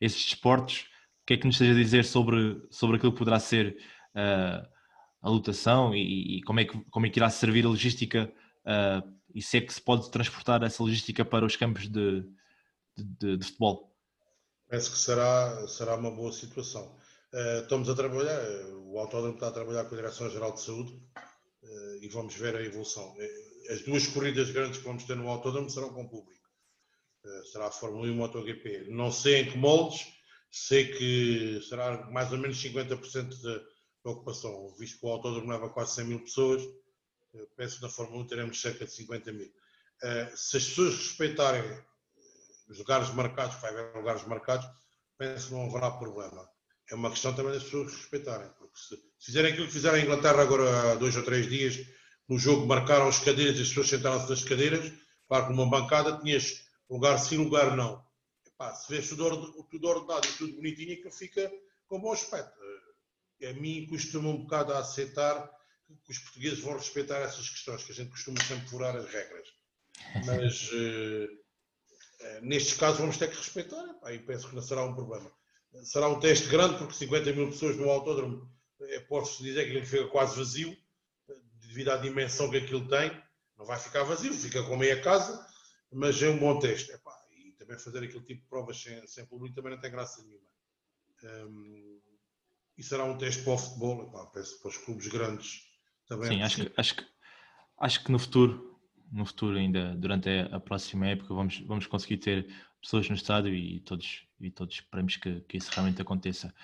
esses 0.00 0.24
desportos, 0.24 0.86
o 1.22 1.26
que 1.26 1.34
é 1.34 1.36
que 1.36 1.46
nos 1.46 1.58
tens 1.58 1.72
a 1.72 1.78
dizer 1.78 2.04
sobre, 2.04 2.62
sobre 2.70 2.96
aquilo 2.96 3.12
que 3.12 3.18
poderá 3.18 3.38
ser 3.38 3.76
eh, 4.14 4.68
a 5.22 5.28
lotação 5.28 5.94
e, 5.94 6.38
e 6.38 6.42
como, 6.42 6.60
é 6.60 6.64
que, 6.64 6.78
como 6.90 7.06
é 7.06 7.10
que 7.10 7.18
irá 7.18 7.28
servir 7.30 7.64
a 7.64 7.68
logística 7.68 8.32
Uh, 8.60 9.00
e 9.34 9.40
se 9.40 9.56
é 9.56 9.60
que 9.60 9.72
se 9.72 9.80
pode 9.80 10.10
transportar 10.10 10.62
essa 10.62 10.82
logística 10.82 11.24
para 11.24 11.46
os 11.46 11.56
campos 11.56 11.88
de, 11.88 12.22
de, 12.96 13.36
de- 13.38 13.44
futebol. 13.46 13.96
Penso 14.68 14.90
que 14.92 14.98
será, 14.98 15.66
será 15.66 15.96
uma 15.96 16.10
boa 16.10 16.30
situação. 16.30 16.94
Estamos 17.62 17.88
a 17.88 17.94
trabalhar, 17.94 18.38
o 18.84 18.98
Autódromo 18.98 19.34
está 19.34 19.48
a 19.48 19.52
trabalhar 19.52 19.84
com 19.84 19.94
a 19.94 19.98
Direção-Geral 19.98 20.52
de 20.52 20.60
Saúde 20.60 21.00
e 22.00 22.08
vamos 22.08 22.34
ver 22.34 22.56
a 22.56 22.62
evolução. 22.62 23.14
Eh, 23.18 23.72
As 23.72 23.82
duas 23.82 24.06
corridas 24.06 24.50
grandes 24.50 24.78
que 24.78 24.84
vamos 24.84 25.04
ter 25.04 25.16
no 25.16 25.28
Autódromo 25.28 25.70
serão 25.70 25.92
com 25.92 26.08
público. 26.08 26.40
Eh, 27.24 27.42
será 27.52 27.66
a 27.66 27.70
Fórmula 27.70 28.04
1 28.04 28.06
e 28.06 28.10
o 28.10 28.14
MotoGP. 28.14 28.86
Não 28.88 29.12
sei 29.12 29.42
em 29.42 29.50
que 29.50 29.58
moldes, 29.58 30.06
sei 30.50 30.92
que 30.92 31.60
será 31.68 32.10
mais 32.10 32.32
ou 32.32 32.38
menos 32.38 32.56
50% 32.62 33.36
da 34.02 34.10
ocupação, 34.10 34.74
visto 34.78 34.98
que 34.98 35.06
o 35.06 35.10
Autódromo 35.10 35.52
leva 35.52 35.68
quase 35.68 35.94
100 35.96 36.04
mil 36.06 36.20
pessoas, 36.20 36.62
penso 37.56 37.76
que 37.76 37.82
na 37.82 37.88
Fórmula 37.88 38.22
1 38.24 38.26
teremos 38.26 38.60
cerca 38.60 38.84
de 38.84 38.92
50 38.92 39.32
mil. 39.32 39.52
Eh, 40.02 40.32
se 40.34 40.56
as 40.56 40.64
pessoas 40.64 40.96
respeitarem 40.96 41.62
os 42.68 42.78
lugares 42.78 43.10
marcados, 43.10 43.60
vai 43.60 43.70
haver 43.70 43.96
lugares 43.96 44.24
marcados, 44.26 44.66
penso 45.18 45.48
que 45.48 45.54
não 45.54 45.66
haverá 45.66 45.90
problema. 45.90 46.48
É 46.90 46.94
uma 46.94 47.10
questão 47.10 47.34
também 47.34 47.52
das 47.52 47.64
pessoas 47.64 47.92
respeitarem, 47.92 48.50
porque 48.58 48.78
se 48.78 49.09
fizerem 49.20 49.52
aquilo 49.52 49.66
que 49.66 49.72
fizeram 49.72 49.98
em 49.98 50.02
Inglaterra 50.02 50.42
agora 50.42 50.92
há 50.92 50.94
dois 50.96 51.14
ou 51.16 51.22
três 51.22 51.48
dias, 51.48 51.78
no 52.28 52.38
jogo 52.38 52.66
marcaram 52.66 53.08
as 53.08 53.18
cadeiras 53.18 53.58
e 53.58 53.62
as 53.62 53.68
pessoas 53.68 53.88
sentaram-se 53.88 54.30
nas 54.30 54.44
cadeiras, 54.44 54.92
claro 55.28 55.46
que 55.46 55.52
numa 55.52 55.68
bancada 55.68 56.18
tinhas 56.18 56.64
lugar 56.88 57.18
sim, 57.18 57.36
lugar 57.36 57.76
não. 57.76 58.04
Epá, 58.46 58.74
se 58.74 58.92
vês 58.92 59.08
tudo, 59.08 59.64
tudo 59.70 59.88
ordenado 59.88 60.26
e 60.26 60.32
tudo 60.32 60.54
bonitinho, 60.54 60.94
aquilo 60.94 61.12
fica 61.12 61.50
com 61.86 62.00
bom 62.00 62.12
aspecto. 62.12 62.58
Eh, 63.40 63.50
A 63.50 63.54
mim 63.54 63.86
custa-me 63.86 64.26
um 64.26 64.42
bocado 64.42 64.72
a 64.72 64.78
aceitar 64.78 65.50
que 66.04 66.12
os 66.12 66.18
portugueses 66.18 66.60
vão 66.60 66.76
respeitar 66.76 67.18
essas 67.18 67.48
questões, 67.48 67.82
que 67.82 67.92
a 67.92 67.94
gente 67.94 68.10
costuma 68.10 68.42
sempre 68.44 68.68
furar 68.68 68.94
as 68.96 69.06
regras. 69.10 69.48
Mas 70.26 70.70
eh, 70.74 71.28
eh, 72.20 72.40
nestes 72.42 72.74
casos 72.74 73.00
vamos 73.00 73.16
ter 73.16 73.30
que 73.30 73.36
respeitar, 73.36 73.82
epá, 73.88 74.12
e 74.12 74.18
penso 74.18 74.48
que 74.48 74.54
não 74.54 74.62
será 74.62 74.84
um 74.84 74.94
problema. 74.94 75.30
Será 75.84 76.08
um 76.08 76.20
teste 76.20 76.48
grande, 76.48 76.78
porque 76.78 76.94
50 76.94 77.32
mil 77.32 77.48
pessoas 77.50 77.76
no 77.76 77.88
autódromo, 77.90 78.50
posso 79.06 79.42
dizer 79.42 79.64
que 79.64 79.76
ele 79.76 79.86
fica 79.86 80.06
quase 80.08 80.36
vazio, 80.36 80.76
devido 81.60 81.90
à 81.90 81.96
dimensão 81.96 82.50
que 82.50 82.58
aquilo 82.58 82.86
tem. 82.88 83.10
Não 83.56 83.64
vai 83.64 83.78
ficar 83.78 84.02
vazio, 84.04 84.32
fica 84.32 84.62
com 84.62 84.76
meia 84.76 85.00
casa, 85.00 85.46
mas 85.92 86.22
é 86.22 86.28
um 86.28 86.38
bom 86.38 86.58
teste. 86.58 86.92
Epá, 86.92 87.14
e 87.30 87.52
também 87.52 87.78
fazer 87.78 87.98
aquele 87.98 88.24
tipo 88.24 88.42
de 88.42 88.48
provas 88.48 88.80
sem, 88.80 89.06
sem 89.06 89.26
público 89.26 89.54
também 89.54 89.72
não 89.72 89.80
tem 89.80 89.90
graça 89.90 90.22
nenhuma. 90.22 90.48
Hum, 91.22 92.00
e 92.76 92.82
será 92.82 93.04
um 93.04 93.18
teste 93.18 93.42
para 93.42 93.52
o 93.52 93.58
futebol, 93.58 94.08
epá, 94.08 94.26
penso 94.26 94.58
para 94.60 94.68
os 94.70 94.78
clubes 94.78 95.06
grandes 95.08 95.62
também. 96.08 96.28
é 96.28 96.32
Sim, 96.32 96.42
acho 96.42 96.56
possível. 96.56 96.74
que, 96.74 96.80
acho, 96.80 96.96
que, 96.96 97.06
acho 97.78 98.04
que 98.04 98.12
no 98.12 98.18
futuro, 98.18 98.80
no 99.12 99.26
futuro 99.26 99.58
ainda, 99.58 99.94
durante 99.96 100.28
a, 100.30 100.56
a 100.56 100.60
próxima 100.60 101.08
época, 101.08 101.34
vamos, 101.34 101.60
vamos 101.60 101.86
conseguir 101.86 102.16
ter 102.16 102.46
pessoas 102.80 103.08
no 103.08 103.14
estádio 103.14 103.54
e 103.54 103.80
todos, 103.80 104.26
e 104.40 104.50
todos 104.50 104.76
esperamos 104.76 105.16
que, 105.16 105.40
que 105.42 105.58
isso 105.58 105.70
realmente 105.72 106.00
aconteça. 106.00 106.54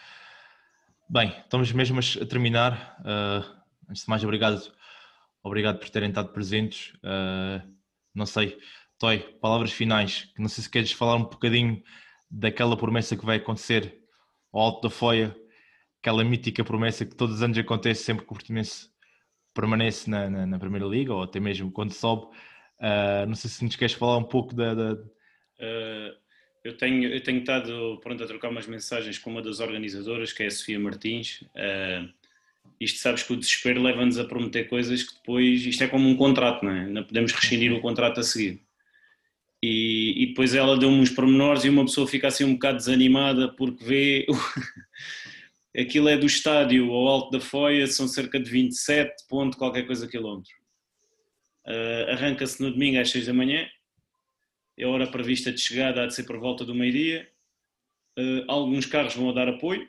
Bem, 1.09 1.29
estamos 1.39 1.71
mesmo 1.73 2.01
a 2.01 2.27
terminar. 2.27 2.97
Ah, 3.05 3.63
antes 3.89 4.03
de 4.03 4.09
mais, 4.09 4.25
obrigado 4.25 4.61
obrigado 5.47 5.79
por 5.79 5.89
terem 5.89 6.09
estado 6.09 6.31
presentes. 6.31 6.93
Uh, 6.97 7.63
não 8.13 8.27
sei, 8.27 8.59
Toy, 8.99 9.19
palavras 9.41 9.71
finais. 9.73 10.33
Não 10.37 10.49
sei 10.49 10.65
se 10.65 10.71
queres 10.71 10.91
falar 10.91 11.15
um 11.17 11.23
bocadinho 11.23 11.81
daquela 12.29 12.77
promessa 12.77 13.17
que 13.17 13.25
vai 13.25 13.37
acontecer 13.37 13.97
ao 14.53 14.61
Alto 14.61 14.89
da 14.89 14.91
Foia, 14.91 15.37
aquela 16.01 16.25
mítica 16.25 16.65
promessa 16.65 17.07
que 17.07 17.15
todos 17.15 17.37
os 17.37 17.43
anos 17.43 17.57
acontece 17.57 18.03
sempre 18.03 18.25
que 18.25 18.33
o 18.33 18.35
Portimonense 18.35 18.91
permanece 19.55 20.11
na, 20.11 20.29
na, 20.29 20.47
na, 20.47 20.59
Primeira 20.59 20.87
Liga 20.87 21.15
ou 21.15 21.23
até 21.23 21.39
mesmo 21.39 21.71
quando 21.71 21.93
sobe. 21.93 22.27
Uh, 22.81 23.27
não 23.29 23.37
sei 23.37 23.49
se 23.49 23.65
nos 23.65 23.77
queres 23.77 23.95
falar 23.95 24.17
um 24.17 24.25
pouco 24.25 24.55
da. 24.55 24.75
da... 24.75 24.93
Uh, 24.95 26.26
eu, 26.67 26.77
tenho, 26.77 27.09
eu 27.09 27.23
tenho 27.23 27.39
estado 27.39 27.99
pronto 28.03 28.23
a 28.23 28.27
trocar 28.27 28.49
umas 28.49 28.67
mensagens 28.67 29.19
com 29.19 29.31
uma 29.31 29.41
das 29.41 29.61
organizadoras, 29.61 30.33
que 30.33 30.43
é 30.43 30.47
a 30.47 30.51
Sofia 30.51 30.79
Martins. 30.81 31.43
Uh, 31.55 32.13
isto 32.81 32.99
sabes 32.99 33.23
que 33.23 33.33
o 33.33 33.37
desespero 33.37 33.81
leva-nos 33.81 34.19
a 34.19 34.25
prometer 34.25 34.69
coisas 34.69 35.05
que 35.05 35.15
depois. 35.15 35.65
Isto 35.65 35.85
é 35.85 35.89
como 35.89 36.09
um 36.09 36.17
contrato, 36.17 36.65
não 36.65 36.73
é? 36.73 36.87
Não 36.87 37.05
podemos 37.05 37.33
rescindir 37.33 37.73
o 37.73 37.81
contrato 37.81 38.19
a 38.19 38.23
seguir. 38.23 38.61
E, 39.63 40.25
e 40.25 40.27
depois 40.27 40.55
ela 40.55 40.77
deu-me 40.77 40.99
uns 40.99 41.11
pormenores 41.11 41.65
e 41.65 41.69
uma 41.69 41.85
pessoa 41.85 42.07
fica 42.07 42.29
assim 42.29 42.45
um 42.45 42.55
bocado 42.55 42.79
desanimada 42.79 43.49
porque 43.49 43.85
vê. 43.85 44.27
Aquilo 45.79 46.09
é 46.09 46.17
do 46.17 46.25
estádio 46.25 46.91
ao 46.91 47.07
alto 47.07 47.31
da 47.31 47.41
Foia, 47.41 47.87
são 47.87 48.09
cerca 48.09 48.41
de 48.41 48.51
27 48.51 49.27
ponto 49.29 49.59
qualquer 49.59 49.87
coisa 49.87 50.09
quilómetros. 50.09 50.55
Uh, 51.67 52.13
Arranca-se 52.13 52.63
no 52.63 52.71
domingo 52.71 52.99
às 52.99 53.11
6 53.11 53.27
da 53.27 53.35
manhã, 53.35 53.69
é 54.79 54.85
a 54.85 54.89
hora 54.89 55.07
prevista 55.07 55.51
de 55.51 55.61
chegada 55.61 56.03
há 56.03 56.07
de 56.07 56.15
ser 56.15 56.25
por 56.25 56.39
volta 56.39 56.65
do 56.65 56.75
meio-dia. 56.75 57.31
Uh, 58.19 58.45
alguns 58.49 58.87
carros 58.87 59.15
vão 59.15 59.33
dar 59.33 59.49
apoio, 59.49 59.87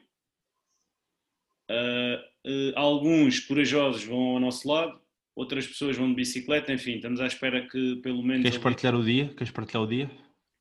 uh, 1.72 2.50
uh, 2.50 2.74
alguns 2.76 3.40
corajosos 3.40 4.04
vão 4.04 4.20
ao 4.20 4.40
nosso 4.40 4.68
lado, 4.68 5.00
outras 5.34 5.66
pessoas 5.66 5.96
vão 5.96 6.10
de 6.10 6.16
bicicleta, 6.16 6.74
enfim, 6.74 6.96
estamos 6.96 7.22
à 7.22 7.28
espera 7.28 7.66
que 7.68 7.96
pelo 7.98 8.22
menos. 8.22 8.44
Queres 8.44 8.58
partilhar 8.58 8.96
o 8.96 9.04
dia? 9.04 9.34
Queres 9.34 9.52
partilhar 9.52 9.84
o 9.84 9.88
dia? 9.88 10.12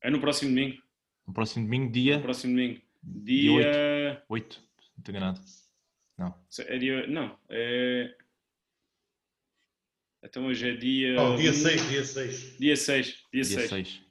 É 0.01 0.09
no 0.09 0.19
próximo 0.21 0.51
domingo. 0.51 0.81
No 1.27 1.33
próximo 1.33 1.65
domingo, 1.65 1.91
dia. 1.91 2.15
No 2.17 2.23
próximo 2.23 2.53
domingo. 2.53 2.81
Dia. 3.03 4.23
8. 4.29 4.63
8. 5.07 5.11
Não. 5.19 5.33
Não. 6.17 6.35
É 6.59 6.77
dia. 6.77 7.07
Não. 7.07 7.37
É... 7.49 8.15
Então 10.23 10.45
hoje 10.45 10.69
é 10.69 10.75
dia. 10.75 11.21
Oh, 11.21 11.35
dia 11.35 11.53
6, 11.53 11.89
dia 11.89 12.03
6. 12.03 12.57
Dia 12.57 12.75
6, 12.75 13.23
dia, 13.31 13.43
6. 13.43 14.06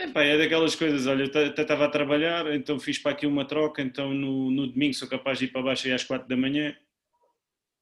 Epá, 0.00 0.22
é 0.22 0.38
daquelas 0.38 0.74
coisas, 0.74 1.06
olha, 1.06 1.26
até 1.26 1.60
estava 1.60 1.84
a 1.84 1.90
trabalhar, 1.90 2.54
então 2.54 2.80
fiz 2.80 2.98
para 2.98 3.12
aqui 3.12 3.26
uma 3.26 3.44
troca, 3.44 3.82
então 3.82 4.14
no, 4.14 4.50
no 4.50 4.66
domingo 4.66 4.94
sou 4.94 5.06
capaz 5.06 5.38
de 5.38 5.44
ir 5.44 5.48
para 5.48 5.60
baixo 5.62 5.86
aí 5.86 5.92
às 5.92 6.02
4 6.04 6.26
da 6.26 6.36
manhã 6.38 6.74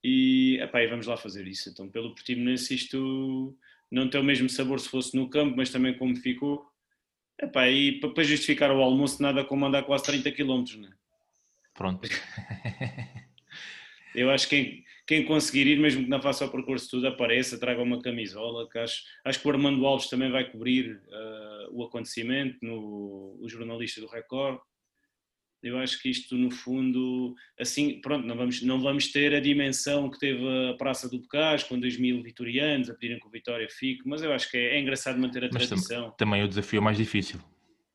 e, 0.03 0.59
epá, 0.61 0.83
e 0.83 0.89
vamos 0.89 1.07
lá 1.07 1.17
fazer 1.17 1.47
isso. 1.47 1.71
Então, 1.71 1.89
pelo 1.89 2.13
Portimonense, 2.15 2.75
isto 2.75 3.57
não 3.89 4.11
tem 4.11 4.21
o 4.21 4.25
mesmo 4.25 4.49
sabor 4.49 4.81
se 4.81 4.89
fosse 4.89 5.17
no 5.17 5.31
campo, 5.31 5.57
mas 5.57 5.71
também 5.71 5.97
como 5.97 6.17
ficou. 6.17 6.69
Epá, 7.41 7.69
e 7.69 8.01
para 8.01 8.25
justificar 8.25 8.73
o 8.73 8.83
almoço, 8.83 9.23
nada 9.23 9.45
como 9.45 9.65
andar 9.67 9.85
quase 9.85 10.05
30 10.05 10.33
km, 10.33 10.65
não 10.77 10.89
é? 10.89 10.93
Pronto. 11.73 12.09
Eu 14.13 14.31
acho 14.31 14.49
que 14.49 14.85
quem, 15.09 15.25
conseguir 15.25 15.67
ir, 15.67 15.81
mesmo 15.81 16.05
que 16.05 16.11
não 16.11 16.21
faça 16.21 16.45
o 16.45 16.51
percurso 16.51 16.91
tudo, 16.91 17.09
apareça, 17.09 17.59
traga 17.59 17.83
uma 17.83 18.03
camisola, 18.03 18.69
que 18.69 18.79
acho, 18.79 19.03
acho 19.25 19.41
que 19.41 19.49
o 19.49 19.51
Armando 19.51 19.87
Alves 19.87 20.11
também 20.11 20.31
vai 20.31 20.53
cobrir 20.53 20.97
uh, 20.97 21.71
o 21.73 21.83
acontecimento, 21.83 22.59
no, 22.61 23.39
o 23.41 23.49
jornalista 23.49 24.03
do 24.03 24.07
Record. 24.07 24.61
Eu 25.63 25.79
acho 25.79 26.01
que 26.03 26.11
isto, 26.11 26.37
no 26.37 26.51
fundo, 26.51 27.35
assim, 27.59 28.03
pronto, 28.03 28.27
não 28.27 28.37
vamos, 28.37 28.61
não 28.61 28.79
vamos 28.83 29.11
ter 29.11 29.35
a 29.35 29.41
dimensão 29.41 30.11
que 30.11 30.19
teve 30.19 30.45
a 30.69 30.75
Praça 30.75 31.09
do 31.09 31.19
Bocage, 31.19 31.65
com 31.65 31.81
2 31.81 31.97
mil 31.99 32.23
vitorianos 32.23 32.91
a 32.91 32.95
pedirem 32.95 33.19
que 33.19 33.27
o 33.27 33.31
Vitória 33.31 33.67
fique, 33.71 34.03
mas 34.07 34.23
eu 34.23 34.31
acho 34.31 34.51
que 34.51 34.59
é, 34.59 34.77
é 34.77 34.79
engraçado 34.79 35.19
manter 35.19 35.43
a 35.43 35.49
mas 35.51 35.67
tradição. 35.67 36.11
também 36.19 36.45
o 36.45 36.49
desafio 36.49 36.81
é 36.81 36.83
mais 36.83 36.99
difícil. 36.99 37.41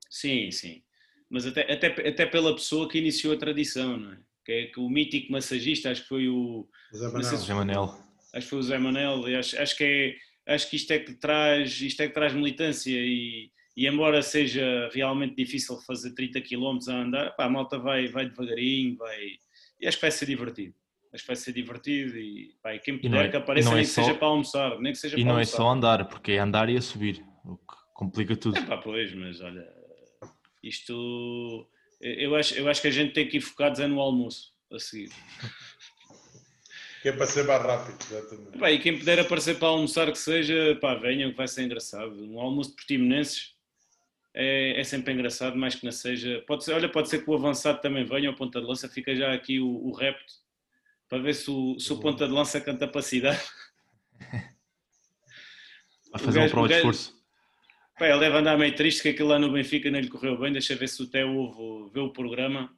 Sim, 0.10 0.50
sim. 0.50 0.82
Mas 1.30 1.46
até, 1.46 1.72
até, 1.72 1.88
até 2.10 2.26
pela 2.26 2.56
pessoa 2.56 2.90
que 2.90 2.98
iniciou 2.98 3.36
a 3.36 3.38
tradição, 3.38 3.98
não 3.98 4.14
é? 4.14 4.18
Que 4.46 4.52
é 4.52 4.66
que 4.68 4.80
o 4.80 4.90
mítico 4.90 5.32
massagista, 5.32 5.90
acho 5.92 6.04
que 6.04 6.08
foi 6.08 6.28
o... 6.28 6.68
Zé 6.94 7.08
Manel. 7.08 7.38
Zé 7.38 7.54
Manel. 7.54 7.84
Acho 8.34 8.46
que 8.46 8.50
foi 8.50 8.60
o 8.60 8.64
Zé 8.64 8.78
Manel, 8.78 9.40
acho, 9.40 9.62
acho 9.62 9.78
que 9.78 9.84
é... 9.84 10.54
Acho 10.54 10.70
que 10.70 10.76
isto 10.76 10.92
é 10.92 11.00
que 11.00 11.14
traz, 11.14 11.80
isto 11.80 12.02
é 12.02 12.08
que 12.08 12.14
traz 12.14 12.34
militância 12.34 12.92
e, 12.92 13.50
e 13.78 13.88
embora 13.88 14.22
seja 14.22 14.90
realmente 14.94 15.36
difícil 15.36 15.78
fazer 15.78 16.14
30 16.14 16.42
km 16.42 16.78
a 16.90 16.94
andar, 16.94 17.36
pá, 17.36 17.46
a 17.46 17.50
malta 17.50 17.80
vai, 17.80 18.08
vai 18.08 18.28
devagarinho, 18.28 18.98
vai, 18.98 19.38
e 19.80 19.88
acho 19.88 19.98
que 19.98 20.02
vai 20.02 20.12
ser 20.12 20.26
divertido. 20.26 20.76
Acho 21.14 21.24
que 21.24 21.28
vai 21.28 21.36
ser 21.36 21.54
divertido 21.54 22.18
e, 22.18 22.56
pá, 22.62 22.74
e 22.74 22.80
quem 22.80 22.98
puder 22.98 23.26
é, 23.26 23.30
que 23.30 23.38
apareça 23.38 23.70
nem 23.70 23.80
é 23.80 23.82
que 23.82 23.88
só, 23.88 24.02
seja 24.02 24.16
para 24.16 24.28
almoçar, 24.28 24.80
nem 24.80 24.92
que 24.92 24.98
seja 24.98 25.20
E 25.20 25.24
não 25.24 25.40
é 25.40 25.46
só 25.46 25.70
andar, 25.70 26.08
porque 26.08 26.34
é 26.34 26.40
andar 26.40 26.70
e 26.70 26.78
a 26.78 26.82
subir, 26.82 27.24
o 27.46 27.56
que 27.56 27.76
complica 27.94 28.36
tudo. 28.36 28.58
É 28.58 28.62
pá, 28.64 28.78
pois, 28.78 29.14
mas 29.14 29.40
olha, 29.40 29.68
isto, 30.64 31.70
eu 32.04 32.36
acho, 32.36 32.54
eu 32.56 32.68
acho 32.68 32.82
que 32.82 32.88
a 32.88 32.92
gente 32.92 33.14
tem 33.14 33.28
que 33.28 33.38
ir 33.38 33.42
focados 33.42 33.80
é 33.80 33.88
no 33.88 34.00
almoço, 34.00 34.54
a 34.72 34.78
seguir. 34.78 35.12
Que 37.02 37.10
é 37.10 37.12
para 37.12 37.26
ser 37.26 37.44
mais 37.46 37.62
rápido, 37.62 37.98
exatamente. 38.02 38.58
Pá, 38.58 38.72
e 38.72 38.80
quem 38.80 38.98
puder 38.98 39.20
aparecer 39.20 39.58
para 39.58 39.68
almoçar 39.68 40.12
que 40.12 40.18
seja, 40.18 40.78
pá, 40.82 40.96
venham 40.96 41.32
que 41.32 41.38
vai 41.38 41.48
ser 41.48 41.64
engraçado. 41.64 42.14
Um 42.26 42.40
almoço 42.40 42.72
de 42.72 42.76
portimonenses 42.78 43.54
é, 44.34 44.80
é, 44.80 44.84
sempre 44.84 45.14
engraçado, 45.14 45.56
mais 45.56 45.76
que 45.76 45.86
não 45.86 45.92
seja. 45.92 46.44
Pode 46.48 46.64
ser, 46.64 46.74
olha, 46.74 46.90
pode 46.90 47.10
ser 47.10 47.24
que 47.24 47.30
o 47.30 47.34
avançado 47.36 47.82
também 47.82 48.04
venha 48.04 48.30
ao 48.30 48.36
ponta 48.36 48.60
de 48.60 48.68
lança, 48.68 48.90
fica 48.90 49.16
já 49.16 49.34
aqui 49.34 49.60
o, 49.60 49.68
o 49.68 49.92
repto 49.92 50.34
para 51.08 51.20
ver 51.20 51.36
se 51.36 51.52
o, 51.52 51.78
se 51.80 51.94
o 51.94 52.00
ponta 52.00 52.28
de 52.28 52.34
lança 52.34 52.60
canta 52.60 52.88
para 52.88 53.00
a 53.00 53.04
cidade. 53.04 53.42
Vai 56.12 56.22
fazer 56.22 56.40
gajo, 56.40 56.50
um 56.50 56.52
prova 56.52 56.68
de 56.68 56.74
esforço. 56.76 57.23
Pá, 57.98 58.08
ele 58.08 58.20
deve 58.20 58.38
andar 58.38 58.58
meio 58.58 58.76
triste 58.76 59.02
que 59.02 59.10
aquilo 59.10 59.30
lá 59.30 59.38
no 59.38 59.52
Benfica 59.52 59.90
não 59.92 60.00
lhe 60.00 60.10
correu 60.10 60.38
bem. 60.38 60.52
Deixa 60.52 60.76
ver 60.76 60.90
se 60.90 61.02
o 61.02 61.08
Theo 61.08 61.36
Ovo 61.36 61.90
vê 61.90 62.00
o 62.00 62.12
programa 62.12 62.76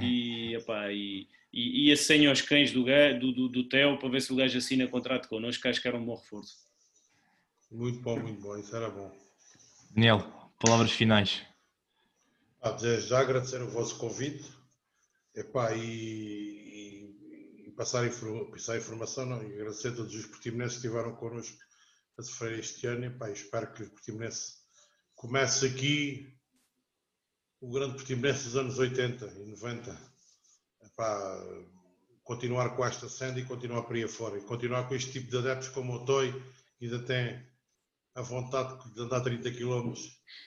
e, 0.00 0.54
epá, 0.54 0.92
e, 0.92 1.28
e, 1.52 1.88
e 1.88 1.92
acende 1.92 2.26
aos 2.26 2.42
cães 2.42 2.72
do, 2.72 2.84
do, 2.84 3.32
do, 3.32 3.48
do 3.48 3.68
Theo 3.68 3.98
para 3.98 4.08
ver 4.08 4.20
se 4.20 4.32
o 4.32 4.36
gajo 4.36 4.58
assina 4.58 4.88
contrato 4.88 5.28
connosco, 5.28 5.62
que 5.62 5.68
acho 5.68 5.80
que 5.80 5.88
era 5.88 5.96
um 5.96 6.04
bom 6.04 6.16
reforço. 6.16 6.56
Muito 7.70 8.00
bom, 8.00 8.18
muito 8.18 8.40
bom, 8.40 8.56
isso 8.56 8.74
era 8.74 8.90
bom. 8.90 9.16
Daniel, 9.92 10.50
palavras 10.58 10.90
finais. 10.90 11.42
Ah, 12.60 12.76
já 12.76 13.20
agradecer 13.20 13.62
o 13.62 13.70
vosso 13.70 13.96
convite 13.96 14.44
epá, 15.34 15.74
e, 15.74 15.80
e, 15.80 17.68
e 17.68 17.70
passar, 17.72 18.08
passar 18.50 18.74
a 18.74 18.78
informação 18.78 19.24
não, 19.24 19.42
e 19.42 19.54
agradecer 19.54 19.88
a 19.88 19.94
todos 19.94 20.14
os 20.14 20.26
portimonenses 20.26 20.78
que 20.78 20.86
estiveram 20.86 21.14
connosco 21.14 21.56
a 22.20 22.22
sofrer 22.22 22.58
este 22.58 22.86
ano 22.86 23.04
e 23.04 23.32
espero 23.32 23.72
que 23.72 23.82
o 23.82 23.90
portimonense 23.90 24.54
comece 25.14 25.66
aqui 25.66 26.32
o 27.60 27.70
grande 27.70 27.94
portimonense 27.94 28.44
dos 28.44 28.56
anos 28.56 28.78
80 28.78 29.26
e 29.26 29.46
90 29.46 30.10
epá, 30.82 31.44
continuar 32.22 32.76
com 32.76 32.84
esta 32.84 33.08
senda 33.08 33.40
e 33.40 33.44
continuar 33.44 33.82
por 33.82 33.96
aí 33.96 34.04
afora 34.04 34.38
e 34.38 34.42
continuar 34.42 34.88
com 34.88 34.94
este 34.94 35.12
tipo 35.12 35.30
de 35.30 35.38
adeptos 35.38 35.68
como 35.68 35.94
o 35.94 36.04
Toy 36.04 36.32
que 36.78 36.84
ainda 36.86 36.98
tem 37.00 37.44
a 38.14 38.22
vontade 38.22 38.92
de 38.94 39.00
andar 39.00 39.20
30 39.20 39.50
km 39.52 39.94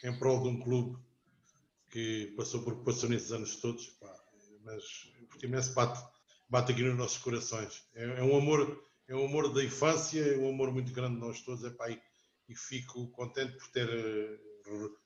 em 0.03 0.17
prol 0.17 0.41
de 0.41 0.49
um 0.49 0.59
clube 0.59 0.97
que 1.89 2.33
passou 2.35 2.63
por 2.63 2.83
passou 2.83 3.07
nesses 3.07 3.31
anos 3.31 3.55
todos, 3.57 3.87
pá, 3.99 4.13
mas 4.63 4.83
o 5.21 5.27
Portimonense 5.27 5.73
bate, 5.73 6.03
bate 6.49 6.71
aqui 6.71 6.81
nos 6.81 6.97
nossos 6.97 7.19
corações. 7.19 7.83
É, 7.93 8.03
é, 8.19 8.23
um 8.23 8.35
amor, 8.35 8.83
é 9.13 9.15
um 9.15 9.25
amor 9.25 9.53
da 9.53 9.63
infância, 9.63 10.21
é 10.21 10.37
um 10.37 10.49
amor 10.49 10.71
muito 10.71 10.91
grande 10.91 11.15
de 11.15 11.21
nós 11.21 11.41
todos, 11.41 11.63
é, 11.63 11.69
pá, 11.69 11.89
e, 11.89 11.99
fico 12.55 13.07
contente 13.11 13.53
por 13.57 13.67
ter 13.69 13.87
uh, 13.87 14.97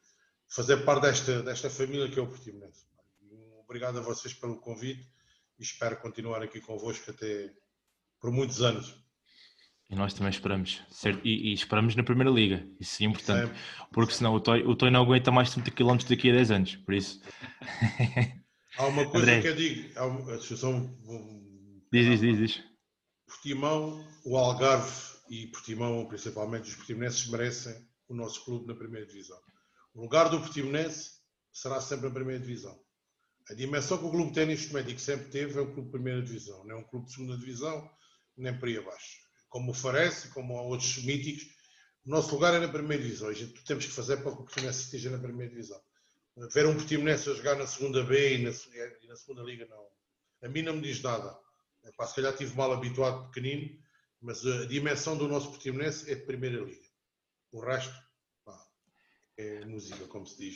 fazer 0.47 0.77
parte 0.83 1.03
desta, 1.03 1.43
desta 1.43 1.69
família 1.69 2.09
que 2.09 2.19
é 2.19 2.21
o 2.21 2.27
Portimonense. 2.27 2.85
Obrigado 3.63 3.99
a 3.99 4.01
vocês 4.01 4.33
pelo 4.33 4.59
convite 4.59 5.07
e 5.59 5.63
espero 5.63 5.97
continuar 5.97 6.41
aqui 6.41 6.59
convosco 6.61 7.11
até 7.11 7.53
por 8.19 8.31
muitos 8.31 8.61
anos. 8.61 8.95
E 9.89 9.95
nós 9.95 10.13
também 10.13 10.29
esperamos. 10.29 10.81
Certo? 10.89 11.21
E, 11.25 11.51
e, 11.51 11.53
esperamos 11.53 11.95
na 11.95 12.03
Primeira 12.03 12.31
Liga. 12.31 12.67
Isso 12.79 13.03
é 13.03 13.05
importante. 13.05 13.53
Porque 13.91 14.13
senão 14.13 14.33
o 14.33 14.41
Toy, 14.41 14.61
o 14.63 14.75
Toy 14.75 14.89
não 14.89 15.03
aguenta 15.03 15.31
mais 15.31 15.51
30 15.51 15.71
km 15.71 15.97
daqui 16.09 16.29
a 16.29 16.33
10 16.33 16.51
anos. 16.51 16.75
Por 16.77 16.93
isso. 16.93 17.21
Há 18.77 18.85
uma 18.87 19.09
coisa 19.09 19.25
André. 19.25 19.41
que 19.41 19.47
eu 19.47 19.55
digo. 19.55 19.99
Há 19.99 20.05
uma, 20.05 20.33
associação, 20.33 20.93
diz, 21.91 22.05
diz, 22.05 22.19
diz, 22.19 22.37
diz. 22.37 22.76
Portimão, 23.27 24.07
o 24.25 24.37
Algarve 24.37 24.91
e 25.29 25.47
Portimão, 25.47 26.05
principalmente 26.07 26.69
os 26.69 26.75
portimonenses, 26.75 27.27
merecem 27.27 27.87
o 28.07 28.15
nosso 28.15 28.43
clube 28.45 28.65
na 28.65 28.73
Primeira 28.73 29.05
Divisão. 29.05 29.39
O 29.93 30.01
lugar 30.01 30.29
do 30.29 30.39
Portimonense 30.39 31.11
será 31.53 31.79
sempre 31.79 32.07
a 32.07 32.11
Primeira 32.11 32.39
Divisão. 32.39 32.79
A 33.49 33.53
dimensão 33.53 33.97
que 33.97 34.05
o 34.05 34.11
clube 34.11 34.33
tem 34.33 34.45
neste 34.45 34.69
momento 34.69 34.89
e 34.89 34.95
que 34.95 35.01
sempre 35.01 35.29
teve 35.29 35.57
é 35.57 35.61
o 35.61 35.71
clube 35.71 35.85
de 35.85 35.91
Primeira 35.91 36.21
Divisão. 36.21 36.65
Não 36.65 36.75
é 36.75 36.79
um 36.79 36.83
clube 36.83 37.05
de 37.05 37.13
Segunda 37.13 37.37
Divisão, 37.37 37.89
nem 38.35 38.57
por 38.57 38.67
aí 38.67 38.77
abaixo 38.77 39.27
como 39.49 39.71
o 39.71 39.73
Farense, 39.73 40.29
como 40.29 40.53
outros 40.53 41.03
míticos, 41.03 41.47
o 42.05 42.09
nosso 42.09 42.33
lugar 42.33 42.53
é 42.53 42.59
na 42.59 42.67
primeira 42.67 43.03
divisão. 43.03 43.29
A 43.29 43.33
gente 43.33 43.63
temos 43.65 43.85
que 43.85 43.91
fazer 43.91 44.17
para 44.17 44.31
que 44.31 44.41
o 44.41 44.43
Portimonense 44.43 44.83
esteja 44.83 45.09
na 45.09 45.17
primeira 45.17 45.49
divisão. 45.49 45.81
Ver 46.53 46.65
um 46.67 46.75
Portimonense 46.75 47.29
a 47.29 47.33
jogar 47.33 47.55
na 47.55 47.67
segunda 47.67 48.03
B 48.03 48.35
e 48.35 48.43
na, 48.43 48.51
e 48.51 49.07
na, 49.07 49.15
segunda 49.15 49.41
liga, 49.41 49.65
não. 49.65 49.87
A 50.43 50.47
mim 50.47 50.61
não 50.61 50.75
me 50.75 50.81
diz 50.81 51.01
nada. 51.01 51.37
Pá, 51.95 52.05
se 52.05 52.15
calhar 52.15 52.31
estive 52.31 52.55
mal 52.55 52.71
habituado 52.73 53.27
pequenino 53.29 53.77
Mas 54.21 54.45
a 54.45 54.65
dimensão 54.65 55.17
do 55.17 55.27
nosso 55.27 55.49
Portimonense 55.49 56.11
é 56.11 56.15
de 56.15 56.25
Primeira 56.25 56.63
Liga. 56.63 56.87
O 57.51 57.59
resto 57.59 57.93
pá, 58.43 58.57
é 59.37 59.65
música, 59.65 60.05
como 60.07 60.25
se 60.25 60.37
diz. 60.37 60.55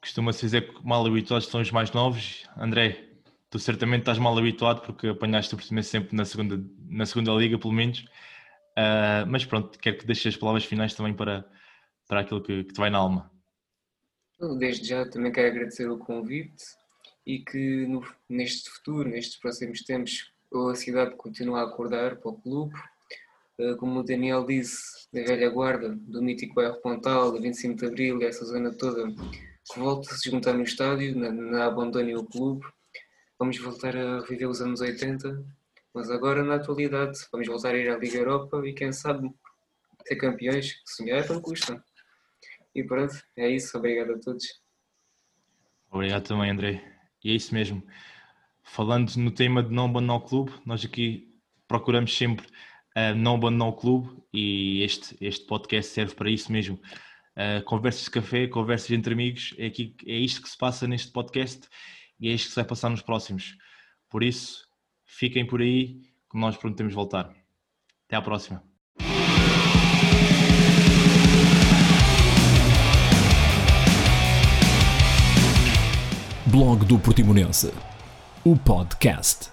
Costuma-se 0.00 0.40
dizer 0.40 0.72
que 0.72 0.84
mal 0.84 1.06
habituados 1.06 1.46
são 1.46 1.60
os 1.60 1.70
mais 1.70 1.92
novos. 1.92 2.48
André, 2.56 3.12
tu 3.50 3.58
certamente 3.58 4.00
estás 4.00 4.18
mal 4.18 4.36
habituado 4.36 4.82
porque 4.82 5.08
apanhaste 5.08 5.54
o 5.54 5.58
Portimonense 5.58 5.90
sempre 5.90 6.16
na 6.16 6.24
segunda, 6.24 6.60
na 6.88 7.06
segunda 7.06 7.32
Liga, 7.32 7.58
pelo 7.58 7.72
menos. 7.72 8.00
Uh, 8.72 9.28
mas 9.28 9.44
pronto, 9.44 9.78
quero 9.78 9.98
que 9.98 10.06
deixes 10.06 10.34
as 10.34 10.36
palavras 10.36 10.64
finais 10.64 10.94
também 10.94 11.14
para, 11.14 11.48
para 12.08 12.20
aquilo 12.20 12.42
que, 12.42 12.64
que 12.64 12.72
te 12.72 12.78
vai 12.78 12.90
na 12.90 12.98
alma. 12.98 13.30
Desde 14.58 14.88
já 14.88 15.08
também 15.08 15.30
quero 15.30 15.48
agradecer 15.48 15.88
o 15.88 15.98
convite 15.98 16.64
e 17.26 17.40
que 17.40 17.86
no, 17.86 18.02
neste 18.28 18.70
futuro, 18.70 19.08
nestes 19.08 19.38
próximos 19.38 19.82
tempos, 19.82 20.31
a 20.70 20.74
cidade 20.74 21.16
continue 21.16 21.56
a 21.56 21.62
acordar 21.62 22.16
para 22.16 22.30
o 22.30 22.40
clube. 22.40 22.74
Uh, 23.58 23.76
como 23.76 24.00
o 24.00 24.02
Daniel 24.02 24.44
disse, 24.46 25.06
da 25.12 25.22
velha 25.22 25.50
guarda, 25.50 25.90
do 25.90 26.22
mítico 26.22 26.54
bairro 26.54 26.80
Pontal, 26.80 27.32
do 27.32 27.40
25 27.40 27.76
de 27.76 27.86
Abril 27.86 28.22
essa 28.22 28.44
zona 28.44 28.72
toda, 28.72 29.10
que 29.10 29.78
volta 29.78 30.12
a 30.12 30.16
se 30.16 30.30
juntar 30.30 30.54
no 30.54 30.62
estádio, 30.62 31.16
na, 31.16 31.30
na 31.30 31.66
abandone 31.66 32.16
o 32.16 32.24
clube. 32.24 32.66
Vamos 33.38 33.58
voltar 33.58 33.96
a 33.96 34.20
viver 34.20 34.46
os 34.46 34.60
anos 34.60 34.80
80, 34.80 35.44
mas 35.92 36.10
agora 36.10 36.42
na 36.42 36.54
atualidade 36.54 37.18
vamos 37.30 37.46
voltar 37.46 37.74
a 37.74 37.78
ir 37.78 37.90
à 37.90 37.98
Liga 37.98 38.18
Europa 38.18 38.62
e 38.66 38.72
quem 38.72 38.92
sabe 38.92 39.30
ser 40.06 40.16
campeões, 40.16 40.80
sonhar 40.84 41.28
não 41.28 41.40
custa. 41.40 41.82
E 42.74 42.82
pronto, 42.82 43.14
é 43.36 43.50
isso. 43.50 43.76
Obrigado 43.76 44.12
a 44.12 44.18
todos. 44.18 44.44
Obrigado 45.90 46.26
também, 46.26 46.50
André. 46.50 46.82
E 47.22 47.30
é 47.30 47.34
isso 47.34 47.54
mesmo. 47.54 47.86
Falando 48.62 49.14
no 49.16 49.30
tema 49.30 49.62
de 49.62 49.72
não 49.72 49.86
abandonar 49.86 50.16
o 50.16 50.20
clube, 50.20 50.52
nós 50.64 50.84
aqui 50.84 51.28
procuramos 51.66 52.16
sempre 52.16 52.46
uh, 52.96 53.14
não 53.16 53.34
abandonar 53.34 53.68
o 53.68 53.72
clube 53.72 54.22
e 54.32 54.82
este, 54.82 55.16
este 55.20 55.46
podcast 55.46 55.92
serve 55.92 56.14
para 56.14 56.30
isso 56.30 56.50
mesmo. 56.50 56.80
Uh, 57.36 57.62
conversas 57.64 58.04
de 58.04 58.10
café, 58.10 58.46
conversas 58.46 58.90
entre 58.90 59.14
amigos, 59.14 59.54
é, 59.58 59.66
aqui, 59.66 59.96
é 60.06 60.16
isto 60.16 60.42
que 60.42 60.48
se 60.48 60.56
passa 60.56 60.86
neste 60.86 61.10
podcast 61.10 61.66
e 62.20 62.28
é 62.28 62.32
isto 62.32 62.46
que 62.46 62.50
se 62.50 62.56
vai 62.56 62.64
passar 62.64 62.90
nos 62.90 63.02
próximos. 63.02 63.56
Por 64.08 64.22
isso, 64.22 64.66
fiquem 65.04 65.46
por 65.46 65.60
aí, 65.60 66.00
que 66.30 66.38
nós 66.38 66.56
prometemos 66.56 66.94
voltar. 66.94 67.34
Até 68.06 68.16
à 68.16 68.22
próxima. 68.22 68.62
Blog 76.46 76.84
do 76.84 76.98
Portimonense, 76.98 77.72
o 78.44 78.56
podcast. 78.56 79.51